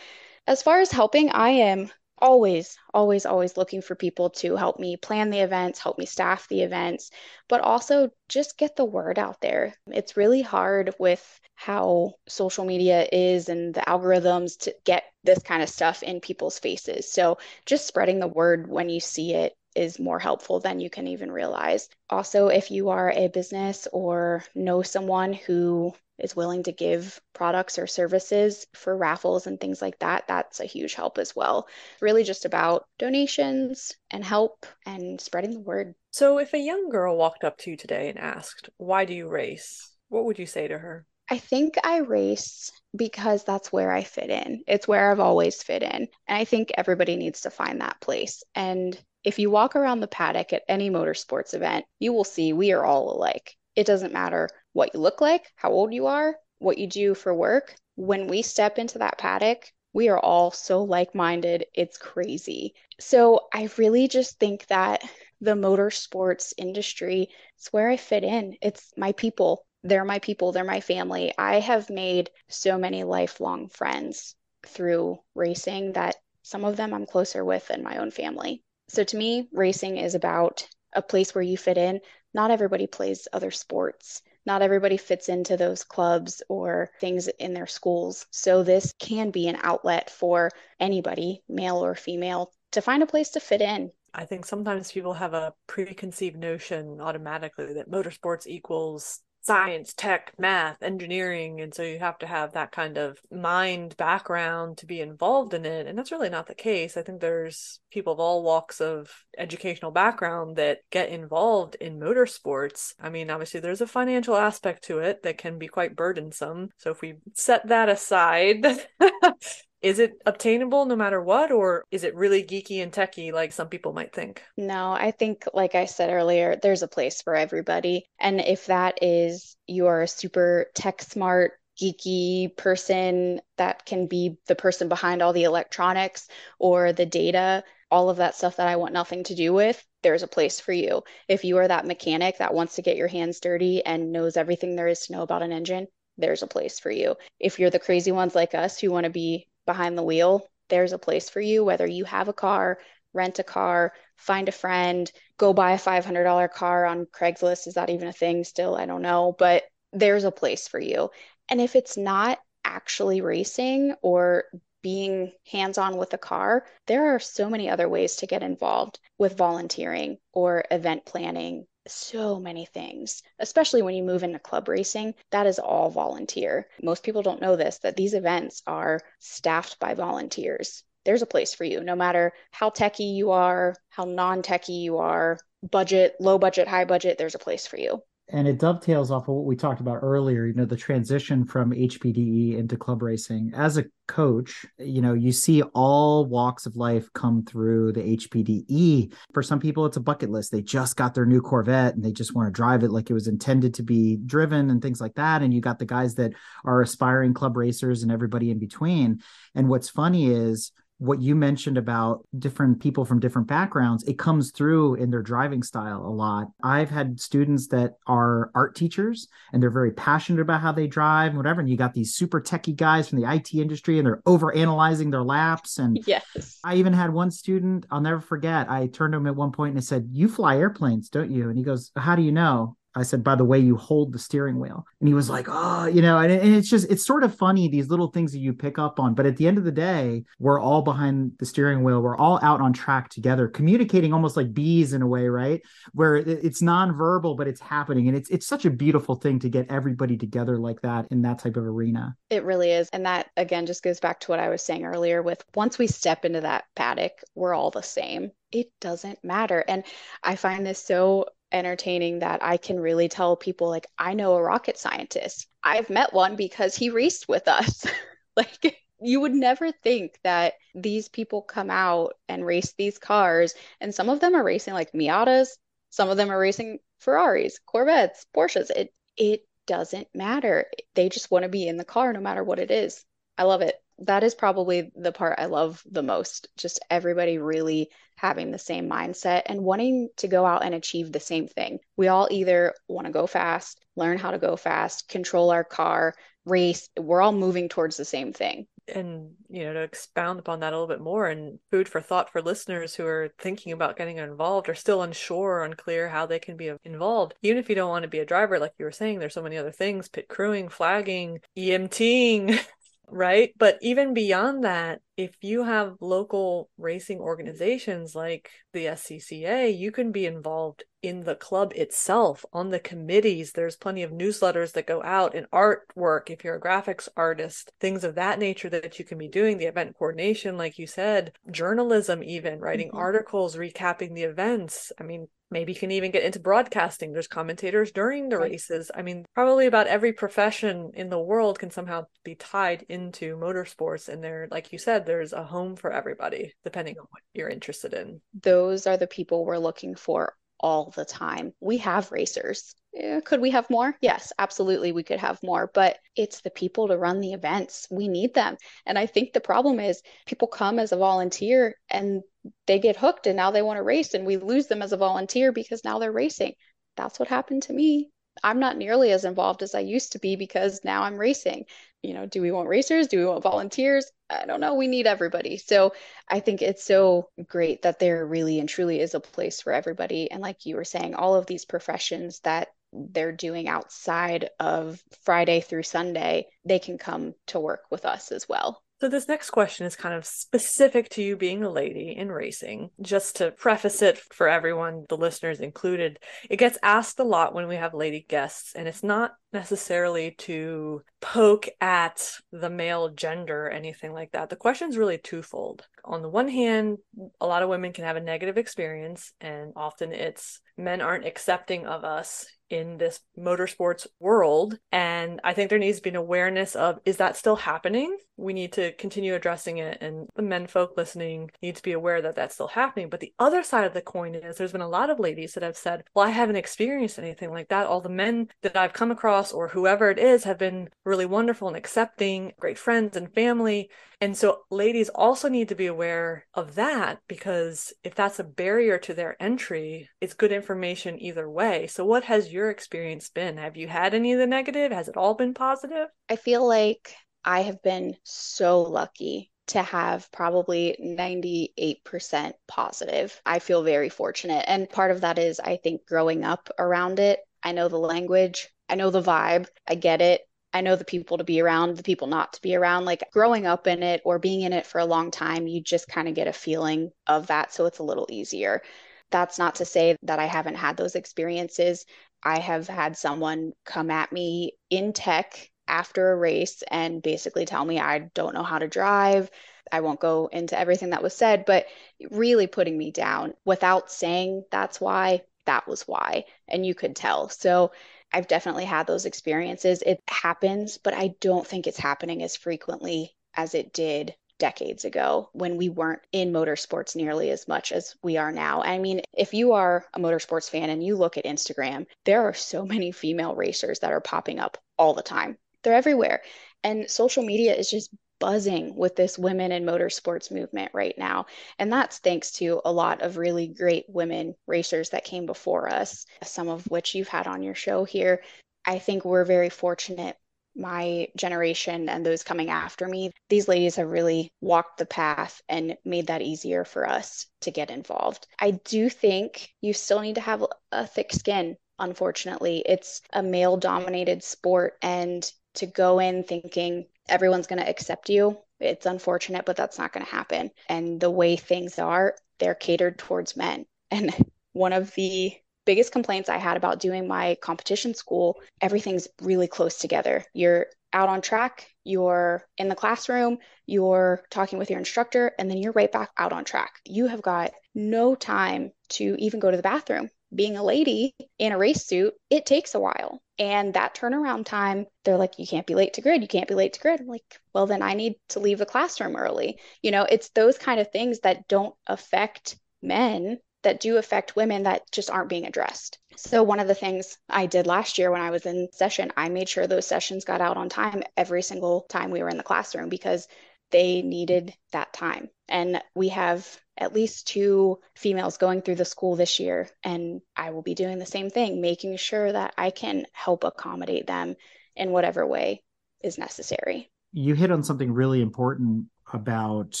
as 0.46 0.62
far 0.62 0.80
as 0.80 0.92
helping, 0.92 1.30
I 1.30 1.50
am 1.50 1.90
always, 2.18 2.78
always, 2.94 3.26
always 3.26 3.56
looking 3.56 3.82
for 3.82 3.94
people 3.94 4.30
to 4.30 4.56
help 4.56 4.78
me 4.78 4.96
plan 4.96 5.30
the 5.30 5.40
events, 5.40 5.78
help 5.78 5.98
me 5.98 6.06
staff 6.06 6.48
the 6.48 6.62
events, 6.62 7.10
but 7.48 7.60
also 7.60 8.10
just 8.28 8.58
get 8.58 8.76
the 8.76 8.84
word 8.84 9.18
out 9.18 9.40
there. 9.40 9.74
It's 9.88 10.16
really 10.16 10.42
hard 10.42 10.94
with 10.98 11.40
how 11.54 12.14
social 12.28 12.64
media 12.64 13.06
is 13.10 13.48
and 13.48 13.74
the 13.74 13.80
algorithms 13.80 14.58
to 14.60 14.74
get 14.84 15.04
this 15.24 15.42
kind 15.42 15.62
of 15.62 15.68
stuff 15.68 16.02
in 16.02 16.20
people's 16.20 16.58
faces. 16.58 17.10
So 17.10 17.38
just 17.64 17.86
spreading 17.86 18.20
the 18.20 18.26
word 18.28 18.68
when 18.68 18.88
you 18.88 19.00
see 19.00 19.34
it 19.34 19.54
is 19.74 19.98
more 19.98 20.18
helpful 20.18 20.60
than 20.60 20.80
you 20.80 20.88
can 20.88 21.06
even 21.06 21.30
realize. 21.30 21.88
Also, 22.08 22.48
if 22.48 22.70
you 22.70 22.88
are 22.88 23.10
a 23.10 23.28
business 23.28 23.86
or 23.92 24.42
know 24.54 24.82
someone 24.82 25.32
who 25.34 25.92
is 26.18 26.36
willing 26.36 26.62
to 26.64 26.72
give 26.72 27.20
products 27.32 27.78
or 27.78 27.86
services 27.86 28.66
for 28.74 28.96
raffles 28.96 29.46
and 29.46 29.60
things 29.60 29.82
like 29.82 29.98
that, 29.98 30.24
that's 30.28 30.60
a 30.60 30.64
huge 30.64 30.94
help 30.94 31.18
as 31.18 31.34
well. 31.34 31.68
Really 32.00 32.24
just 32.24 32.44
about 32.44 32.86
donations 32.98 33.92
and 34.10 34.24
help 34.24 34.66
and 34.84 35.20
spreading 35.20 35.52
the 35.52 35.60
word. 35.60 35.94
So, 36.10 36.38
if 36.38 36.54
a 36.54 36.58
young 36.58 36.88
girl 36.88 37.16
walked 37.16 37.44
up 37.44 37.58
to 37.58 37.70
you 37.70 37.76
today 37.76 38.08
and 38.08 38.18
asked, 38.18 38.70
Why 38.76 39.04
do 39.04 39.14
you 39.14 39.28
race? 39.28 39.92
What 40.08 40.24
would 40.24 40.38
you 40.38 40.46
say 40.46 40.68
to 40.68 40.78
her? 40.78 41.06
I 41.28 41.38
think 41.38 41.76
I 41.82 41.98
race 41.98 42.70
because 42.94 43.42
that's 43.44 43.72
where 43.72 43.90
I 43.90 44.04
fit 44.04 44.30
in. 44.30 44.62
It's 44.68 44.86
where 44.86 45.10
I've 45.10 45.20
always 45.20 45.62
fit 45.62 45.82
in. 45.82 45.90
And 45.90 46.08
I 46.28 46.44
think 46.44 46.70
everybody 46.76 47.16
needs 47.16 47.42
to 47.42 47.50
find 47.50 47.80
that 47.80 48.00
place. 48.00 48.44
And 48.54 48.96
if 49.24 49.40
you 49.40 49.50
walk 49.50 49.74
around 49.74 50.00
the 50.00 50.06
paddock 50.06 50.52
at 50.52 50.62
any 50.68 50.88
motorsports 50.88 51.52
event, 51.52 51.84
you 51.98 52.12
will 52.12 52.24
see 52.24 52.52
we 52.52 52.72
are 52.72 52.84
all 52.84 53.16
alike. 53.16 53.56
It 53.76 53.86
doesn't 53.86 54.12
matter 54.12 54.48
what 54.72 54.94
you 54.94 55.00
look 55.00 55.20
like, 55.20 55.52
how 55.54 55.70
old 55.70 55.92
you 55.92 56.06
are, 56.06 56.36
what 56.58 56.78
you 56.78 56.88
do 56.88 57.14
for 57.14 57.34
work. 57.34 57.76
When 57.94 58.26
we 58.26 58.42
step 58.42 58.78
into 58.78 58.98
that 58.98 59.18
paddock, 59.18 59.72
we 59.92 60.08
are 60.08 60.18
all 60.18 60.50
so 60.50 60.82
like 60.82 61.14
minded. 61.14 61.66
It's 61.74 61.96
crazy. 61.98 62.74
So 62.98 63.48
I 63.52 63.68
really 63.78 64.08
just 64.08 64.38
think 64.38 64.66
that 64.66 65.02
the 65.40 65.54
motorsports 65.54 66.52
industry 66.56 67.28
is 67.58 67.68
where 67.68 67.88
I 67.88 67.96
fit 67.96 68.24
in. 68.24 68.56
It's 68.60 68.92
my 68.96 69.12
people. 69.12 69.66
They're 69.82 70.04
my 70.04 70.18
people. 70.18 70.52
They're 70.52 70.64
my 70.64 70.80
family. 70.80 71.32
I 71.38 71.60
have 71.60 71.90
made 71.90 72.30
so 72.48 72.78
many 72.78 73.04
lifelong 73.04 73.68
friends 73.68 74.34
through 74.66 75.18
racing 75.34 75.92
that 75.92 76.16
some 76.42 76.64
of 76.64 76.76
them 76.76 76.92
I'm 76.94 77.06
closer 77.06 77.44
with 77.44 77.68
than 77.68 77.82
my 77.82 77.98
own 77.98 78.10
family. 78.10 78.62
So 78.88 79.04
to 79.04 79.16
me, 79.16 79.48
racing 79.52 79.96
is 79.96 80.14
about 80.14 80.66
a 80.96 81.02
place 81.02 81.34
where 81.34 81.42
you 81.42 81.56
fit 81.56 81.78
in. 81.78 82.00
Not 82.34 82.50
everybody 82.50 82.86
plays 82.86 83.28
other 83.32 83.50
sports 83.50 84.22
not 84.46 84.62
everybody 84.62 84.96
fits 84.96 85.28
into 85.28 85.56
those 85.56 85.82
clubs 85.82 86.40
or 86.48 86.90
things 87.00 87.26
in 87.26 87.52
their 87.52 87.66
schools. 87.66 88.26
So 88.30 88.62
this 88.62 88.94
can 88.98 89.30
be 89.30 89.48
an 89.48 89.58
outlet 89.60 90.08
for 90.08 90.50
anybody, 90.78 91.42
male 91.48 91.84
or 91.84 91.96
female, 91.96 92.52
to 92.72 92.80
find 92.80 93.02
a 93.02 93.06
place 93.06 93.30
to 93.30 93.40
fit 93.40 93.60
in. 93.60 93.90
I 94.14 94.24
think 94.24 94.46
sometimes 94.46 94.92
people 94.92 95.12
have 95.12 95.34
a 95.34 95.52
preconceived 95.66 96.36
notion 96.36 97.00
automatically 97.00 97.74
that 97.74 97.90
motorsports 97.90 98.46
equals 98.46 99.20
science, 99.46 99.94
tech, 99.94 100.32
math, 100.38 100.82
engineering. 100.82 101.60
And 101.60 101.72
so 101.72 101.82
you 101.82 102.00
have 102.00 102.18
to 102.18 102.26
have 102.26 102.52
that 102.52 102.72
kind 102.72 102.98
of 102.98 103.18
mind 103.30 103.96
background 103.96 104.78
to 104.78 104.86
be 104.86 105.00
involved 105.00 105.54
in 105.54 105.64
it. 105.64 105.86
And 105.86 105.96
that's 105.96 106.10
really 106.10 106.28
not 106.28 106.48
the 106.48 106.54
case. 106.54 106.96
I 106.96 107.02
think 107.02 107.20
there's 107.20 107.78
people 107.92 108.12
of 108.12 108.18
all 108.18 108.42
walks 108.42 108.80
of 108.80 109.08
educational 109.38 109.92
background 109.92 110.56
that 110.56 110.78
get 110.90 111.10
involved 111.10 111.76
in 111.76 112.00
motorsports. 112.00 112.94
I 113.00 113.08
mean, 113.08 113.30
obviously, 113.30 113.60
there's 113.60 113.80
a 113.80 113.86
financial 113.86 114.36
aspect 114.36 114.84
to 114.84 114.98
it 114.98 115.22
that 115.22 115.38
can 115.38 115.58
be 115.58 115.68
quite 115.68 115.94
burdensome. 115.94 116.70
So 116.78 116.90
if 116.90 117.00
we 117.00 117.14
set 117.34 117.68
that 117.68 117.88
aside, 117.88 118.66
is 119.86 120.00
it 120.00 120.20
obtainable 120.26 120.84
no 120.84 120.96
matter 120.96 121.22
what 121.22 121.52
or 121.52 121.84
is 121.92 122.02
it 122.02 122.16
really 122.16 122.42
geeky 122.42 122.82
and 122.82 122.92
techy 122.92 123.30
like 123.30 123.52
some 123.52 123.68
people 123.68 123.92
might 123.92 124.12
think 124.12 124.42
no 124.56 124.90
i 124.90 125.12
think 125.12 125.44
like 125.54 125.76
i 125.76 125.84
said 125.84 126.10
earlier 126.10 126.56
there's 126.60 126.82
a 126.82 126.88
place 126.88 127.22
for 127.22 127.36
everybody 127.36 128.04
and 128.18 128.40
if 128.40 128.66
that 128.66 128.98
is 129.00 129.56
you're 129.68 130.02
a 130.02 130.08
super 130.08 130.66
tech 130.74 131.00
smart 131.02 131.52
geeky 131.80 132.56
person 132.56 133.40
that 133.58 133.86
can 133.86 134.08
be 134.08 134.36
the 134.48 134.56
person 134.56 134.88
behind 134.88 135.22
all 135.22 135.32
the 135.32 135.44
electronics 135.44 136.26
or 136.58 136.92
the 136.92 137.06
data, 137.06 137.62
all 137.90 138.08
of 138.08 138.16
that 138.16 138.34
stuff 138.34 138.56
that 138.56 138.66
I 138.66 138.76
want 138.76 138.94
nothing 138.94 139.24
to 139.24 139.34
do 139.34 139.52
with, 139.52 139.84
there's 140.02 140.22
a 140.22 140.28
place 140.28 140.58
for 140.58 140.72
you. 140.72 141.02
If 141.28 141.44
you 141.44 141.58
are 141.58 141.68
that 141.68 141.86
mechanic 141.86 142.38
that 142.38 142.54
wants 142.54 142.76
to 142.76 142.82
get 142.82 142.96
your 142.96 143.08
hands 143.08 143.40
dirty 143.40 143.84
and 143.84 144.10
knows 144.10 144.38
everything 144.38 144.74
there 144.74 144.88
is 144.88 145.06
to 145.06 145.12
know 145.12 145.22
about 145.22 145.42
an 145.42 145.52
engine, 145.52 145.86
there's 146.16 146.42
a 146.42 146.46
place 146.46 146.80
for 146.80 146.90
you. 146.90 147.16
If 147.38 147.58
you're 147.58 147.70
the 147.70 147.78
crazy 147.78 148.10
ones 148.10 148.34
like 148.34 148.54
us 148.54 148.80
who 148.80 148.90
want 148.90 149.04
to 149.04 149.10
be 149.10 149.46
behind 149.66 149.98
the 149.98 150.02
wheel, 150.02 150.46
there's 150.68 150.92
a 150.92 150.98
place 150.98 151.28
for 151.28 151.40
you, 151.40 151.64
whether 151.64 151.86
you 151.86 152.04
have 152.04 152.28
a 152.28 152.32
car, 152.32 152.78
rent 153.12 153.38
a 153.38 153.44
car, 153.44 153.92
find 154.16 154.48
a 154.48 154.52
friend, 154.52 155.10
go 155.38 155.52
buy 155.52 155.72
a 155.72 155.78
$500 155.78 156.48
car 156.52 156.86
on 156.86 157.06
Craigslist. 157.06 157.66
Is 157.66 157.74
that 157.74 157.90
even 157.90 158.08
a 158.08 158.12
thing 158.12 158.44
still? 158.44 158.76
I 158.76 158.86
don't 158.86 159.02
know, 159.02 159.34
but 159.38 159.64
there's 159.92 160.24
a 160.24 160.32
place 160.32 160.68
for 160.68 160.80
you. 160.80 161.10
And 161.48 161.60
if 161.60 161.76
it's 161.76 161.96
not 161.96 162.38
actually 162.64 163.20
racing 163.20 163.94
or 164.02 164.44
being 164.82 165.32
hands 165.50 165.78
on 165.78 165.96
with 165.96 166.12
a 166.14 166.18
car, 166.18 166.64
there 166.86 167.14
are 167.14 167.18
so 167.18 167.48
many 167.48 167.68
other 167.68 167.88
ways 167.88 168.16
to 168.16 168.26
get 168.26 168.42
involved 168.42 168.98
with 169.18 169.36
volunteering 169.36 170.18
or 170.32 170.64
event 170.70 171.04
planning. 171.04 171.66
So 171.86 172.38
many 172.40 172.66
things, 172.66 173.22
especially 173.38 173.82
when 173.82 173.94
you 173.94 174.02
move 174.02 174.22
into 174.22 174.38
club 174.38 174.68
racing, 174.68 175.14
that 175.30 175.46
is 175.46 175.58
all 175.58 175.90
volunteer. 175.90 176.68
Most 176.82 177.02
people 177.02 177.22
don't 177.22 177.40
know 177.40 177.56
this 177.56 177.78
that 177.78 177.96
these 177.96 178.14
events 178.14 178.62
are 178.66 179.02
staffed 179.20 179.78
by 179.78 179.94
volunteers 179.94 180.82
there's 181.06 181.22
a 181.22 181.26
place 181.26 181.54
for 181.54 181.64
you 181.64 181.82
no 181.82 181.94
matter 181.94 182.32
how 182.50 182.68
techy 182.68 183.04
you 183.04 183.30
are, 183.30 183.74
how 183.88 184.04
non 184.04 184.42
techy 184.42 184.72
you 184.74 184.98
are, 184.98 185.38
budget, 185.62 186.16
low 186.20 186.36
budget, 186.36 186.68
high 186.68 186.84
budget, 186.84 187.16
there's 187.16 187.36
a 187.36 187.38
place 187.38 187.66
for 187.66 187.78
you. 187.78 188.02
And 188.28 188.48
it 188.48 188.58
dovetails 188.58 189.12
off 189.12 189.28
of 189.28 189.34
what 189.36 189.44
we 189.44 189.54
talked 189.54 189.80
about 189.80 190.00
earlier, 190.02 190.46
you 190.46 190.52
know, 190.52 190.64
the 190.64 190.76
transition 190.76 191.44
from 191.44 191.70
HPDE 191.70 192.56
into 192.56 192.76
club 192.76 193.02
racing. 193.02 193.52
As 193.54 193.76
a 193.76 193.84
coach, 194.08 194.66
you 194.78 195.00
know, 195.00 195.14
you 195.14 195.30
see 195.30 195.62
all 195.62 196.26
walks 196.26 196.66
of 196.66 196.74
life 196.74 197.08
come 197.12 197.44
through 197.44 197.92
the 197.92 198.16
HPDE. 198.16 199.12
For 199.32 199.44
some 199.44 199.60
people, 199.60 199.86
it's 199.86 199.96
a 199.96 200.00
bucket 200.00 200.30
list. 200.30 200.50
They 200.50 200.60
just 200.60 200.96
got 200.96 201.14
their 201.14 201.24
new 201.24 201.40
Corvette 201.40 201.94
and 201.94 202.04
they 202.04 202.10
just 202.10 202.34
want 202.34 202.48
to 202.48 202.52
drive 202.52 202.82
it 202.82 202.90
like 202.90 203.10
it 203.10 203.14
was 203.14 203.28
intended 203.28 203.74
to 203.74 203.84
be 203.84 204.16
driven 204.16 204.70
and 204.70 204.82
things 204.82 205.00
like 205.00 205.14
that. 205.14 205.42
And 205.42 205.54
you 205.54 205.60
got 205.60 205.78
the 205.78 205.86
guys 205.86 206.16
that 206.16 206.32
are 206.64 206.82
aspiring 206.82 207.32
club 207.32 207.56
racers 207.56 208.02
and 208.02 208.10
everybody 208.10 208.50
in 208.50 208.58
between. 208.58 209.20
And 209.54 209.68
what's 209.68 209.88
funny 209.88 210.26
is, 210.30 210.72
what 210.98 211.20
you 211.20 211.34
mentioned 211.34 211.76
about 211.76 212.26
different 212.38 212.80
people 212.80 213.04
from 213.04 213.20
different 213.20 213.46
backgrounds, 213.46 214.04
it 214.04 214.18
comes 214.18 214.50
through 214.50 214.94
in 214.94 215.10
their 215.10 215.22
driving 215.22 215.62
style 215.62 216.04
a 216.06 216.08
lot. 216.08 216.48
I've 216.62 216.90
had 216.90 217.20
students 217.20 217.68
that 217.68 217.96
are 218.06 218.50
art 218.54 218.74
teachers 218.74 219.28
and 219.52 219.62
they're 219.62 219.70
very 219.70 219.92
passionate 219.92 220.40
about 220.40 220.62
how 220.62 220.72
they 220.72 220.86
drive 220.86 221.28
and 221.28 221.36
whatever. 221.36 221.60
And 221.60 221.68
you 221.68 221.76
got 221.76 221.92
these 221.92 222.14
super 222.14 222.40
techie 222.40 222.76
guys 222.76 223.08
from 223.08 223.20
the 223.20 223.30
IT 223.30 223.52
industry 223.54 223.98
and 223.98 224.06
they're 224.06 224.22
over 224.24 224.54
analyzing 224.54 225.10
their 225.10 225.22
laps. 225.22 225.78
And 225.78 226.02
yes, 226.06 226.58
I 226.64 226.76
even 226.76 226.92
had 226.92 227.12
one 227.12 227.30
student, 227.30 227.86
I'll 227.90 228.00
never 228.00 228.20
forget. 228.20 228.70
I 228.70 228.86
turned 228.86 229.12
to 229.12 229.18
him 229.18 229.26
at 229.26 229.36
one 229.36 229.52
point 229.52 229.70
and 229.70 229.78
I 229.78 229.82
said, 229.82 230.08
You 230.12 230.28
fly 230.28 230.56
airplanes, 230.56 231.10
don't 231.10 231.30
you? 231.30 231.48
And 231.48 231.58
he 231.58 231.64
goes, 231.64 231.92
How 231.96 232.16
do 232.16 232.22
you 232.22 232.32
know? 232.32 232.76
I 232.96 233.02
said, 233.02 233.22
by 233.22 233.34
the 233.34 233.44
way 233.44 233.58
you 233.58 233.76
hold 233.76 234.12
the 234.12 234.18
steering 234.18 234.58
wheel. 234.58 234.86
And 235.00 235.08
he 235.08 235.14
was 235.14 235.28
like, 235.28 235.46
oh, 235.48 235.84
you 235.84 236.00
know, 236.00 236.18
and, 236.18 236.32
and, 236.32 236.54
it's 236.54 236.68
just, 236.68 236.90
it's 236.90 237.04
sort 237.04 237.24
of 237.24 237.36
funny, 237.36 237.68
these 237.68 237.88
little 237.88 238.08
things 238.08 238.32
that 238.32 238.38
you 238.38 238.54
pick 238.54 238.78
up 238.78 238.98
on. 238.98 239.14
But 239.14 239.26
at 239.26 239.36
the 239.36 239.46
end 239.46 239.58
of 239.58 239.64
the 239.64 239.72
day, 239.72 240.24
we're 240.38 240.58
all 240.58 240.80
behind 240.80 241.32
the 241.38 241.44
steering 241.44 241.84
wheel. 241.84 242.00
We're 242.00 242.16
all 242.16 242.40
out 242.42 242.62
on 242.62 242.72
track 242.72 243.10
together, 243.10 243.48
communicating 243.48 244.14
almost 244.14 244.36
like 244.36 244.54
bees 244.54 244.94
in 244.94 245.02
a 245.02 245.06
way, 245.06 245.28
right? 245.28 245.60
Where 245.92 246.16
it's 246.16 246.62
nonverbal, 246.62 247.36
but 247.36 247.46
it's 247.46 247.60
happening. 247.60 248.08
And 248.08 248.16
it's, 248.16 248.30
it's 248.30 248.46
such 248.46 248.64
a 248.64 248.70
beautiful 248.70 249.16
thing 249.16 249.38
to 249.40 249.50
get 249.50 249.70
everybody 249.70 250.16
together 250.16 250.58
like 250.58 250.80
that 250.80 251.06
in 251.10 251.20
that 251.22 251.38
type 251.38 251.56
of 251.56 251.64
arena. 251.64 252.16
It 252.30 252.44
really 252.44 252.70
is. 252.70 252.88
And 252.94 253.04
that, 253.04 253.26
again, 253.36 253.66
just 253.66 253.82
goes 253.82 254.00
back 254.00 254.20
to 254.20 254.30
what 254.30 254.40
I 254.40 254.48
was 254.48 254.62
saying 254.62 254.86
earlier 254.86 255.22
with 255.22 255.44
once 255.54 255.76
we 255.76 255.86
step 255.86 256.24
into 256.24 256.40
that 256.40 256.64
paddock, 256.74 257.12
we're 257.34 257.54
all 257.54 257.70
the 257.70 257.82
same 257.82 258.30
it 258.52 258.70
doesn't 258.80 259.22
matter. 259.24 259.64
And 259.66 259.84
I 260.22 260.36
find 260.36 260.64
this 260.64 260.82
so 260.82 261.26
entertaining 261.52 262.20
that 262.20 262.42
I 262.42 262.56
can 262.56 262.78
really 262.80 263.08
tell 263.08 263.36
people 263.36 263.68
like 263.68 263.86
I 263.98 264.14
know 264.14 264.34
a 264.34 264.42
rocket 264.42 264.78
scientist. 264.78 265.46
I've 265.62 265.90
met 265.90 266.12
one 266.12 266.36
because 266.36 266.74
he 266.74 266.90
raced 266.90 267.28
with 267.28 267.48
us. 267.48 267.86
like 268.36 268.82
you 269.00 269.20
would 269.20 269.34
never 269.34 269.72
think 269.72 270.18
that 270.24 270.54
these 270.74 271.08
people 271.08 271.42
come 271.42 271.70
out 271.70 272.14
and 272.28 272.44
race 272.44 272.74
these 272.76 272.98
cars 272.98 273.54
and 273.80 273.94
some 273.94 274.08
of 274.08 274.20
them 274.20 274.34
are 274.34 274.44
racing 274.44 274.74
like 274.74 274.92
Miatas, 274.92 275.48
some 275.90 276.08
of 276.08 276.16
them 276.16 276.30
are 276.30 276.38
racing 276.38 276.78
Ferraris, 276.98 277.58
Corvettes, 277.66 278.26
Porsches. 278.34 278.70
It 278.70 278.92
it 279.16 279.46
doesn't 279.66 280.08
matter. 280.14 280.66
They 280.94 281.08
just 281.08 281.30
want 281.30 281.44
to 281.44 281.48
be 281.48 281.66
in 281.66 281.76
the 281.76 281.84
car 281.84 282.12
no 282.12 282.20
matter 282.20 282.44
what 282.44 282.58
it 282.58 282.70
is. 282.70 283.04
I 283.38 283.44
love 283.44 283.62
it. 283.62 283.74
That 283.98 284.22
is 284.22 284.34
probably 284.34 284.90
the 284.94 285.12
part 285.12 285.38
I 285.38 285.46
love 285.46 285.82
the 285.90 286.02
most. 286.02 286.48
Just 286.56 286.80
everybody 286.90 287.38
really 287.38 287.90
having 288.16 288.50
the 288.50 288.58
same 288.58 288.88
mindset 288.88 289.42
and 289.46 289.62
wanting 289.62 290.08
to 290.16 290.28
go 290.28 290.44
out 290.44 290.64
and 290.64 290.74
achieve 290.74 291.12
the 291.12 291.20
same 291.20 291.46
thing. 291.46 291.78
We 291.96 292.08
all 292.08 292.28
either 292.30 292.74
want 292.88 293.06
to 293.06 293.12
go 293.12 293.26
fast, 293.26 293.80
learn 293.94 294.18
how 294.18 294.30
to 294.30 294.38
go 294.38 294.56
fast, 294.56 295.08
control 295.08 295.50
our 295.50 295.64
car, 295.64 296.14
race. 296.46 296.88
We're 296.98 297.20
all 297.20 297.32
moving 297.32 297.68
towards 297.68 297.96
the 297.96 298.04
same 298.04 298.32
thing. 298.32 298.66
And, 298.94 299.32
you 299.48 299.64
know, 299.64 299.72
to 299.72 299.82
expound 299.82 300.38
upon 300.38 300.60
that 300.60 300.72
a 300.72 300.76
little 300.76 300.86
bit 300.86 301.00
more 301.00 301.26
and 301.26 301.58
food 301.72 301.88
for 301.88 302.00
thought 302.00 302.30
for 302.30 302.40
listeners 302.40 302.94
who 302.94 303.04
are 303.04 303.30
thinking 303.36 303.72
about 303.72 303.96
getting 303.96 304.18
involved 304.18 304.68
or 304.68 304.76
still 304.76 305.02
unsure 305.02 305.56
or 305.56 305.64
unclear 305.64 306.08
how 306.08 306.24
they 306.24 306.38
can 306.38 306.56
be 306.56 306.72
involved. 306.84 307.34
Even 307.42 307.58
if 307.58 307.68
you 307.68 307.74
don't 307.74 307.90
want 307.90 308.04
to 308.04 308.08
be 308.08 308.20
a 308.20 308.24
driver, 308.24 308.60
like 308.60 308.74
you 308.78 308.84
were 308.84 308.92
saying, 308.92 309.18
there's 309.18 309.34
so 309.34 309.42
many 309.42 309.56
other 309.56 309.72
things 309.72 310.08
pit 310.08 310.28
crewing, 310.28 310.68
flagging, 310.68 311.40
EMTing. 311.58 312.64
right? 313.10 313.54
But 313.58 313.78
even 313.82 314.14
beyond 314.14 314.64
that, 314.64 315.00
if 315.16 315.34
you 315.40 315.64
have 315.64 315.96
local 316.00 316.68
racing 316.76 317.20
organizations 317.20 318.14
like 318.14 318.50
the 318.72 318.86
SCCA, 318.86 319.76
you 319.76 319.90
can 319.90 320.12
be 320.12 320.26
involved 320.26 320.84
in 321.02 321.24
the 321.24 321.34
club 321.34 321.72
itself, 321.74 322.44
on 322.52 322.70
the 322.70 322.78
committees. 322.78 323.52
There's 323.52 323.76
plenty 323.76 324.02
of 324.02 324.10
newsletters 324.10 324.72
that 324.72 324.86
go 324.86 325.02
out 325.02 325.34
and 325.34 325.48
artwork, 325.50 326.28
if 326.28 326.44
you're 326.44 326.56
a 326.56 326.60
graphics 326.60 327.08
artist, 327.16 327.72
things 327.80 328.04
of 328.04 328.16
that 328.16 328.38
nature 328.38 328.68
that 328.68 328.98
you 328.98 329.04
can 329.04 329.16
be 329.16 329.28
doing, 329.28 329.56
the 329.56 329.66
event 329.66 329.96
coordination, 329.96 330.58
like 330.58 330.78
you 330.78 330.86
said, 330.86 331.32
journalism, 331.50 332.22
even 332.22 332.60
writing 332.60 332.88
mm-hmm. 332.88 332.98
articles, 332.98 333.56
recapping 333.56 334.14
the 334.14 334.24
events. 334.24 334.92
I 335.00 335.04
mean, 335.04 335.28
maybe 335.50 335.72
you 335.72 335.78
can 335.78 335.90
even 335.90 336.10
get 336.10 336.24
into 336.24 336.40
broadcasting 336.40 337.12
there's 337.12 337.28
commentators 337.28 337.92
during 337.92 338.28
the 338.28 338.36
right. 338.36 338.52
races 338.52 338.90
i 338.94 339.02
mean 339.02 339.24
probably 339.34 339.66
about 339.66 339.86
every 339.86 340.12
profession 340.12 340.90
in 340.94 341.08
the 341.08 341.18
world 341.18 341.58
can 341.58 341.70
somehow 341.70 342.04
be 342.24 342.34
tied 342.34 342.84
into 342.88 343.36
motorsports 343.36 344.08
and 344.08 344.22
they're 344.22 344.48
like 344.50 344.72
you 344.72 344.78
said 344.78 345.05
there's 345.06 345.32
a 345.32 345.42
home 345.42 345.76
for 345.76 345.92
everybody 345.92 346.52
depending 346.64 346.98
on 346.98 347.06
what 347.10 347.22
you're 347.32 347.48
interested 347.48 347.94
in 347.94 348.20
those 348.42 348.86
are 348.86 348.96
the 348.96 349.06
people 349.06 349.44
we're 349.44 349.58
looking 349.58 349.94
for 349.94 350.34
all 350.60 350.92
the 350.96 351.04
time 351.04 351.52
we 351.60 351.78
have 351.78 352.10
racers 352.12 352.74
yeah, 352.96 353.20
could 353.20 353.42
we 353.42 353.50
have 353.50 353.68
more? 353.68 353.94
Yes, 354.00 354.32
absolutely, 354.38 354.90
we 354.90 355.02
could 355.02 355.18
have 355.18 355.38
more, 355.42 355.70
but 355.74 355.98
it's 356.16 356.40
the 356.40 356.50
people 356.50 356.88
to 356.88 356.96
run 356.96 357.20
the 357.20 357.34
events. 357.34 357.86
We 357.90 358.08
need 358.08 358.32
them. 358.32 358.56
And 358.86 358.98
I 358.98 359.04
think 359.04 359.34
the 359.34 359.40
problem 359.40 359.80
is 359.80 360.00
people 360.24 360.48
come 360.48 360.78
as 360.78 360.92
a 360.92 360.96
volunteer 360.96 361.74
and 361.90 362.22
they 362.66 362.78
get 362.78 362.96
hooked 362.96 363.26
and 363.26 363.36
now 363.36 363.50
they 363.50 363.60
want 363.60 363.76
to 363.76 363.82
race, 363.82 364.14
and 364.14 364.24
we 364.24 364.38
lose 364.38 364.66
them 364.68 364.80
as 364.80 364.92
a 364.92 364.96
volunteer 364.96 365.52
because 365.52 365.84
now 365.84 365.98
they're 365.98 366.10
racing. 366.10 366.54
That's 366.96 367.18
what 367.18 367.28
happened 367.28 367.64
to 367.64 367.74
me. 367.74 368.08
I'm 368.42 368.60
not 368.60 368.76
nearly 368.76 369.12
as 369.12 369.24
involved 369.24 369.62
as 369.62 369.74
I 369.74 369.80
used 369.80 370.12
to 370.12 370.18
be 370.18 370.36
because 370.36 370.80
now 370.84 371.02
I'm 371.02 371.16
racing. 371.16 371.66
You 372.02 372.14
know, 372.14 372.26
do 372.26 372.40
we 372.40 372.50
want 372.50 372.68
racers? 372.68 373.08
Do 373.08 373.18
we 373.18 373.26
want 373.26 373.42
volunteers? 373.42 374.10
I 374.30 374.46
don't 374.46 374.60
know. 374.60 374.74
We 374.74 374.86
need 374.88 375.06
everybody. 375.06 375.56
So 375.56 375.92
I 376.28 376.40
think 376.40 376.62
it's 376.62 376.84
so 376.84 377.30
great 377.46 377.82
that 377.82 377.98
there 377.98 378.26
really 378.26 378.58
and 378.58 378.68
truly 378.68 379.00
is 379.00 379.14
a 379.14 379.20
place 379.20 379.60
for 379.60 379.72
everybody. 379.72 380.30
And 380.30 380.40
like 380.42 380.66
you 380.66 380.76
were 380.76 380.84
saying, 380.84 381.14
all 381.14 381.34
of 381.34 381.46
these 381.46 381.64
professions 381.64 382.40
that 382.40 382.68
they're 382.92 383.32
doing 383.32 383.68
outside 383.68 384.50
of 384.60 385.02
Friday 385.24 385.60
through 385.60 385.82
Sunday, 385.82 386.46
they 386.64 386.78
can 386.78 386.98
come 386.98 387.34
to 387.48 387.60
work 387.60 387.82
with 387.90 388.04
us 388.04 388.32
as 388.32 388.48
well. 388.48 388.82
So, 388.98 389.10
this 389.10 389.28
next 389.28 389.50
question 389.50 389.86
is 389.86 389.94
kind 389.94 390.14
of 390.14 390.24
specific 390.24 391.10
to 391.10 391.22
you 391.22 391.36
being 391.36 391.62
a 391.62 391.70
lady 391.70 392.14
in 392.16 392.32
racing. 392.32 392.88
Just 393.02 393.36
to 393.36 393.50
preface 393.50 394.00
it 394.00 394.16
for 394.16 394.48
everyone, 394.48 395.04
the 395.10 395.18
listeners 395.18 395.60
included, 395.60 396.18
it 396.48 396.56
gets 396.56 396.78
asked 396.82 397.18
a 397.18 397.24
lot 397.24 397.54
when 397.54 397.68
we 397.68 397.76
have 397.76 397.92
lady 397.92 398.24
guests, 398.26 398.74
and 398.74 398.88
it's 398.88 399.02
not 399.02 399.34
necessarily 399.56 400.32
to 400.32 401.02
poke 401.20 401.68
at 401.80 402.30
the 402.52 402.70
male 402.70 403.08
gender 403.08 403.66
or 403.66 403.70
anything 403.70 404.12
like 404.12 404.32
that. 404.32 404.50
The 404.50 404.56
question 404.56 404.88
is 404.88 404.98
really 404.98 405.18
twofold. 405.18 405.86
On 406.04 406.22
the 406.22 406.28
one 406.28 406.48
hand, 406.48 406.98
a 407.40 407.46
lot 407.46 407.62
of 407.62 407.68
women 407.68 407.92
can 407.92 408.04
have 408.04 408.16
a 408.16 408.20
negative 408.20 408.58
experience, 408.58 409.32
and 409.40 409.72
often 409.74 410.12
it's 410.12 410.60
men 410.76 411.00
aren't 411.00 411.26
accepting 411.26 411.86
of 411.86 412.04
us 412.04 412.46
in 412.68 412.98
this 412.98 413.20
motorsports 413.38 414.06
world. 414.18 414.78
And 414.90 415.40
I 415.44 415.54
think 415.54 415.70
there 415.70 415.78
needs 415.78 415.98
to 415.98 416.02
be 416.02 416.10
an 416.10 416.16
awareness 416.16 416.74
of 416.74 416.98
is 417.04 417.18
that 417.18 417.36
still 417.36 417.56
happening? 417.56 418.16
We 418.36 418.52
need 418.52 418.72
to 418.72 418.92
continue 418.92 419.34
addressing 419.34 419.78
it. 419.78 419.98
And 420.00 420.28
the 420.34 420.42
men 420.42 420.66
folk 420.66 420.94
listening 420.96 421.50
need 421.62 421.76
to 421.76 421.82
be 421.82 421.92
aware 421.92 422.20
that 422.20 422.34
that's 422.34 422.54
still 422.54 422.68
happening. 422.68 423.08
But 423.08 423.20
the 423.20 423.32
other 423.38 423.62
side 423.62 423.84
of 423.84 423.94
the 423.94 424.02
coin 424.02 424.34
is 424.34 424.56
there's 424.56 424.72
been 424.72 424.80
a 424.80 424.88
lot 424.88 425.10
of 425.10 425.20
ladies 425.20 425.54
that 425.54 425.62
have 425.62 425.76
said, 425.76 426.04
well, 426.14 426.26
I 426.26 426.30
haven't 426.30 426.56
experienced 426.56 427.18
anything 427.18 427.50
like 427.50 427.68
that. 427.68 427.86
All 427.86 428.00
the 428.00 428.08
men 428.08 428.48
that 428.62 428.76
I've 428.76 428.92
come 428.92 429.10
across 429.10 429.45
autocross 429.46 429.54
or 429.54 429.68
whoever 429.68 430.10
it 430.10 430.18
is 430.18 430.44
have 430.44 430.58
been 430.58 430.88
really 431.04 431.26
wonderful 431.26 431.68
and 431.68 431.76
accepting, 431.76 432.52
great 432.58 432.78
friends 432.78 433.16
and 433.16 433.32
family. 433.32 433.90
And 434.20 434.36
so 434.36 434.62
ladies 434.70 435.08
also 435.10 435.48
need 435.48 435.68
to 435.68 435.74
be 435.74 435.86
aware 435.86 436.46
of 436.54 436.74
that 436.76 437.18
because 437.28 437.92
if 438.02 438.14
that's 438.14 438.38
a 438.38 438.44
barrier 438.44 438.98
to 438.98 439.14
their 439.14 439.36
entry, 439.40 440.08
it's 440.20 440.34
good 440.34 440.52
information 440.52 441.20
either 441.20 441.48
way. 441.48 441.86
So 441.86 442.04
what 442.04 442.24
has 442.24 442.52
your 442.52 442.70
experience 442.70 443.28
been? 443.28 443.58
Have 443.58 443.76
you 443.76 443.88
had 443.88 444.14
any 444.14 444.32
of 444.32 444.38
the 444.38 444.46
negative? 444.46 444.92
Has 444.92 445.08
it 445.08 445.16
all 445.16 445.34
been 445.34 445.54
positive? 445.54 446.08
I 446.28 446.36
feel 446.36 446.66
like 446.66 447.14
I 447.44 447.62
have 447.62 447.82
been 447.82 448.16
so 448.24 448.82
lucky 448.82 449.50
to 449.68 449.82
have 449.82 450.30
probably 450.30 450.96
98% 451.02 452.52
positive. 452.68 453.40
I 453.44 453.58
feel 453.58 453.82
very 453.82 454.08
fortunate. 454.08 454.64
And 454.68 454.88
part 454.88 455.10
of 455.10 455.22
that 455.22 455.40
is, 455.40 455.58
I 455.58 455.76
think, 455.76 456.06
growing 456.06 456.44
up 456.44 456.70
around 456.78 457.18
it. 457.18 457.40
I 457.64 457.72
know 457.72 457.88
the 457.88 457.98
language, 457.98 458.68
I 458.88 458.94
know 458.94 459.10
the 459.10 459.22
vibe, 459.22 459.66
I 459.86 459.94
get 459.94 460.20
it. 460.20 460.42
I 460.72 460.82
know 460.82 460.96
the 460.96 461.04
people 461.04 461.38
to 461.38 461.44
be 461.44 461.60
around, 461.60 461.96
the 461.96 462.02
people 462.02 462.26
not 462.26 462.52
to 462.54 462.62
be 462.62 462.76
around. 462.76 463.06
Like 463.06 463.24
growing 463.32 463.66
up 463.66 463.86
in 463.86 464.02
it 464.02 464.20
or 464.24 464.38
being 464.38 464.60
in 464.60 464.72
it 464.72 464.86
for 464.86 464.98
a 464.98 465.06
long 465.06 465.30
time, 465.30 465.66
you 465.66 465.80
just 465.80 466.06
kind 466.08 466.28
of 466.28 466.34
get 466.34 466.48
a 466.48 466.52
feeling 466.52 467.10
of 467.26 467.46
that. 467.46 467.72
So 467.72 467.86
it's 467.86 467.98
a 467.98 468.04
little 468.04 468.26
easier. 468.30 468.82
That's 469.30 469.58
not 469.58 469.76
to 469.76 469.84
say 469.84 470.16
that 470.22 470.38
I 470.38 470.46
haven't 470.46 470.76
had 470.76 470.96
those 470.96 471.14
experiences. 471.14 472.04
I 472.42 472.58
have 472.58 472.86
had 472.86 473.16
someone 473.16 473.72
come 473.84 474.10
at 474.10 474.32
me 474.32 474.72
in 474.90 475.12
tech 475.12 475.70
after 475.88 476.30
a 476.30 476.36
race 476.36 476.82
and 476.90 477.22
basically 477.22 477.64
tell 477.64 477.84
me 477.84 477.98
I 477.98 478.30
don't 478.34 478.54
know 478.54 478.62
how 478.62 478.78
to 478.78 478.88
drive. 478.88 479.50
I 479.90 480.00
won't 480.00 480.20
go 480.20 480.48
into 480.52 480.78
everything 480.78 481.10
that 481.10 481.22
was 481.22 481.34
said, 481.34 481.64
but 481.64 481.86
really 482.30 482.66
putting 482.66 482.98
me 482.98 483.12
down 483.12 483.54
without 483.64 484.10
saying 484.10 484.64
that's 484.70 485.00
why, 485.00 485.42
that 485.64 485.88
was 485.88 486.02
why. 486.02 486.44
And 486.68 486.84
you 486.84 486.94
could 486.94 487.16
tell. 487.16 487.48
So 487.48 487.92
I've 488.32 488.48
definitely 488.48 488.84
had 488.84 489.06
those 489.06 489.26
experiences. 489.26 490.02
It 490.02 490.22
happens, 490.28 490.98
but 490.98 491.14
I 491.14 491.34
don't 491.40 491.66
think 491.66 491.86
it's 491.86 491.98
happening 491.98 492.42
as 492.42 492.56
frequently 492.56 493.34
as 493.54 493.74
it 493.74 493.92
did 493.92 494.34
decades 494.58 495.04
ago 495.04 495.50
when 495.52 495.76
we 495.76 495.88
weren't 495.88 496.22
in 496.32 496.52
motorsports 496.52 497.14
nearly 497.14 497.50
as 497.50 497.68
much 497.68 497.92
as 497.92 498.14
we 498.22 498.36
are 498.36 498.52
now. 498.52 498.82
I 498.82 498.98
mean, 498.98 499.20
if 499.36 499.52
you 499.52 499.72
are 499.72 500.06
a 500.14 500.18
motorsports 500.18 500.70
fan 500.70 500.90
and 500.90 501.04
you 501.04 501.16
look 501.16 501.36
at 501.36 501.44
Instagram, 501.44 502.06
there 502.24 502.42
are 502.42 502.54
so 502.54 502.84
many 502.86 503.12
female 503.12 503.54
racers 503.54 503.98
that 504.00 504.12
are 504.12 504.20
popping 504.20 504.58
up 504.58 504.78
all 504.98 505.14
the 505.14 505.22
time 505.22 505.58
they're 505.86 505.94
everywhere. 505.94 506.42
And 506.82 507.08
social 507.08 507.44
media 507.44 507.74
is 507.74 507.88
just 507.88 508.10
buzzing 508.38 508.94
with 508.96 509.16
this 509.16 509.38
women 509.38 509.72
in 509.72 509.84
motorsports 509.84 510.50
movement 510.50 510.90
right 510.94 511.16
now. 511.16 511.46
And 511.78 511.92
that's 511.92 512.18
thanks 512.18 512.50
to 512.52 512.80
a 512.84 512.92
lot 512.92 513.22
of 513.22 513.36
really 513.36 513.66
great 513.66 514.04
women 514.08 514.54
racers 514.66 515.10
that 515.10 515.24
came 515.24 515.46
before 515.46 515.88
us, 515.88 516.26
some 516.42 516.68
of 516.68 516.86
which 516.86 517.14
you've 517.14 517.28
had 517.28 517.46
on 517.46 517.62
your 517.62 517.74
show 517.74 518.04
here. 518.04 518.42
I 518.84 518.98
think 518.98 519.24
we're 519.24 519.44
very 519.44 519.70
fortunate. 519.70 520.36
My 520.78 521.28
generation 521.36 522.08
and 522.10 522.24
those 522.24 522.42
coming 522.42 522.68
after 522.68 523.08
me, 523.08 523.30
these 523.48 523.66
ladies 523.66 523.96
have 523.96 524.10
really 524.10 524.50
walked 524.60 524.98
the 524.98 525.06
path 525.06 525.62
and 525.68 525.96
made 526.04 526.26
that 526.26 526.42
easier 526.42 526.84
for 526.84 527.08
us 527.08 527.46
to 527.62 527.70
get 527.70 527.90
involved. 527.90 528.46
I 528.60 528.72
do 528.72 529.08
think 529.08 529.70
you 529.80 529.94
still 529.94 530.20
need 530.20 530.34
to 530.34 530.42
have 530.42 530.66
a 530.92 531.06
thick 531.06 531.32
skin 531.32 531.76
unfortunately. 531.98 532.82
It's 532.86 533.22
a 533.32 533.42
male 533.42 533.76
dominated 533.76 534.42
sport, 534.42 534.94
and 535.02 535.50
to 535.74 535.86
go 535.86 536.18
in 536.18 536.44
thinking 536.44 537.06
everyone's 537.28 537.66
going 537.66 537.80
to 537.80 537.88
accept 537.88 538.28
you. 538.28 538.58
It's 538.80 539.06
unfortunate, 539.06 539.64
but 539.64 539.76
that's 539.76 539.98
not 539.98 540.12
going 540.12 540.24
to 540.24 540.32
happen. 540.32 540.70
And 540.88 541.20
the 541.20 541.30
way 541.30 541.56
things 541.56 541.98
are, 541.98 542.36
they're 542.58 542.74
catered 542.74 543.18
towards 543.18 543.56
men. 543.56 543.86
And 544.08 544.32
one 544.72 544.92
of 544.92 545.12
the 545.16 545.52
biggest 545.84 546.12
complaints 546.12 546.48
I 546.48 546.58
had 546.58 546.76
about 546.76 547.00
doing 547.00 547.26
my 547.26 547.56
competition 547.60 548.14
school, 548.14 548.60
everything's 548.80 549.26
really 549.42 549.66
close 549.66 549.98
together. 549.98 550.44
You're 550.54 550.86
out 551.12 551.28
on 551.28 551.40
track, 551.40 551.88
you're 552.04 552.64
in 552.78 552.88
the 552.88 552.94
classroom, 552.94 553.58
you're 553.84 554.44
talking 554.48 554.78
with 554.78 554.90
your 554.90 555.00
instructor, 555.00 555.52
and 555.58 555.68
then 555.68 555.78
you're 555.78 555.92
right 555.92 556.12
back 556.12 556.30
out 556.38 556.52
on 556.52 556.64
track. 556.64 557.00
You 557.04 557.26
have 557.26 557.42
got 557.42 557.72
no 557.96 558.36
time 558.36 558.92
to 559.08 559.34
even 559.38 559.58
go 559.58 559.70
to 559.70 559.76
the 559.76 559.82
bathroom 559.82 560.30
being 560.56 560.76
a 560.76 560.84
lady 560.84 561.34
in 561.58 561.72
a 561.72 561.78
race 561.78 562.06
suit, 562.06 562.34
it 562.50 562.66
takes 562.66 562.94
a 562.94 563.00
while. 563.00 563.40
And 563.58 563.94
that 563.94 564.14
turnaround 564.14 564.66
time, 564.66 565.06
they're 565.24 565.36
like, 565.36 565.58
you 565.58 565.66
can't 565.66 565.86
be 565.86 565.94
late 565.94 566.14
to 566.14 566.20
grid. 566.20 566.42
You 566.42 566.48
can't 566.48 566.68
be 566.68 566.74
late 566.74 566.94
to 566.94 567.00
grid. 567.00 567.20
I'm 567.20 567.26
like, 567.26 567.60
well, 567.72 567.86
then 567.86 568.02
I 568.02 568.14
need 568.14 568.34
to 568.50 568.60
leave 568.60 568.78
the 568.78 568.86
classroom 568.86 569.36
early. 569.36 569.78
You 570.02 570.10
know, 570.10 570.26
it's 570.28 570.50
those 570.50 570.78
kind 570.78 571.00
of 571.00 571.10
things 571.10 571.40
that 571.40 571.68
don't 571.68 571.94
affect 572.06 572.78
men 573.02 573.58
that 573.82 574.00
do 574.00 574.16
affect 574.16 574.56
women 574.56 574.82
that 574.82 575.02
just 575.12 575.30
aren't 575.30 575.48
being 575.48 575.64
addressed. 575.64 576.18
So, 576.36 576.62
one 576.62 576.80
of 576.80 576.88
the 576.88 576.94
things 576.94 577.38
I 577.48 577.66
did 577.66 577.86
last 577.86 578.18
year 578.18 578.32
when 578.32 578.40
I 578.40 578.50
was 578.50 578.66
in 578.66 578.88
session, 578.92 579.32
I 579.36 579.48
made 579.48 579.68
sure 579.68 579.86
those 579.86 580.06
sessions 580.06 580.44
got 580.44 580.60
out 580.60 580.76
on 580.76 580.88
time 580.88 581.22
every 581.36 581.62
single 581.62 582.02
time 582.08 582.30
we 582.30 582.42
were 582.42 582.48
in 582.48 582.56
the 582.56 582.64
classroom 582.64 583.08
because 583.08 583.46
they 583.90 584.22
needed 584.22 584.74
that 584.92 585.12
time. 585.12 585.50
And 585.68 586.02
we 586.14 586.28
have 586.28 586.66
at 586.98 587.14
least 587.14 587.46
two 587.46 587.98
females 588.14 588.56
going 588.56 588.82
through 588.82 588.94
the 588.96 589.04
school 589.04 589.36
this 589.36 589.60
year. 589.60 589.88
And 590.02 590.40
I 590.56 590.70
will 590.70 590.82
be 590.82 590.94
doing 590.94 591.18
the 591.18 591.26
same 591.26 591.50
thing, 591.50 591.80
making 591.80 592.16
sure 592.16 592.50
that 592.50 592.74
I 592.78 592.90
can 592.90 593.26
help 593.32 593.64
accommodate 593.64 594.26
them 594.26 594.56
in 594.94 595.10
whatever 595.10 595.46
way 595.46 595.82
is 596.22 596.38
necessary. 596.38 597.10
You 597.32 597.54
hit 597.54 597.70
on 597.70 597.84
something 597.84 598.12
really 598.12 598.40
important 598.40 599.06
about 599.32 600.00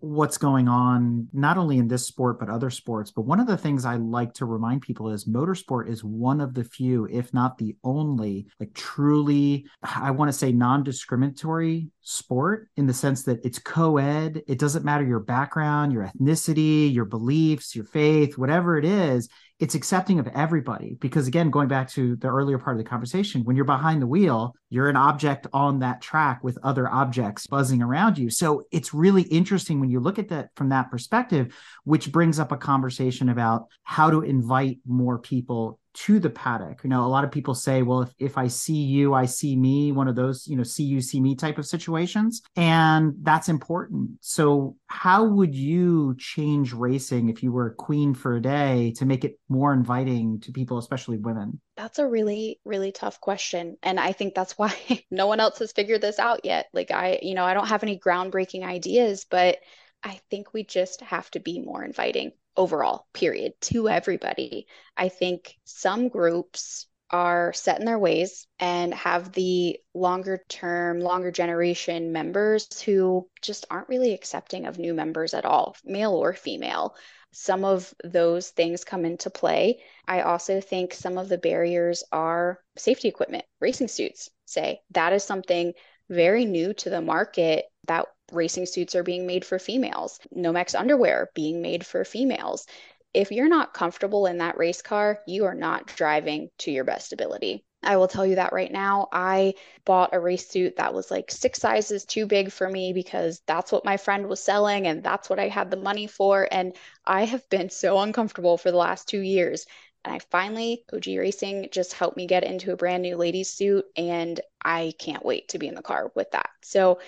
what's 0.00 0.36
going 0.36 0.68
on 0.68 1.28
not 1.32 1.56
only 1.56 1.78
in 1.78 1.88
this 1.88 2.06
sport 2.06 2.38
but 2.40 2.50
other 2.50 2.70
sports. 2.70 3.10
But 3.10 3.22
one 3.22 3.40
of 3.40 3.46
the 3.46 3.56
things 3.56 3.84
i 3.84 3.96
like 3.96 4.34
to 4.34 4.44
remind 4.44 4.82
people 4.82 5.10
is 5.10 5.26
motorsport 5.26 5.88
is 5.88 6.02
one 6.02 6.40
of 6.40 6.54
the 6.54 6.64
few 6.64 7.06
if 7.10 7.32
not 7.32 7.56
the 7.58 7.76
only 7.84 8.48
like 8.58 8.74
truly 8.74 9.66
i 9.82 10.10
want 10.10 10.28
to 10.28 10.36
say 10.36 10.52
non-discriminatory 10.52 11.88
sport 12.00 12.68
in 12.76 12.86
the 12.86 12.94
sense 12.94 13.22
that 13.24 13.44
it's 13.44 13.58
co-ed. 13.58 14.42
It 14.46 14.58
doesn't 14.58 14.84
matter 14.84 15.04
your 15.04 15.20
background 15.20 15.92
your 15.92 16.04
ethnicity 16.04 16.92
your 16.92 17.04
beliefs 17.04 17.74
your 17.74 17.84
faith 17.84 18.36
whatever 18.36 18.76
it 18.76 18.84
is 18.84 19.28
it's 19.58 19.74
accepting 19.74 20.18
of 20.18 20.28
everybody 20.28 20.96
because 21.00 21.26
again 21.26 21.50
going 21.50 21.68
back 21.68 21.88
to 21.88 22.16
the 22.16 22.28
earlier 22.28 22.58
part 22.58 22.76
of 22.76 22.84
the 22.84 22.88
conversation 22.88 23.42
when 23.44 23.56
you're 23.56 23.64
behind 23.64 24.02
the 24.02 24.06
wheel 24.06 24.54
you're 24.68 24.88
an 24.88 24.96
object 24.96 25.46
on 25.52 25.78
that 25.78 26.00
track 26.00 26.42
with 26.42 26.58
other 26.62 26.88
objects 26.88 27.46
buzzing 27.46 27.80
around 27.80 28.18
you. 28.18 28.28
So 28.28 28.64
it's 28.70 28.92
really 28.92 29.22
interesting 29.22 29.80
when 29.80 29.90
you 29.90 30.00
look 30.00 30.18
at 30.18 30.28
that 30.28 30.50
from 30.56 30.70
that 30.70 30.90
perspective 30.90 31.56
which 31.84 32.12
brings 32.12 32.38
up 32.38 32.52
a 32.52 32.56
conversation 32.56 33.28
about 33.28 33.66
how 33.82 34.10
to 34.10 34.22
invite 34.22 34.78
more 34.86 35.18
people 35.18 35.78
to 35.96 36.20
the 36.20 36.28
paddock. 36.28 36.84
You 36.84 36.90
know, 36.90 37.04
a 37.04 37.08
lot 37.08 37.24
of 37.24 37.30
people 37.30 37.54
say, 37.54 37.82
well, 37.82 38.02
if, 38.02 38.14
if 38.18 38.38
I 38.38 38.48
see 38.48 38.82
you, 38.82 39.14
I 39.14 39.24
see 39.24 39.56
me, 39.56 39.92
one 39.92 40.08
of 40.08 40.14
those, 40.14 40.46
you 40.46 40.54
know, 40.54 40.62
see 40.62 40.84
you, 40.84 41.00
see 41.00 41.20
me 41.20 41.34
type 41.34 41.56
of 41.56 41.66
situations. 41.66 42.42
And 42.54 43.14
that's 43.22 43.48
important. 43.48 44.10
So, 44.20 44.76
how 44.88 45.24
would 45.24 45.54
you 45.54 46.14
change 46.18 46.74
racing 46.74 47.30
if 47.30 47.42
you 47.42 47.50
were 47.50 47.68
a 47.68 47.74
queen 47.74 48.14
for 48.14 48.36
a 48.36 48.42
day 48.42 48.92
to 48.96 49.06
make 49.06 49.24
it 49.24 49.38
more 49.48 49.72
inviting 49.72 50.40
to 50.40 50.52
people, 50.52 50.76
especially 50.78 51.16
women? 51.16 51.60
That's 51.76 51.98
a 51.98 52.06
really, 52.06 52.60
really 52.64 52.92
tough 52.92 53.20
question. 53.20 53.78
And 53.82 53.98
I 53.98 54.12
think 54.12 54.34
that's 54.34 54.58
why 54.58 54.74
no 55.10 55.26
one 55.26 55.40
else 55.40 55.58
has 55.60 55.72
figured 55.72 56.02
this 56.02 56.18
out 56.18 56.44
yet. 56.44 56.66
Like, 56.74 56.90
I, 56.90 57.20
you 57.22 57.34
know, 57.34 57.44
I 57.44 57.54
don't 57.54 57.68
have 57.68 57.82
any 57.82 57.98
groundbreaking 57.98 58.64
ideas, 58.64 59.24
but 59.28 59.58
I 60.02 60.20
think 60.30 60.52
we 60.52 60.62
just 60.62 61.00
have 61.00 61.30
to 61.30 61.40
be 61.40 61.60
more 61.60 61.82
inviting 61.82 62.32
overall, 62.56 63.06
period, 63.12 63.52
to 63.60 63.88
everybody. 63.88 64.66
I 64.96 65.08
think 65.08 65.56
some 65.64 66.08
groups 66.08 66.86
are 67.10 67.52
set 67.52 67.78
in 67.78 67.86
their 67.86 67.98
ways 67.98 68.46
and 68.58 68.92
have 68.92 69.32
the 69.32 69.78
longer 69.94 70.42
term, 70.48 71.00
longer 71.00 71.30
generation 71.30 72.12
members 72.12 72.80
who 72.80 73.28
just 73.42 73.64
aren't 73.70 73.88
really 73.88 74.12
accepting 74.12 74.66
of 74.66 74.78
new 74.78 74.92
members 74.92 75.32
at 75.34 75.44
all, 75.44 75.76
male 75.84 76.12
or 76.12 76.32
female. 76.32 76.94
Some 77.32 77.64
of 77.64 77.92
those 78.02 78.50
things 78.50 78.82
come 78.84 79.04
into 79.04 79.30
play. 79.30 79.82
I 80.08 80.22
also 80.22 80.60
think 80.60 80.94
some 80.94 81.18
of 81.18 81.28
the 81.28 81.38
barriers 81.38 82.02
are 82.10 82.60
safety 82.76 83.08
equipment, 83.08 83.44
racing 83.60 83.88
suits, 83.88 84.30
say. 84.46 84.80
That 84.90 85.12
is 85.12 85.22
something 85.22 85.74
very 86.08 86.44
new 86.44 86.72
to 86.74 86.90
the 86.90 87.02
market 87.02 87.66
that 87.86 88.06
racing 88.32 88.66
suits 88.66 88.94
are 88.94 89.02
being 89.02 89.26
made 89.26 89.44
for 89.44 89.58
females, 89.58 90.20
Nomex 90.34 90.78
underwear 90.78 91.30
being 91.34 91.62
made 91.62 91.86
for 91.86 92.04
females. 92.04 92.66
If 93.14 93.30
you're 93.32 93.48
not 93.48 93.74
comfortable 93.74 94.26
in 94.26 94.38
that 94.38 94.58
race 94.58 94.82
car, 94.82 95.20
you 95.26 95.44
are 95.46 95.54
not 95.54 95.86
driving 95.86 96.50
to 96.58 96.70
your 96.70 96.84
best 96.84 97.12
ability. 97.12 97.64
I 97.82 97.96
will 97.96 98.08
tell 98.08 98.26
you 98.26 98.34
that 98.34 98.52
right 98.52 98.70
now. 98.70 99.08
I 99.12 99.54
bought 99.84 100.14
a 100.14 100.20
race 100.20 100.48
suit 100.48 100.76
that 100.76 100.92
was 100.92 101.10
like 101.10 101.30
six 101.30 101.60
sizes 101.60 102.04
too 102.04 102.26
big 102.26 102.50
for 102.50 102.68
me 102.68 102.92
because 102.92 103.42
that's 103.46 103.70
what 103.70 103.84
my 103.84 103.96
friend 103.96 104.28
was 104.28 104.42
selling 104.42 104.86
and 104.86 105.02
that's 105.02 105.30
what 105.30 105.38
I 105.38 105.48
had 105.48 105.70
the 105.70 105.76
money 105.76 106.06
for. 106.06 106.48
And 106.50 106.74
I 107.04 107.24
have 107.24 107.48
been 107.48 107.70
so 107.70 107.98
uncomfortable 108.00 108.58
for 108.58 108.70
the 108.70 108.76
last 108.76 109.08
two 109.08 109.20
years. 109.20 109.66
And 110.04 110.14
I 110.14 110.18
finally, 110.30 110.84
OG 110.92 111.06
Racing 111.06 111.68
just 111.70 111.92
helped 111.92 112.16
me 112.16 112.26
get 112.26 112.44
into 112.44 112.72
a 112.72 112.76
brand 112.76 113.02
new 113.02 113.16
ladies 113.16 113.50
suit. 113.50 113.84
And 113.96 114.40
I 114.64 114.92
can't 114.98 115.24
wait 115.24 115.48
to 115.48 115.58
be 115.58 115.68
in 115.68 115.74
the 115.74 115.82
car 115.82 116.10
with 116.14 116.30
that. 116.32 116.50
So 116.62 116.98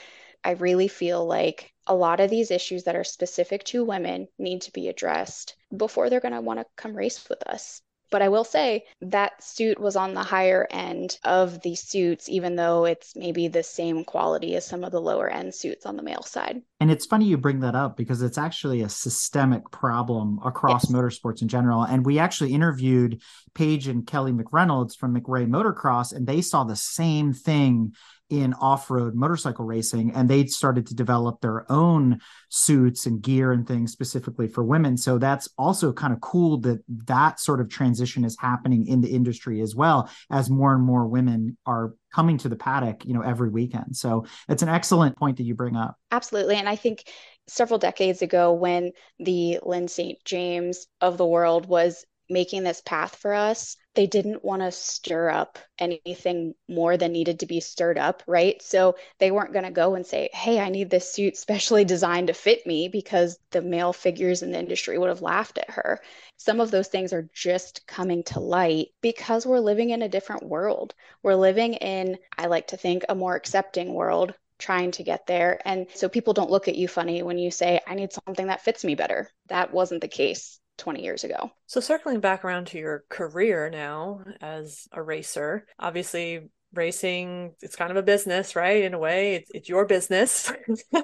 I 0.48 0.52
really 0.52 0.88
feel 0.88 1.26
like 1.26 1.74
a 1.86 1.94
lot 1.94 2.20
of 2.20 2.30
these 2.30 2.50
issues 2.50 2.84
that 2.84 2.96
are 2.96 3.04
specific 3.04 3.64
to 3.64 3.84
women 3.84 4.28
need 4.38 4.62
to 4.62 4.72
be 4.72 4.88
addressed 4.88 5.54
before 5.76 6.08
they're 6.08 6.20
going 6.20 6.32
to 6.32 6.40
want 6.40 6.58
to 6.58 6.64
come 6.74 6.96
race 6.96 7.28
with 7.28 7.42
us. 7.46 7.82
But 8.10 8.22
I 8.22 8.30
will 8.30 8.44
say 8.44 8.86
that 9.02 9.44
suit 9.44 9.78
was 9.78 9.94
on 9.94 10.14
the 10.14 10.22
higher 10.22 10.66
end 10.70 11.18
of 11.22 11.60
the 11.60 11.74
suits, 11.74 12.30
even 12.30 12.56
though 12.56 12.86
it's 12.86 13.14
maybe 13.14 13.48
the 13.48 13.62
same 13.62 14.04
quality 14.04 14.56
as 14.56 14.64
some 14.64 14.84
of 14.84 14.90
the 14.90 15.02
lower 15.02 15.28
end 15.28 15.54
suits 15.54 15.84
on 15.84 15.98
the 15.98 16.02
male 16.02 16.22
side. 16.22 16.62
And 16.80 16.92
it's 16.92 17.06
funny 17.06 17.24
you 17.24 17.36
bring 17.36 17.60
that 17.60 17.74
up 17.74 17.96
because 17.96 18.22
it's 18.22 18.38
actually 18.38 18.82
a 18.82 18.88
systemic 18.88 19.68
problem 19.70 20.38
across 20.44 20.84
yes. 20.84 20.92
motorsports 20.92 21.42
in 21.42 21.48
general. 21.48 21.82
And 21.82 22.06
we 22.06 22.20
actually 22.20 22.54
interviewed 22.54 23.20
Paige 23.54 23.88
and 23.88 24.06
Kelly 24.06 24.32
McReynolds 24.32 24.96
from 24.96 25.14
McRae 25.14 25.48
Motocross, 25.48 26.12
and 26.12 26.26
they 26.26 26.40
saw 26.40 26.62
the 26.62 26.76
same 26.76 27.32
thing 27.32 27.94
in 28.30 28.52
off-road 28.54 29.14
motorcycle 29.14 29.64
racing 29.64 30.12
and 30.14 30.28
they 30.28 30.44
started 30.44 30.86
to 30.86 30.94
develop 30.94 31.40
their 31.40 31.70
own 31.72 32.20
suits 32.50 33.06
and 33.06 33.22
gear 33.22 33.52
and 33.52 33.66
things 33.66 33.90
specifically 33.90 34.46
for 34.46 34.62
women 34.62 34.98
so 34.98 35.16
that's 35.16 35.48
also 35.56 35.94
kind 35.94 36.12
of 36.12 36.20
cool 36.20 36.58
that 36.58 36.78
that 37.06 37.40
sort 37.40 37.58
of 37.58 37.70
transition 37.70 38.24
is 38.24 38.36
happening 38.38 38.86
in 38.86 39.00
the 39.00 39.08
industry 39.08 39.62
as 39.62 39.74
well 39.74 40.10
as 40.30 40.50
more 40.50 40.74
and 40.74 40.84
more 40.84 41.06
women 41.06 41.56
are 41.64 41.94
coming 42.14 42.38
to 42.38 42.48
the 42.48 42.56
paddock 42.56 43.04
you 43.04 43.14
know 43.14 43.22
every 43.22 43.50
weekend. 43.50 43.96
So 43.96 44.26
it's 44.48 44.62
an 44.62 44.68
excellent 44.68 45.16
point 45.16 45.36
that 45.38 45.44
you 45.44 45.54
bring 45.54 45.76
up. 45.76 45.96
Absolutely. 46.10 46.56
And 46.56 46.68
i 46.68 46.76
think 46.76 47.04
several 47.46 47.78
decades 47.78 48.20
ago 48.20 48.52
when 48.52 48.92
the 49.18 49.58
lyn 49.62 49.88
st 49.88 50.18
james 50.24 50.86
of 51.00 51.16
the 51.16 51.26
world 51.26 51.66
was 51.66 52.04
making 52.30 52.62
this 52.62 52.82
path 52.84 53.16
for 53.16 53.32
us, 53.32 53.76
they 53.98 54.06
didn't 54.06 54.44
want 54.44 54.62
to 54.62 54.70
stir 54.70 55.28
up 55.28 55.58
anything 55.76 56.54
more 56.68 56.96
than 56.96 57.10
needed 57.10 57.40
to 57.40 57.46
be 57.46 57.58
stirred 57.58 57.98
up, 57.98 58.22
right? 58.28 58.62
So 58.62 58.94
they 59.18 59.32
weren't 59.32 59.52
going 59.52 59.64
to 59.64 59.72
go 59.72 59.96
and 59.96 60.06
say, 60.06 60.30
Hey, 60.32 60.60
I 60.60 60.68
need 60.68 60.88
this 60.88 61.12
suit 61.12 61.36
specially 61.36 61.84
designed 61.94 62.28
to 62.28 62.32
fit 62.32 62.64
me 62.64 62.86
because 62.86 63.40
the 63.50 63.60
male 63.60 63.92
figures 63.92 64.44
in 64.44 64.52
the 64.52 64.58
industry 64.60 64.96
would 64.98 65.08
have 65.08 65.20
laughed 65.20 65.58
at 65.58 65.70
her. 65.70 66.00
Some 66.36 66.60
of 66.60 66.70
those 66.70 66.86
things 66.86 67.12
are 67.12 67.28
just 67.34 67.88
coming 67.88 68.22
to 68.26 68.38
light 68.38 68.90
because 69.02 69.44
we're 69.44 69.58
living 69.58 69.90
in 69.90 70.02
a 70.02 70.08
different 70.08 70.44
world. 70.44 70.94
We're 71.24 71.34
living 71.34 71.74
in, 71.74 72.18
I 72.38 72.46
like 72.46 72.68
to 72.68 72.76
think, 72.76 73.04
a 73.08 73.16
more 73.16 73.34
accepting 73.34 73.94
world 73.94 74.32
trying 74.60 74.92
to 74.92 75.02
get 75.02 75.26
there. 75.26 75.60
And 75.64 75.88
so 75.96 76.08
people 76.08 76.34
don't 76.34 76.52
look 76.52 76.68
at 76.68 76.76
you 76.76 76.86
funny 76.86 77.24
when 77.24 77.38
you 77.38 77.50
say, 77.50 77.80
I 77.84 77.96
need 77.96 78.12
something 78.12 78.46
that 78.46 78.62
fits 78.62 78.84
me 78.84 78.94
better. 78.94 79.28
That 79.48 79.72
wasn't 79.72 80.02
the 80.02 80.08
case 80.08 80.60
20 80.78 81.02
years 81.02 81.24
ago. 81.24 81.50
So, 81.66 81.80
circling 81.80 82.20
back 82.20 82.44
around 82.44 82.68
to 82.68 82.78
your 82.78 83.04
career 83.08 83.68
now 83.70 84.24
as 84.40 84.88
a 84.92 85.02
racer, 85.02 85.66
obviously 85.78 86.48
racing 86.74 87.54
it's 87.62 87.76
kind 87.76 87.90
of 87.90 87.96
a 87.96 88.02
business 88.02 88.54
right? 88.54 88.82
In 88.82 88.94
a 88.94 88.98
way 88.98 89.36
it's, 89.36 89.50
it's 89.54 89.68
your 89.68 89.86
business. 89.86 90.52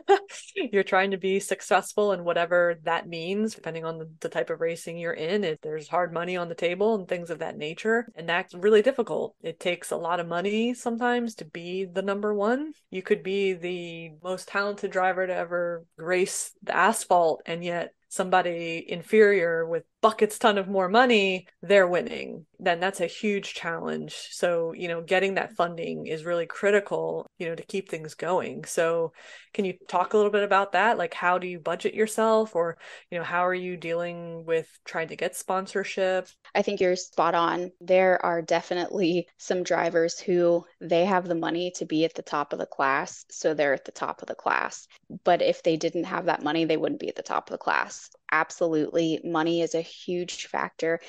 You're 0.56 0.82
trying 0.82 1.12
to 1.12 1.16
be 1.16 1.40
successful 1.40 2.12
in 2.12 2.24
whatever 2.24 2.78
that 2.84 3.08
means 3.08 3.54
depending 3.54 3.84
on 3.84 3.98
the, 3.98 4.10
the 4.20 4.28
type 4.28 4.50
of 4.50 4.60
racing 4.60 4.98
you're 4.98 5.12
in. 5.12 5.44
If 5.44 5.60
there's 5.60 5.88
hard 5.88 6.12
money 6.12 6.36
on 6.36 6.48
the 6.48 6.54
table 6.54 6.94
and 6.94 7.08
things 7.08 7.30
of 7.30 7.38
that 7.38 7.56
nature 7.56 8.06
and 8.14 8.28
that's 8.28 8.54
really 8.54 8.82
difficult. 8.82 9.34
It 9.42 9.58
takes 9.60 9.90
a 9.90 9.96
lot 9.96 10.20
of 10.20 10.28
money 10.28 10.74
sometimes 10.74 11.36
to 11.36 11.44
be 11.44 11.86
the 11.86 12.02
number 12.02 12.34
one. 12.34 12.72
You 12.90 13.02
could 13.02 13.22
be 13.22 13.54
the 13.54 14.10
most 14.22 14.48
talented 14.48 14.90
driver 14.90 15.26
to 15.26 15.34
ever 15.34 15.84
race 15.96 16.52
the 16.62 16.76
asphalt 16.76 17.42
and 17.46 17.64
yet 17.64 17.94
somebody 18.14 18.84
inferior 18.88 19.66
with 19.66 19.84
buckets 20.05 20.38
ton 20.38 20.59
of 20.59 20.68
more 20.68 20.90
money 20.90 21.46
they're 21.62 21.88
winning. 21.88 22.44
Then 22.59 22.78
that's 22.78 23.00
a 23.00 23.07
huge 23.07 23.55
challenge. 23.55 24.14
So 24.32 24.74
you 24.74 24.86
know 24.86 25.00
getting 25.00 25.36
that 25.36 25.57
funding 25.57 26.07
is 26.07 26.26
really 26.26 26.44
critical 26.44 27.26
you 27.38 27.48
know 27.48 27.55
to 27.55 27.62
keep 27.62 27.88
things 27.88 28.12
going. 28.12 28.66
So 28.66 29.14
can 29.55 29.64
you 29.64 29.72
talk 29.88 30.12
a 30.12 30.18
little 30.18 30.30
bit 30.30 30.42
about 30.42 30.72
that? 30.72 30.98
Like 30.98 31.14
how 31.14 31.38
do 31.38 31.46
you 31.46 31.59
budget 31.59 31.94
yourself? 31.94 32.55
Or 32.55 32.76
you 33.11 33.16
know 33.16 33.24
how 33.24 33.46
are 33.46 33.55
you 33.55 33.78
dealing 33.78 34.44
with 34.44 34.68
trying 34.84 35.09
to 35.09 35.16
get 35.16 35.36
sponsorship? 35.36 36.28
I 36.55 36.61
think 36.61 36.80
you're 36.80 36.96
spot 36.96 37.34
on. 37.34 37.72
There 37.80 38.22
are 38.22 38.42
definitely 38.42 39.26
some 39.38 39.62
drivers 39.62 40.20
who 40.20 40.66
they 40.82 41.07
have 41.07 41.26
the 41.26 41.34
money 41.34 41.72
to 41.76 41.86
be 41.86 42.05
at 42.05 42.12
the 42.12 42.20
top 42.20 42.52
of 42.52 42.59
the 42.59 42.66
class 42.66 43.24
so 43.30 43.55
they're 43.55 43.72
at 43.72 43.86
the 43.86 43.92
top 44.05 44.20
of 44.20 44.28
the 44.28 44.34
class. 44.34 44.86
But 45.24 45.40
if 45.40 45.62
they 45.62 45.78
didn't 45.78 46.05
have 46.05 46.26
that 46.26 46.42
money 46.42 46.66
they 46.66 46.76
wouldn't 46.76 47.00
be 47.00 47.09
at 47.09 47.16
the 47.16 47.22
top 47.22 47.48
of 47.48 47.52
the 47.52 47.64
class 47.64 48.11
absolutely 48.30 49.20
money 49.24 49.62
is 49.62 49.74
a 49.74 49.80
huge 49.80 50.46
factor. 50.46 51.00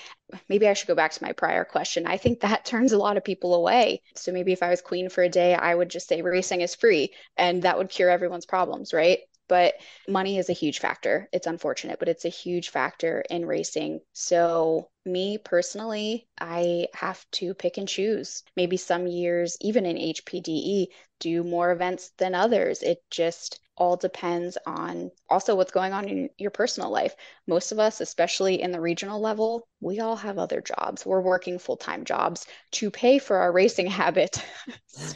Maybe 0.50 0.68
I 0.68 0.74
should 0.74 0.88
go 0.88 0.96
back 0.96 1.12
to 1.12 1.24
my 1.24 1.32
prior 1.32 1.66
question. 1.66 2.06
I 2.08 2.18
think 2.18 2.40
that 2.42 2.66
turns 2.66 2.92
a 2.92 2.98
lot 2.98 3.18
of 3.18 3.24
people 3.24 3.54
away. 3.56 4.02
So 4.16 4.32
maybe 4.32 4.52
if 4.54 4.64
I 4.64 4.70
was 4.70 4.82
queen 4.82 5.10
for 5.10 5.24
a 5.24 5.30
day, 5.30 5.56
I 5.56 5.74
would 5.76 5.90
just 5.90 6.08
say 6.08 6.22
racing 6.22 6.62
is 6.62 6.76
free 6.76 7.14
and 7.38 7.64
that 7.64 7.78
would 7.78 7.90
cure 7.90 8.10
everyone's 8.10 8.46
problems, 8.46 8.94
right? 8.94 9.20
But 9.48 9.76
money 10.08 10.38
is 10.38 10.50
a 10.50 10.54
huge 10.54 10.80
factor. 10.80 11.30
It's 11.32 11.48
unfortunate, 11.48 12.00
but 12.00 12.10
it's 12.10 12.26
a 12.26 12.30
huge 12.30 12.70
factor 12.70 13.24
in 13.30 13.46
racing. 13.46 14.00
So, 14.14 14.90
me 15.06 15.38
personally, 15.38 16.28
I 16.40 16.88
have 16.94 17.26
to 17.34 17.54
pick 17.54 17.78
and 17.78 17.88
choose. 17.88 18.44
Maybe 18.56 18.78
some 18.78 19.08
years, 19.08 19.58
even 19.62 19.86
in 19.86 19.98
HPDE, 19.98 20.88
do 21.20 21.44
more 21.44 21.72
events 21.72 22.12
than 22.18 22.36
others. 22.36 22.84
It 22.84 23.04
just 23.10 23.60
all 23.78 23.98
depends 23.98 24.58
on 24.66 25.12
also 25.30 25.56
what's 25.56 25.72
going 25.72 25.92
on 25.92 26.08
in 26.08 26.30
your 26.38 26.52
personal 26.52 26.90
life. 26.90 27.16
Most 27.46 27.72
of 27.72 27.80
us, 27.80 28.00
especially 28.00 28.62
in 28.62 28.72
the 28.72 28.80
regional 28.80 29.20
level, 29.20 29.68
we 29.82 30.00
all 30.00 30.16
have 30.16 30.38
other 30.38 30.62
jobs. 30.62 31.06
We're 31.06 31.22
working 31.22 31.60
full 31.60 31.76
time 31.76 32.06
jobs 32.06 32.46
to 32.74 32.90
pay 32.90 33.20
for 33.20 33.38
our 33.38 33.52
racing 33.52 33.88
habit. 33.88 34.44
so 34.88 35.14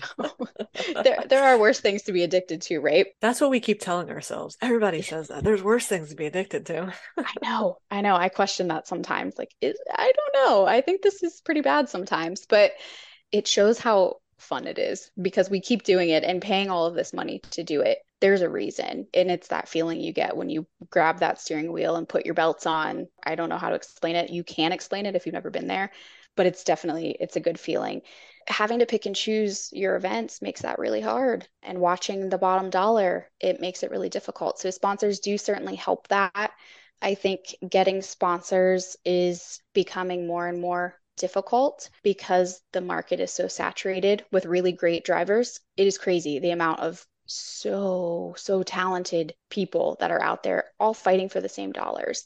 there, 1.03 1.23
there 1.27 1.43
are 1.43 1.57
worse 1.57 1.79
things 1.79 2.03
to 2.03 2.11
be 2.11 2.23
addicted 2.23 2.61
to, 2.63 2.79
right? 2.79 3.07
That's 3.21 3.39
what 3.39 3.49
we 3.49 3.59
keep 3.59 3.79
telling 3.79 4.09
ourselves. 4.09 4.57
Everybody 4.61 5.01
says 5.01 5.29
that. 5.29 5.43
There's 5.43 5.63
worse 5.63 5.87
things 5.87 6.09
to 6.09 6.15
be 6.15 6.25
addicted 6.25 6.65
to. 6.67 6.93
I 7.17 7.33
know. 7.41 7.77
I 7.89 8.01
know. 8.01 8.15
I 8.15 8.29
question 8.29 8.67
that 8.67 8.87
sometimes. 8.87 9.37
Like, 9.37 9.55
is, 9.61 9.78
I 9.91 10.11
don't 10.15 10.45
know. 10.45 10.65
I 10.65 10.82
think 10.82 11.01
this 11.01 11.23
is 11.23 11.41
pretty 11.41 11.61
bad 11.61 11.89
sometimes, 11.89 12.45
but 12.45 12.73
it 13.32 13.47
shows 13.47 13.80
how 13.80 14.17
fun 14.38 14.67
it 14.67 14.80
is 14.80 15.11
because 15.21 15.49
we 15.49 15.59
keep 15.59 15.84
doing 15.84 16.09
it 16.09 16.23
and 16.23 16.41
paying 16.41 16.69
all 16.69 16.86
of 16.86 16.95
this 16.95 17.13
money 17.13 17.41
to 17.51 17.63
do 17.63 17.82
it. 17.82 17.99
There's 18.21 18.41
a 18.41 18.49
reason 18.49 19.07
and 19.13 19.30
it's 19.32 19.49
that 19.49 19.67
feeling 19.67 19.99
you 19.99 20.13
get 20.13 20.36
when 20.36 20.49
you 20.49 20.65
grab 20.89 21.19
that 21.19 21.39
steering 21.41 21.71
wheel 21.71 21.95
and 21.95 22.07
put 22.07 22.25
your 22.25 22.36
belts 22.36 22.65
on. 22.65 23.07
I 23.23 23.36
don't 23.36 23.49
know 23.49 23.57
how 23.57 23.69
to 23.69 23.75
explain 23.75 24.15
it. 24.15 24.30
You 24.30 24.43
can 24.43 24.71
explain 24.71 25.05
it 25.05 25.15
if 25.15 25.25
you've 25.25 25.34
never 25.34 25.49
been 25.49 25.67
there 25.67 25.91
but 26.36 26.45
it's 26.45 26.63
definitely 26.63 27.17
it's 27.19 27.36
a 27.36 27.41
good 27.41 27.59
feeling. 27.59 28.01
Having 28.47 28.80
to 28.80 28.86
pick 28.86 29.05
and 29.05 29.15
choose 29.15 29.69
your 29.73 29.97
events 29.97 30.41
makes 30.41 30.61
that 30.61 30.80
really 30.80 31.01
hard 31.01 31.45
and 31.61 31.80
watching 31.80 32.30
the 32.30 32.38
bottom 32.38 32.69
dollar 32.69 33.30
it 33.41 33.59
makes 33.59 33.84
it 33.84 33.91
really 33.91 34.07
difficult. 34.07 34.57
So 34.57 34.69
sponsors 34.69 35.19
do 35.19 35.38
certainly 35.38 35.75
help 35.75 36.07
that 36.07 36.51
i 37.01 37.15
think 37.15 37.55
getting 37.67 38.01
sponsors 38.01 38.95
is 39.05 39.61
becoming 39.73 40.27
more 40.27 40.47
and 40.47 40.59
more 40.59 40.99
difficult 41.19 41.89
because 42.01 42.61
the 42.71 42.81
market 42.81 43.19
is 43.19 43.31
so 43.31 43.47
saturated 43.47 44.25
with 44.31 44.45
really 44.45 44.71
great 44.71 45.03
drivers. 45.03 45.59
It 45.77 45.85
is 45.85 45.99
crazy 45.99 46.39
the 46.39 46.51
amount 46.51 46.79
of 46.79 47.05
so, 47.27 48.33
so 48.37 48.63
talented 48.63 49.35
people 49.51 49.97
that 49.99 50.09
are 50.09 50.21
out 50.21 50.41
there 50.41 50.71
all 50.79 50.95
fighting 50.95 51.29
for 51.29 51.41
the 51.41 51.49
same 51.49 51.71
dollars. 51.71 52.25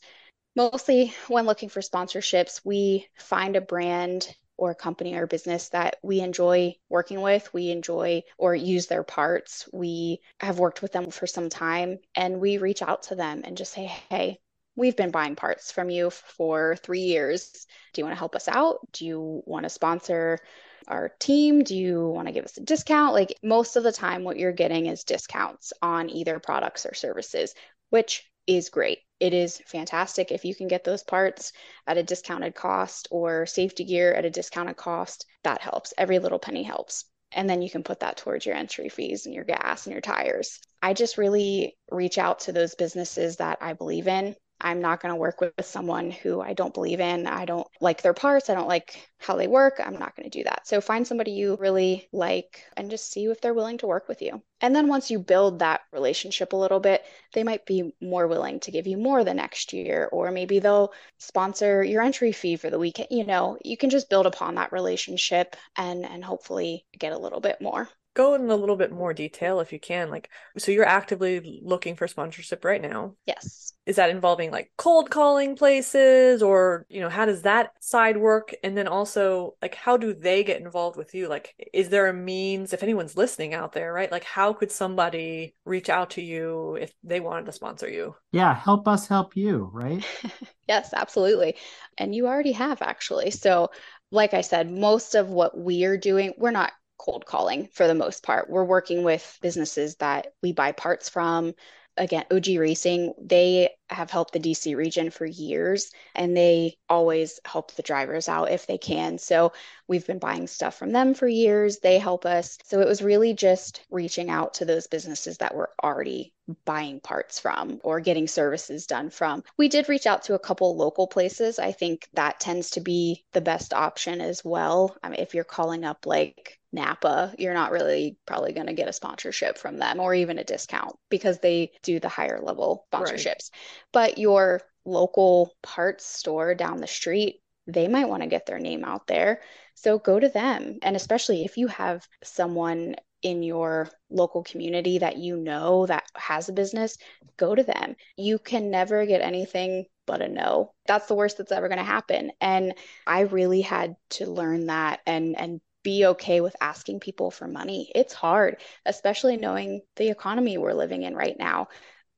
Mostly 0.56 1.14
when 1.28 1.46
looking 1.46 1.68
for 1.68 1.82
sponsorships, 1.82 2.62
we 2.64 3.08
find 3.18 3.56
a 3.56 3.62
brand 3.62 4.34
or 4.56 4.72
a 4.72 4.76
company 4.76 5.16
or 5.16 5.26
business 5.26 5.70
that 5.70 5.98
we 6.04 6.22
enjoy 6.22 6.76
working 6.88 7.22
with, 7.22 7.52
we 7.54 7.72
enjoy 7.72 8.22
or 8.38 8.56
use 8.56 8.86
their 8.86 9.04
parts. 9.04 9.68
We 9.74 10.22
have 10.40 10.60
worked 10.60 10.84
with 10.84 10.92
them 10.92 11.10
for 11.10 11.26
some 11.26 11.50
time 11.50 11.98
and 12.16 12.40
we 12.40 12.60
reach 12.60 12.84
out 12.84 13.04
to 13.04 13.16
them 13.16 13.42
and 13.44 13.58
just 13.58 13.74
say, 13.74 13.86
hey, 13.86 14.40
we've 14.76 14.96
been 14.96 15.12
buying 15.12 15.36
parts 15.36 15.72
from 15.72 15.90
you 15.90 16.10
for 16.10 16.76
three 16.78 17.02
years. 17.02 17.68
Do 17.94 18.02
you 18.02 18.06
want 18.06 18.16
to 18.16 18.20
help 18.20 18.36
us 18.36 18.48
out? 18.48 18.80
Do 18.92 19.06
you 19.06 19.44
want 19.46 19.64
to 19.64 19.70
sponsor 19.70 20.40
our 20.88 21.10
team? 21.20 21.64
Do 21.64 21.76
you 21.76 22.08
want 22.08 22.28
to 22.28 22.34
give 22.34 22.46
us 22.46 22.58
a 22.58 22.62
discount? 22.62 23.14
Like 23.14 23.38
most 23.44 23.76
of 23.76 23.84
the 23.84 23.92
time, 23.92 24.24
what 24.24 24.38
you're 24.38 24.52
getting 24.52 24.88
is 24.88 25.04
discounts 25.04 25.74
on 25.82 26.10
either 26.10 26.40
products 26.40 26.86
or 26.86 26.94
services, 26.94 27.54
which 27.90 28.30
is 28.48 28.70
great. 28.70 29.00
It 29.20 29.34
is 29.34 29.62
fantastic 29.68 30.32
if 30.32 30.44
you 30.44 30.54
can 30.54 30.68
get 30.68 30.84
those 30.84 31.04
parts 31.04 31.54
at 31.88 31.98
a 31.98 32.04
discounted 32.04 32.56
cost 32.56 33.08
or 33.10 33.46
safety 33.46 33.86
gear 33.86 34.14
at 34.14 34.26
a 34.26 34.30
discounted 34.30 34.76
cost. 34.76 35.26
That 35.44 35.62
helps. 35.62 35.94
Every 35.98 36.20
little 36.20 36.40
penny 36.40 36.64
helps. 36.64 37.06
And 37.32 37.50
then 37.50 37.62
you 37.62 37.70
can 37.70 37.84
put 37.84 38.02
that 38.02 38.18
towards 38.18 38.46
your 38.46 38.56
entry 38.56 38.90
fees 38.90 39.26
and 39.26 39.34
your 39.34 39.46
gas 39.46 39.86
and 39.86 39.94
your 39.94 40.02
tires. 40.02 40.60
I 40.82 40.94
just 40.94 41.18
really 41.18 41.78
reach 41.90 42.18
out 42.18 42.42
to 42.42 42.52
those 42.52 42.76
businesses 42.76 43.38
that 43.38 43.58
I 43.62 43.74
believe 43.74 44.08
in 44.08 44.36
I'm 44.64 44.82
not 44.82 45.02
going 45.02 45.12
to 45.14 45.20
work 45.20 45.42
with 45.42 45.54
someone 45.62 46.10
who 46.10 46.42
I 46.42 46.54
don't 46.54 46.74
believe 46.74 47.00
in. 47.00 47.28
I 47.28 47.46
don't 47.46 47.68
like 47.82 48.02
their 48.02 48.14
parts. 48.14 48.50
I 48.50 48.56
don't 48.56 48.68
like 48.68 49.10
how 49.20 49.36
they 49.36 49.48
work. 49.48 49.82
I'm 49.84 50.00
not 50.00 50.16
going 50.16 50.30
to 50.30 50.38
do 50.38 50.44
that. 50.46 50.66
So 50.66 50.80
find 50.80 51.06
somebody 51.06 51.32
you 51.32 51.58
really 51.60 52.08
like 52.14 52.64
and 52.78 52.90
just 52.90 53.12
see 53.12 53.26
if 53.26 53.42
they're 53.42 53.54
willing 53.54 53.78
to 53.80 53.88
work 53.88 54.08
with 54.08 54.22
you. 54.22 54.42
And 54.62 54.74
then 54.76 54.88
once 54.88 55.12
you 55.12 55.20
build 55.20 55.60
that 55.60 55.82
relationship 55.92 56.54
a 56.54 56.58
little 56.58 56.80
bit, 56.80 57.04
they 57.34 57.44
might 57.44 57.66
be 57.66 57.94
more 58.02 58.28
willing 58.28 58.62
to 58.62 58.72
give 58.72 58.88
you 58.88 58.98
more 58.98 59.24
the 59.24 59.34
next 59.34 59.74
year, 59.74 60.10
or 60.12 60.32
maybe 60.32 60.60
they'll 60.60 60.94
sponsor 61.18 61.84
your 61.84 62.02
entry 62.02 62.32
fee 62.32 62.56
for 62.56 62.70
the 62.70 62.80
weekend. 62.80 63.10
You 63.12 63.26
know, 63.26 63.58
you 63.64 63.76
can 63.76 63.90
just 63.90 64.10
build 64.10 64.26
upon 64.26 64.56
that 64.56 64.72
relationship 64.72 65.56
and 65.76 66.06
and 66.06 66.24
hopefully 66.24 66.86
get 66.98 67.12
a 67.12 67.18
little 67.18 67.42
bit 67.42 67.60
more. 67.62 67.90
Go 68.14 68.36
in 68.36 68.50
a 68.50 68.56
little 68.56 68.76
bit 68.76 68.92
more 68.92 69.14
detail 69.14 69.60
if 69.60 69.74
you 69.74 69.80
can. 69.80 70.10
Like, 70.10 70.30
so 70.58 70.72
you're 70.72 70.86
actively 70.86 71.62
looking 71.64 71.96
for 71.96 72.08
sponsorship 72.08 72.64
right 72.64 72.82
now. 72.82 73.16
Yes. 73.26 73.74
Is 73.86 73.98
that 73.98 74.12
involving 74.12 74.50
like 74.50 74.72
cold 74.78 75.10
calling 75.10 75.56
places 75.56 76.42
or, 76.42 76.86
you 76.90 77.02
know, 77.02 77.10
how 77.10 77.26
does 77.26 77.42
that 77.42 77.72
side 77.80 78.16
work? 78.16 78.54
And 78.64 78.78
then 78.78 78.88
also, 78.88 79.56
like, 79.62 79.76
how 79.76 79.98
do 79.98 80.14
they 80.14 80.44
get 80.44 80.62
involved 80.62 80.96
with 80.96 81.14
you? 81.14 81.28
Like, 81.28 81.54
is 81.74 81.90
there 81.90 82.08
a 82.08 82.14
means, 82.14 82.72
if 82.72 82.84
anyone's 82.84 83.18
listening 83.18 83.54
out 83.54 83.74
there, 83.74 83.92
right? 83.92 84.12
Like, 84.12 84.24
how 84.24 84.54
could 84.54 84.72
somebody 84.72 85.56
reach 85.66 85.90
out 85.90 86.12
to 86.12 86.22
you 86.22 86.76
if 86.80 86.94
they 87.04 87.20
wanted 87.20 87.48
to 87.48 87.52
sponsor 87.52 87.90
you? 87.90 88.16
Yeah, 88.32 88.54
help 88.54 88.88
us 88.88 89.08
help 89.08 89.36
you, 89.36 89.70
right? 89.74 90.06
yes, 90.68 90.94
absolutely. 90.94 91.56
And 91.98 92.16
you 92.16 92.28
already 92.28 92.54
have 92.54 92.82
actually. 92.82 93.32
So, 93.32 93.72
like 94.12 94.34
I 94.34 94.42
said, 94.42 94.72
most 94.72 95.16
of 95.16 95.30
what 95.30 95.58
we 95.58 95.84
are 95.86 95.98
doing, 95.98 96.34
we're 96.38 96.52
not 96.52 96.72
cold 96.98 97.26
calling 97.26 97.68
for 97.74 97.88
the 97.88 97.96
most 97.96 98.24
part. 98.24 98.50
We're 98.50 98.64
working 98.64 99.04
with 99.04 99.40
businesses 99.42 99.96
that 99.96 100.34
we 100.42 100.54
buy 100.54 100.72
parts 100.72 101.10
from. 101.10 101.54
Again, 101.96 102.26
OG 102.32 102.48
Racing, 102.58 103.14
they 103.22 103.70
have 103.88 104.10
helped 104.10 104.34
the 104.34 104.40
DC 104.40 104.76
region 104.76 105.12
for 105.12 105.28
years 105.28 105.92
and 106.16 106.36
they 106.36 106.78
always 106.90 107.40
help 107.46 107.72
the 107.74 107.84
drivers 107.84 108.28
out 108.28 108.50
if 108.50 108.66
they 108.66 108.80
can. 108.80 109.20
So 109.20 109.54
we've 109.88 110.08
been 110.08 110.18
buying 110.18 110.48
stuff 110.48 110.76
from 110.76 110.92
them 110.92 111.14
for 111.14 111.28
years. 111.28 111.80
They 111.80 112.00
help 112.00 112.26
us. 112.26 112.58
So 112.64 112.80
it 112.80 112.88
was 112.88 113.04
really 113.04 113.36
just 113.36 113.86
reaching 113.92 114.32
out 114.32 114.56
to 114.56 114.66
those 114.66 114.88
businesses 114.88 115.38
that 115.38 115.54
were 115.54 115.70
already 115.84 116.34
buying 116.66 117.00
parts 117.00 117.40
from 117.40 117.80
or 117.84 118.00
getting 118.00 118.28
services 118.28 118.88
done 118.88 119.12
from. 119.12 119.44
We 119.58 119.68
did 119.68 119.88
reach 119.88 120.08
out 120.08 120.24
to 120.24 120.34
a 120.34 120.40
couple 120.40 120.76
local 120.76 121.06
places. 121.06 121.60
I 121.60 121.74
think 121.74 122.08
that 122.14 122.40
tends 122.40 122.72
to 122.72 122.82
be 122.82 123.24
the 123.34 123.42
best 123.42 123.72
option 123.72 124.20
as 124.20 124.44
well. 124.44 124.98
I 125.04 125.10
mean, 125.10 125.20
if 125.20 125.36
you're 125.36 125.44
calling 125.44 125.84
up 125.86 126.08
like 126.08 126.60
Napa, 126.74 127.34
you're 127.38 127.54
not 127.54 127.72
really 127.72 128.18
probably 128.26 128.52
going 128.52 128.68
to 128.68 128.74
get 128.74 128.90
a 128.90 128.94
sponsorship 128.94 129.58
from 129.60 129.78
them 129.78 130.00
or 130.00 130.14
even 130.16 130.40
a 130.40 130.44
discount 130.44 130.96
because 131.10 131.40
they 131.40 131.72
do 131.84 132.00
the 132.00 132.10
higher 132.10 132.42
level 132.42 132.88
sponsorships. 132.92 133.26
Right. 133.26 133.52
But 133.94 134.18
your 134.18 134.62
local 134.84 135.54
parts 135.62 136.06
store 136.06 136.56
down 136.56 136.78
the 136.78 136.88
street, 136.88 137.42
they 137.68 137.88
might 137.88 138.10
want 138.10 138.24
to 138.24 138.30
get 138.30 138.48
their 138.48 138.60
name 138.60 138.84
out 138.84 139.06
there. 139.08 139.42
So 139.76 140.00
go 140.00 140.20
to 140.20 140.30
them. 140.30 140.80
And 140.82 140.96
especially 140.96 141.46
if 141.46 141.58
you 141.58 141.68
have 141.68 142.06
someone 142.24 142.96
in 143.22 143.44
your 143.44 143.90
local 144.10 144.44
community 144.44 144.98
that 144.98 145.18
you 145.18 145.38
know 145.38 145.86
that 145.86 146.04
has 146.16 146.50
a 146.50 146.54
business, 146.54 146.98
go 147.38 147.56
to 147.56 147.64
them. 147.64 147.96
You 148.18 148.40
can 148.40 148.72
never 148.72 149.06
get 149.06 149.22
anything 149.22 149.86
but 150.06 150.22
a 150.22 150.28
no. 150.28 150.74
That's 150.88 151.08
the 151.08 151.16
worst 151.16 151.38
that's 151.38 151.52
ever 151.52 151.70
going 151.70 151.78
to 151.78 151.84
happen. 151.84 152.32
And 152.42 152.74
I 153.08 153.22
really 153.22 153.62
had 153.62 153.96
to 154.12 154.26
learn 154.26 154.66
that 154.66 155.00
and 155.06 155.38
and 155.40 155.62
be 155.84 156.06
okay 156.06 156.42
with 156.42 156.56
asking 156.62 157.00
people 157.00 157.32
for 157.32 157.48
money. 157.48 157.92
It's 157.94 158.14
hard, 158.14 158.58
especially 158.86 159.38
knowing 159.38 159.82
the 159.98 160.10
economy 160.10 160.58
we're 160.58 160.74
living 160.74 161.04
in 161.04 161.16
right 161.16 161.38
now. 161.38 161.68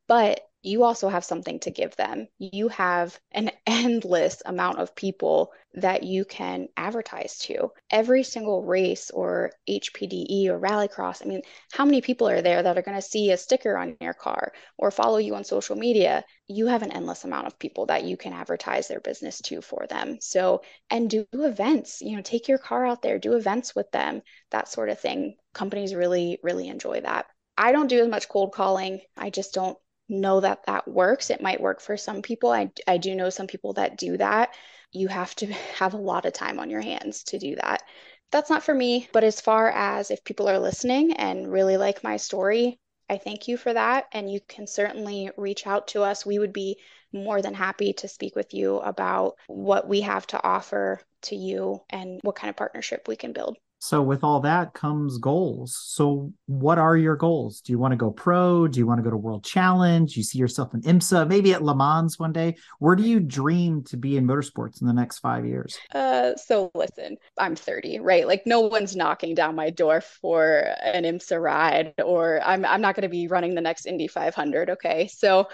But 0.08 0.42
you 0.66 0.84
also 0.84 1.10
have 1.10 1.24
something 1.24 1.60
to 1.60 1.70
give 1.70 1.96
them. 1.96 2.28
You 2.40 2.70
have 2.70 3.20
an 3.32 3.52
endless 3.68 4.42
amount 4.46 4.80
of 4.80 4.96
people 4.96 5.52
that 5.76 6.04
you 6.04 6.26
can 6.26 6.68
advertise 6.76 7.38
to. 7.40 7.72
Every 7.92 8.24
single 8.24 8.64
race 8.64 9.12
or 9.12 9.52
HPDE 9.70 10.48
or 10.48 10.60
rallycross, 10.60 11.24
I 11.24 11.28
mean, 11.28 11.42
how 11.72 11.86
many 11.86 12.02
people 12.02 12.28
are 12.28 12.42
there 12.42 12.64
that 12.64 12.78
are 12.78 12.82
going 12.82 12.98
to 12.98 13.02
see 13.02 13.32
a 13.32 13.38
sticker 13.38 13.78
on 13.78 13.98
your 14.02 14.14
car 14.14 14.54
or 14.78 14.90
follow 14.90 15.18
you 15.18 15.36
on 15.36 15.44
social 15.44 15.76
media? 15.76 16.24
You 16.48 16.68
have 16.68 16.82
an 16.82 16.92
endless 16.92 17.26
amount 17.26 17.48
of 17.48 17.60
people 17.60 17.86
that 17.88 18.04
you 18.06 18.18
can 18.18 18.34
advertise 18.34 18.88
their 18.88 19.00
business 19.00 19.42
to 19.42 19.62
for 19.62 19.86
them. 19.88 20.18
So, 20.20 20.62
and 20.90 21.10
do 21.10 21.28
events, 21.34 22.02
you 22.02 22.16
know, 22.16 22.24
take 22.24 22.48
your 22.48 22.58
car 22.58 22.86
out 22.86 23.02
there, 23.02 23.20
do 23.20 23.34
events 23.34 23.76
with 23.76 23.92
them, 23.92 24.24
that 24.50 24.68
sort 24.68 24.90
of 24.90 25.00
thing. 25.00 25.36
Companies 25.54 25.94
really, 25.94 26.40
really 26.42 26.70
enjoy 26.70 27.02
that. 27.02 27.28
I 27.58 27.72
don't 27.72 27.88
do 27.88 28.02
as 28.02 28.08
much 28.08 28.28
cold 28.28 28.54
calling. 28.54 29.02
I 29.16 29.30
just 29.30 29.54
don't 29.54 29.78
know 30.10 30.40
that 30.40 30.66
that 30.66 30.88
works. 30.88 31.30
It 31.30 31.42
might 31.42 31.62
work 31.62 31.82
for 31.82 31.98
some 31.98 32.22
people. 32.22 32.52
I, 32.52 32.72
I 32.88 32.98
do 32.98 33.16
know 33.16 33.30
some 33.30 33.48
people 33.48 33.74
that 33.74 33.98
do 33.98 34.18
that. 34.18 34.54
You 34.92 35.08
have 35.08 35.36
to 35.36 35.48
have 35.78 35.94
a 35.94 35.98
lot 35.98 36.26
of 36.26 36.34
time 36.34 36.60
on 36.60 36.70
your 36.70 36.82
hands 36.82 37.24
to 37.26 37.40
do 37.40 37.56
that. 37.56 37.84
That's 38.32 38.50
not 38.50 38.64
for 38.64 38.74
me. 38.74 39.08
But 39.14 39.24
as 39.24 39.42
far 39.42 39.70
as 39.70 40.12
if 40.12 40.24
people 40.24 40.50
are 40.50 40.60
listening 40.60 41.14
and 41.14 41.52
really 41.52 41.78
like 41.78 42.04
my 42.04 42.18
story, 42.18 42.80
I 43.10 43.18
thank 43.18 43.48
you 43.48 43.58
for 43.58 43.74
that. 43.74 44.06
And 44.12 44.32
you 44.32 44.40
can 44.48 44.68
certainly 44.68 45.30
reach 45.38 45.68
out 45.68 45.90
to 45.90 46.04
us. 46.04 46.26
We 46.26 46.40
would 46.40 46.54
be 46.54 46.78
more 47.14 47.42
than 47.42 47.54
happy 47.54 47.94
to 47.94 48.08
speak 48.08 48.36
with 48.36 48.54
you 48.54 48.78
about 48.78 49.36
what 49.48 49.88
we 49.88 50.02
have 50.02 50.28
to 50.28 50.44
offer 50.44 51.02
to 51.24 51.36
you 51.36 51.82
and 51.90 52.20
what 52.24 52.36
kind 52.36 52.50
of 52.50 52.58
partnership 52.58 53.08
we 53.08 53.16
can 53.16 53.32
build. 53.32 53.58
So 53.80 54.02
with 54.02 54.24
all 54.24 54.40
that 54.42 54.74
comes 54.74 55.18
goals. 55.18 55.78
So 55.80 56.34
what 56.48 56.78
are 56.78 56.98
your 56.98 57.16
goals? 57.16 57.62
Do 57.62 57.72
you 57.72 57.78
want 57.78 57.92
to 57.92 57.98
go 57.98 58.10
pro? 58.10 58.68
Do 58.68 58.80
you 58.80 58.88
want 58.88 59.00
to 59.00 59.04
go 59.04 59.12
to 59.12 59.18
World 59.18 59.44
Challenge? 59.44 60.16
You 60.16 60.24
see 60.24 60.40
yourself 60.40 60.74
in 60.74 60.82
IMSA, 60.82 61.28
maybe 61.28 61.54
at 61.54 61.62
Le 61.62 61.76
Mans 61.76 62.18
one 62.18 62.34
day? 62.34 62.56
Where 62.80 62.96
do 62.96 63.04
you 63.04 63.20
dream 63.20 63.84
to 63.86 63.98
be 63.98 64.18
in 64.18 64.26
motorsports 64.26 64.82
in 64.82 64.88
the 64.88 64.94
next 64.94 65.20
five 65.20 65.46
years? 65.46 65.78
Uh, 65.94 66.36
so 66.36 66.72
listen, 66.74 67.18
I'm 67.38 67.56
30, 67.56 68.00
right? 68.00 68.28
Like 68.28 68.44
no 68.46 68.62
one's 68.62 68.96
knocking 68.96 69.36
down 69.36 69.56
my 69.56 69.70
door 69.70 70.02
for 70.02 70.74
an 70.84 71.04
IMSA 71.04 71.42
ride, 71.42 71.94
or 72.04 72.42
I'm 72.44 72.66
I'm 72.66 72.82
not 72.82 72.96
going 72.96 73.04
to 73.04 73.10
be 73.10 73.28
running 73.28 73.56
the 73.56 73.62
next 73.62 73.86
Indy 73.86 74.08
500. 74.08 74.72
Okay, 74.72 75.08
so 75.08 75.48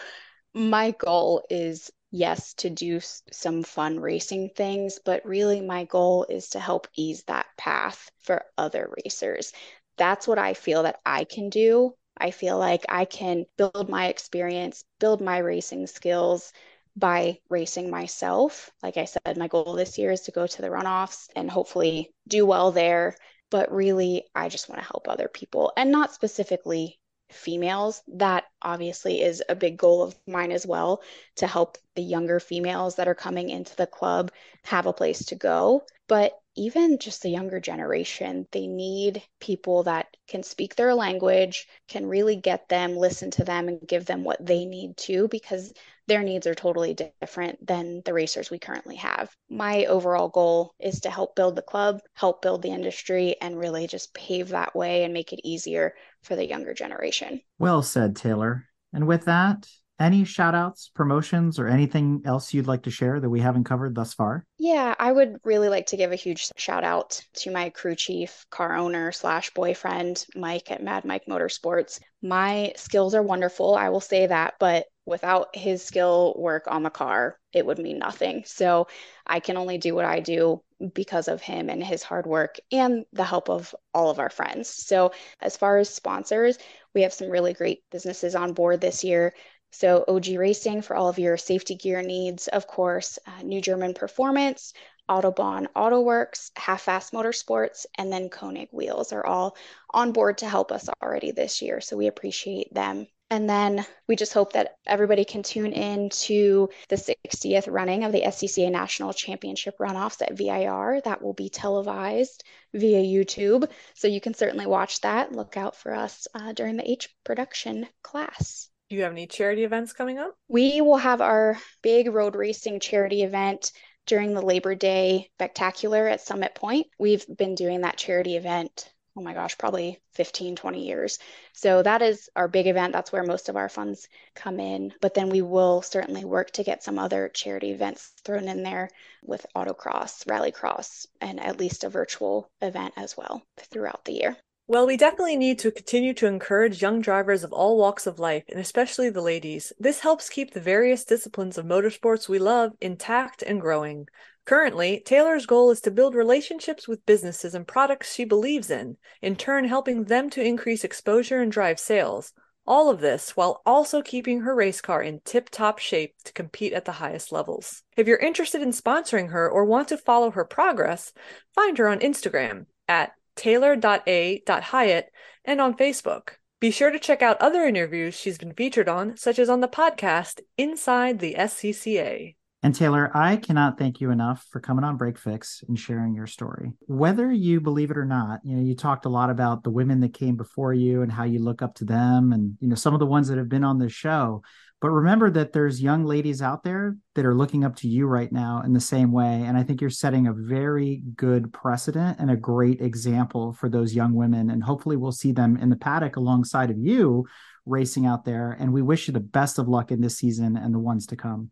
my 0.54 0.92
goal 0.92 1.46
is 1.50 1.92
yes, 2.12 2.54
to 2.56 2.70
do 2.70 3.00
some 3.32 3.64
fun 3.64 4.00
racing 4.00 4.50
things, 4.56 5.00
but 5.04 5.26
really 5.26 5.62
my 5.62 5.86
goal 5.86 6.26
is 6.30 6.50
to 6.50 6.60
help 6.60 6.88
ease 6.96 7.24
that 7.24 7.48
path 7.58 8.12
for 8.20 8.46
other 8.58 8.94
racers. 9.04 9.54
That's 9.98 10.28
what 10.28 10.38
I 10.40 10.54
feel 10.54 10.84
that 10.84 11.00
I 11.06 11.24
can 11.24 11.50
do. 11.50 11.96
I 12.18 12.32
feel 12.32 12.58
like 12.58 12.86
I 12.90 13.06
can 13.06 13.46
build 13.58 13.90
my 13.90 14.08
experience, 14.08 14.84
build 15.00 15.22
my 15.22 15.40
racing 15.40 15.88
skills 15.88 16.54
by 16.96 17.40
racing 17.50 17.90
myself. 17.90 18.70
Like 18.84 18.98
I 18.98 19.06
said, 19.06 19.38
my 19.38 19.48
goal 19.48 19.74
this 19.74 19.98
year 19.98 20.12
is 20.12 20.22
to 20.22 20.32
go 20.32 20.46
to 20.46 20.62
the 20.62 20.70
runoffs 20.70 21.28
and 21.36 21.50
hopefully 21.50 22.14
do 22.28 22.46
well 22.46 22.72
there. 22.72 23.16
But 23.50 23.72
really, 23.72 24.26
I 24.36 24.50
just 24.50 24.70
want 24.70 24.82
to 24.82 24.88
help 24.88 25.08
other 25.08 25.28
people 25.28 25.74
and 25.76 25.92
not 25.92 26.14
specifically 26.14 27.00
females. 27.32 28.02
That 28.08 28.46
obviously 28.62 29.22
is 29.22 29.42
a 29.50 29.56
big 29.56 29.78
goal 29.78 30.04
of 30.04 30.16
mine 30.28 30.52
as 30.52 30.66
well 30.66 31.02
to 31.38 31.48
help 31.48 31.78
the 31.96 32.04
younger 32.04 32.40
females 32.40 32.96
that 32.96 33.08
are 33.08 33.16
coming 33.16 33.50
into 33.50 33.76
the 33.76 33.88
club 33.88 34.32
have 34.64 34.86
a 34.86 34.94
place 34.94 35.26
to 35.26 35.36
go. 35.36 35.84
But 36.08 36.34
even 36.56 37.00
just 37.00 37.22
the 37.22 37.30
younger 37.30 37.62
generation, 37.62 38.46
they 38.52 38.68
need 38.68 39.24
people 39.40 39.84
that 39.84 40.08
can 40.28 40.44
speak 40.44 40.76
their 40.76 40.94
language, 40.94 41.68
can 41.88 42.06
really 42.06 42.36
get 42.36 42.68
them, 42.68 42.98
listen 42.98 43.32
to 43.32 43.46
them, 43.46 43.70
and 43.70 43.88
give 43.88 44.06
them 44.06 44.26
what 44.26 44.46
they 44.46 44.66
need 44.66 44.98
to, 44.98 45.30
because 45.30 45.74
their 46.12 46.24
needs 46.24 46.46
are 46.46 46.54
totally 46.54 46.94
different 47.22 47.66
than 47.66 48.02
the 48.04 48.14
racers 48.14 48.52
we 48.52 48.60
currently 48.60 48.98
have. 48.98 49.34
My 49.50 49.86
overall 49.86 50.28
goal 50.28 50.74
is 50.78 51.00
to 51.02 51.10
help 51.10 51.38
build 51.38 51.56
the 51.56 51.62
club, 51.62 52.02
help 52.16 52.42
build 52.42 52.64
the 52.64 52.74
industry, 52.74 53.38
and 53.40 53.58
really 53.58 53.88
just 53.88 54.14
pave 54.14 54.50
that 54.50 54.76
way 54.76 55.06
and 55.06 55.14
make 55.14 55.32
it 55.32 55.40
easier 55.48 55.94
for 56.24 56.36
the 56.36 56.46
younger 56.46 56.74
generation. 56.74 57.40
Well 57.60 57.82
said, 57.82 58.18
Taylor. 58.18 58.66
And 58.92 59.08
with 59.08 59.24
that, 59.24 59.66
any 60.02 60.26
shout 60.26 60.54
outs, 60.54 60.92
promotions, 60.94 61.60
or 61.60 61.70
anything 61.70 62.24
else 62.26 62.54
you'd 62.54 62.68
like 62.68 62.84
to 62.84 62.92
share 62.92 63.22
that 63.22 63.30
we 63.30 63.40
haven't 63.40 63.64
covered 63.64 63.96
thus 63.96 64.14
far? 64.14 64.46
Yeah, 64.58 64.94
I 65.00 65.14
would 65.14 65.38
really 65.46 65.70
like 65.70 65.86
to 65.88 65.98
give 65.98 66.12
a 66.12 66.18
huge 66.18 66.50
shout 66.58 66.84
out 66.84 67.22
to 67.36 67.52
my 67.52 67.70
crew 67.70 67.96
chief, 67.96 68.46
car 68.50 68.76
owner 68.76 69.14
slash 69.14 69.54
boyfriend, 69.54 70.26
Mike 70.36 70.72
at 70.72 70.84
Mad 70.84 71.06
Mike 71.06 71.24
Motorsports. 71.30 72.02
My 72.22 72.74
skills 72.76 73.16
are 73.16 73.24
wonderful, 73.24 73.76
I 73.76 73.90
will 73.90 74.02
say 74.02 74.28
that, 74.28 74.56
but 74.60 74.88
without 75.06 75.56
his 75.56 75.84
skill 75.84 76.36
work 76.38 76.66
on 76.68 76.84
the 76.84 76.90
car, 76.90 77.38
it 77.54 77.66
would 77.66 77.80
mean 77.80 78.00
nothing. 78.00 78.44
So 78.46 78.88
I 79.26 79.40
can 79.40 79.58
only 79.58 79.78
do 79.78 79.96
what 79.96 80.06
I 80.06 80.20
do 80.20 80.62
because 80.94 81.28
of 81.28 81.42
him 81.42 81.70
and 81.70 81.84
his 81.84 82.04
hard 82.04 82.26
work 82.26 82.58
and 82.72 83.06
the 83.14 83.24
help 83.24 83.50
of 83.50 83.76
all 83.94 84.10
of 84.10 84.20
our 84.20 84.30
friends. 84.30 84.70
So, 84.70 85.12
as 85.40 85.58
far 85.58 85.78
as 85.78 85.90
sponsors, 85.90 86.58
we 86.94 87.04
have 87.04 87.14
some 87.14 87.30
really 87.30 87.54
great 87.54 87.84
businesses 87.92 88.36
on 88.36 88.54
board 88.54 88.82
this 88.82 89.04
year. 89.04 89.34
So, 89.72 90.04
OG 90.08 90.38
Racing 90.38 90.82
for 90.82 90.96
all 90.96 91.10
of 91.10 91.20
your 91.20 91.38
safety 91.38 91.76
gear 91.76 92.02
needs, 92.02 92.48
of 92.48 92.68
course, 92.68 93.20
uh, 93.28 93.44
New 93.44 93.62
German 93.62 93.94
Performance, 93.94 94.74
Autobahn 95.10 95.68
AutoWorks, 95.76 96.52
Half 96.56 96.82
Fast 96.84 97.14
Motorsports, 97.14 97.86
and 97.98 98.12
then 98.12 98.30
Koenig 98.30 98.70
Wheels 98.72 99.14
are 99.14 99.26
all 99.26 99.56
on 99.92 100.12
board 100.12 100.40
to 100.40 100.50
help 100.50 100.72
us 100.72 100.90
already 101.02 101.32
this 101.32 101.62
year. 101.62 101.80
So, 101.82 101.96
we 101.96 102.08
appreciate 102.08 102.74
them. 102.74 103.08
And 103.32 103.50
then 103.50 103.86
we 104.10 104.18
just 104.18 104.34
hope 104.34 104.52
that 104.54 104.76
everybody 104.86 105.24
can 105.24 105.42
tune 105.42 105.72
in 105.72 106.10
to 106.10 106.70
the 106.90 106.98
60th 106.98 107.72
running 107.72 108.04
of 108.04 108.12
the 108.12 108.24
SCCA 108.24 108.70
National 108.70 109.14
Championship 109.14 109.78
runoffs 109.80 110.22
at 110.22 110.38
VIR. 110.38 111.00
That 111.06 111.22
will 111.22 111.34
be 111.34 111.48
televised 111.48 112.44
via 112.74 113.02
YouTube. 113.02 113.72
So 113.96 114.10
you 114.10 114.20
can 114.20 114.34
certainly 114.34 114.66
watch 114.66 115.00
that. 115.02 115.32
Look 115.32 115.56
out 115.56 115.78
for 115.78 115.96
us 115.96 116.28
uh, 116.36 116.52
during 116.52 116.76
the 116.76 116.92
H 116.92 117.08
production 117.24 117.88
class. 118.04 118.68
Do 118.90 118.98
you 118.98 119.04
have 119.04 119.14
any 119.14 119.28
charity 119.28 119.64
events 119.64 119.94
coming 119.94 120.18
up? 120.18 120.36
We 120.50 120.82
will 120.82 120.98
have 120.98 121.22
our 121.22 121.58
big 121.82 122.10
road 122.14 122.36
racing 122.36 122.82
charity 122.82 123.24
event 123.24 123.72
during 124.08 124.34
the 124.34 124.42
Labor 124.42 124.76
Day 124.76 125.30
Spectacular 125.38 126.06
at 126.06 126.20
Summit 126.20 126.54
Point. 126.54 126.88
We've 127.00 127.26
been 127.38 127.56
doing 127.56 127.82
that 127.82 127.96
charity 127.96 128.36
event 128.36 128.92
oh 129.18 129.22
my 129.22 129.34
gosh, 129.34 129.58
probably 129.58 130.00
15, 130.14 130.56
20 130.56 130.86
years. 130.86 131.20
So 131.54 131.84
that 131.84 132.02
is 132.02 132.30
our 132.36 132.48
big 132.48 132.68
event. 132.68 132.94
That's 132.94 133.12
where 133.12 133.24
most 133.24 133.50
of 133.50 133.58
our 133.58 133.70
funds 133.70 134.08
come 134.36 134.60
in. 134.60 134.94
But 135.02 135.14
then 135.14 135.30
we 135.30 135.42
will 135.42 135.82
certainly 135.82 136.26
work 136.26 136.52
to 136.52 136.64
get 136.64 136.84
some 136.84 136.98
other 136.98 137.30
charity 137.30 137.72
events 137.72 138.14
thrown 138.24 138.48
in 138.48 138.64
there 138.64 138.90
with 139.24 139.46
autocross, 139.56 140.26
rallycross, 140.26 141.06
and 141.20 141.40
at 141.40 141.60
least 141.60 141.84
a 141.84 141.90
virtual 141.90 142.50
event 142.62 142.94
as 142.98 143.18
well 143.18 143.44
throughout 143.58 144.06
the 144.06 144.14
year. 144.14 144.38
Well, 144.68 144.88
we 144.88 144.96
definitely 144.96 145.36
need 145.36 145.60
to 145.60 145.72
continue 145.72 146.14
to 146.14 146.28
encourage 146.28 146.82
young 146.82 147.02
drivers 147.02 147.44
of 147.44 147.52
all 147.52 147.78
walks 147.78 148.08
of 148.08 148.20
life, 148.20 148.46
and 148.48 148.58
especially 148.58 149.10
the 149.10 149.22
ladies. 149.22 149.74
This 149.78 150.00
helps 150.00 150.30
keep 150.30 150.54
the 150.54 150.62
various 150.62 151.04
disciplines 151.04 151.58
of 151.58 151.66
motorsports 151.66 152.30
we 152.30 152.40
love 152.40 152.72
intact 152.80 153.42
and 153.42 153.60
growing. 153.60 154.08
Currently, 154.46 155.02
Taylor's 155.06 155.46
goal 155.46 155.72
is 155.72 155.82
to 155.82 155.92
build 155.92 156.16
relationships 156.16 156.88
with 156.88 157.06
businesses 157.06 157.54
and 157.54 157.68
products 157.68 158.14
she 158.14 158.26
believes 158.26 158.70
in, 158.70 158.98
in 159.22 159.36
turn, 159.36 159.66
helping 159.66 160.06
them 160.06 160.30
to 160.32 160.44
increase 160.44 160.84
exposure 160.84 161.42
and 161.42 161.52
drive 161.52 161.80
sales. 161.80 162.34
All 162.68 162.90
of 162.90 163.00
this 163.00 163.36
while 163.36 163.62
also 163.66 164.02
keeping 164.02 164.42
her 164.42 164.56
race 164.56 164.82
car 164.82 165.02
in 165.02 165.22
tip 165.26 165.50
top 165.50 165.80
shape 165.80 166.16
to 166.26 166.34
compete 166.34 166.74
at 166.74 166.86
the 166.86 166.92
highest 166.92 167.32
levels. 167.32 167.84
If 167.98 168.08
you're 168.08 168.18
interested 168.18 168.62
in 168.62 168.72
sponsoring 168.72 169.32
her 169.32 169.50
or 169.50 169.66
want 169.66 169.88
to 169.90 169.98
follow 169.98 170.32
her 170.32 170.46
progress, 170.46 171.12
find 171.56 171.78
her 171.78 171.88
on 171.88 172.00
Instagram 172.00 172.66
at 172.88 173.14
taylor.a.hyatt, 173.36 175.06
and 175.46 175.62
on 175.62 175.76
Facebook. 175.76 176.30
Be 176.60 176.70
sure 176.70 176.92
to 176.92 177.00
check 177.00 177.22
out 177.22 177.42
other 177.42 177.64
interviews 177.64 178.14
she's 178.14 178.38
been 178.38 178.54
featured 178.54 178.88
on, 178.88 179.18
such 179.18 179.40
as 179.40 179.50
on 179.50 179.62
the 179.62 179.68
podcast 179.68 180.42
Inside 180.58 181.20
the 181.20 181.36
SCCA. 181.38 182.36
And 182.64 182.76
Taylor, 182.76 183.10
I 183.16 183.38
cannot 183.38 183.80
thank 183.80 184.02
you 184.02 184.12
enough 184.12 184.46
for 184.52 184.60
coming 184.60 184.84
on 184.84 184.96
Break 184.96 185.18
Fix 185.18 185.64
and 185.68 185.80
sharing 185.80 186.14
your 186.14 186.28
story. 186.28 186.74
Whether 186.82 187.32
you 187.32 187.60
believe 187.60 187.90
it 187.90 187.98
or 187.98 188.06
not, 188.06 188.42
you 188.44 188.56
know, 188.56 188.62
you 188.62 188.76
talked 188.76 189.06
a 189.06 189.10
lot 189.10 189.32
about 189.32 189.64
the 189.64 189.72
women 189.72 190.00
that 190.02 190.14
came 190.14 190.36
before 190.36 190.72
you 190.72 191.02
and 191.02 191.12
how 191.12 191.24
you 191.24 191.40
look 191.40 191.64
up 191.64 191.74
to 191.76 191.86
them 191.86 192.32
and 192.32 192.58
you 192.60 192.68
know 192.68 192.76
some 192.76 192.94
of 192.94 193.00
the 193.00 193.08
ones 193.08 193.30
that 193.30 193.40
have 193.40 193.50
been 193.50 193.64
on 193.64 193.80
this 193.80 193.94
show. 193.94 194.44
But 194.80 194.92
remember 194.92 195.30
that 195.32 195.54
there's 195.54 195.82
young 195.82 196.06
ladies 196.06 196.42
out 196.42 196.64
there 196.64 196.98
that 197.16 197.26
are 197.26 197.36
looking 197.36 197.64
up 197.64 197.76
to 197.78 197.88
you 197.88 198.06
right 198.06 198.32
now 198.32 198.62
in 198.64 198.74
the 198.74 198.80
same 198.80 199.12
way. 199.12 199.44
And 199.46 199.56
I 199.56 199.64
think 199.64 199.80
you're 199.80 199.92
setting 199.92 200.28
a 200.28 200.34
very 200.34 201.04
good 201.16 201.54
precedent 201.54 202.18
and 202.20 202.32
a 202.32 202.36
great 202.36 202.82
example 202.82 203.54
for 203.54 203.70
those 203.70 203.96
young 203.96 204.14
women. 204.14 204.50
And 204.50 204.64
hopefully 204.64 204.98
we'll 204.98 205.12
see 205.12 205.32
them 205.32 205.56
in 205.58 205.70
the 205.70 205.76
paddock 205.76 206.16
alongside 206.16 206.72
of 206.72 206.80
you 206.80 207.28
racing 207.66 208.08
out 208.08 208.26
there. 208.26 208.58
And 208.60 208.74
we 208.74 208.82
wish 208.82 209.08
you 209.08 209.14
the 209.14 209.20
best 209.20 209.60
of 209.60 209.68
luck 209.68 209.92
in 209.92 210.02
this 210.02 210.18
season 210.18 210.58
and 210.58 210.74
the 210.74 210.80
ones 210.80 211.06
to 211.08 211.16
come. 211.16 211.52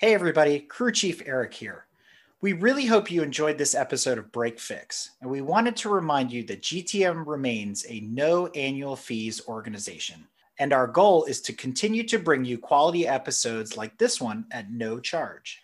Hey, 0.00 0.14
everybody, 0.14 0.60
Crew 0.60 0.92
Chief 0.92 1.20
Eric 1.26 1.52
here. 1.52 1.86
We 2.40 2.52
really 2.52 2.86
hope 2.86 3.10
you 3.10 3.20
enjoyed 3.20 3.58
this 3.58 3.74
episode 3.74 4.16
of 4.16 4.30
Break 4.30 4.60
Fix, 4.60 5.10
and 5.20 5.28
we 5.28 5.40
wanted 5.40 5.74
to 5.78 5.88
remind 5.88 6.30
you 6.30 6.44
that 6.44 6.62
GTM 6.62 7.26
remains 7.26 7.84
a 7.88 7.98
no 8.02 8.46
annual 8.46 8.94
fees 8.94 9.42
organization. 9.48 10.28
And 10.60 10.72
our 10.72 10.86
goal 10.86 11.24
is 11.24 11.40
to 11.40 11.52
continue 11.52 12.04
to 12.04 12.18
bring 12.20 12.44
you 12.44 12.58
quality 12.58 13.08
episodes 13.08 13.76
like 13.76 13.98
this 13.98 14.20
one 14.20 14.44
at 14.52 14.70
no 14.70 15.00
charge. 15.00 15.60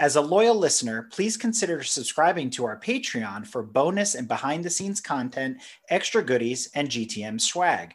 As 0.00 0.16
a 0.16 0.20
loyal 0.20 0.56
listener, 0.56 1.08
please 1.12 1.36
consider 1.36 1.84
subscribing 1.84 2.50
to 2.50 2.64
our 2.64 2.80
Patreon 2.80 3.46
for 3.46 3.62
bonus 3.62 4.16
and 4.16 4.26
behind 4.26 4.64
the 4.64 4.70
scenes 4.70 5.00
content, 5.00 5.58
extra 5.90 6.24
goodies, 6.24 6.70
and 6.74 6.88
GTM 6.88 7.40
swag. 7.40 7.94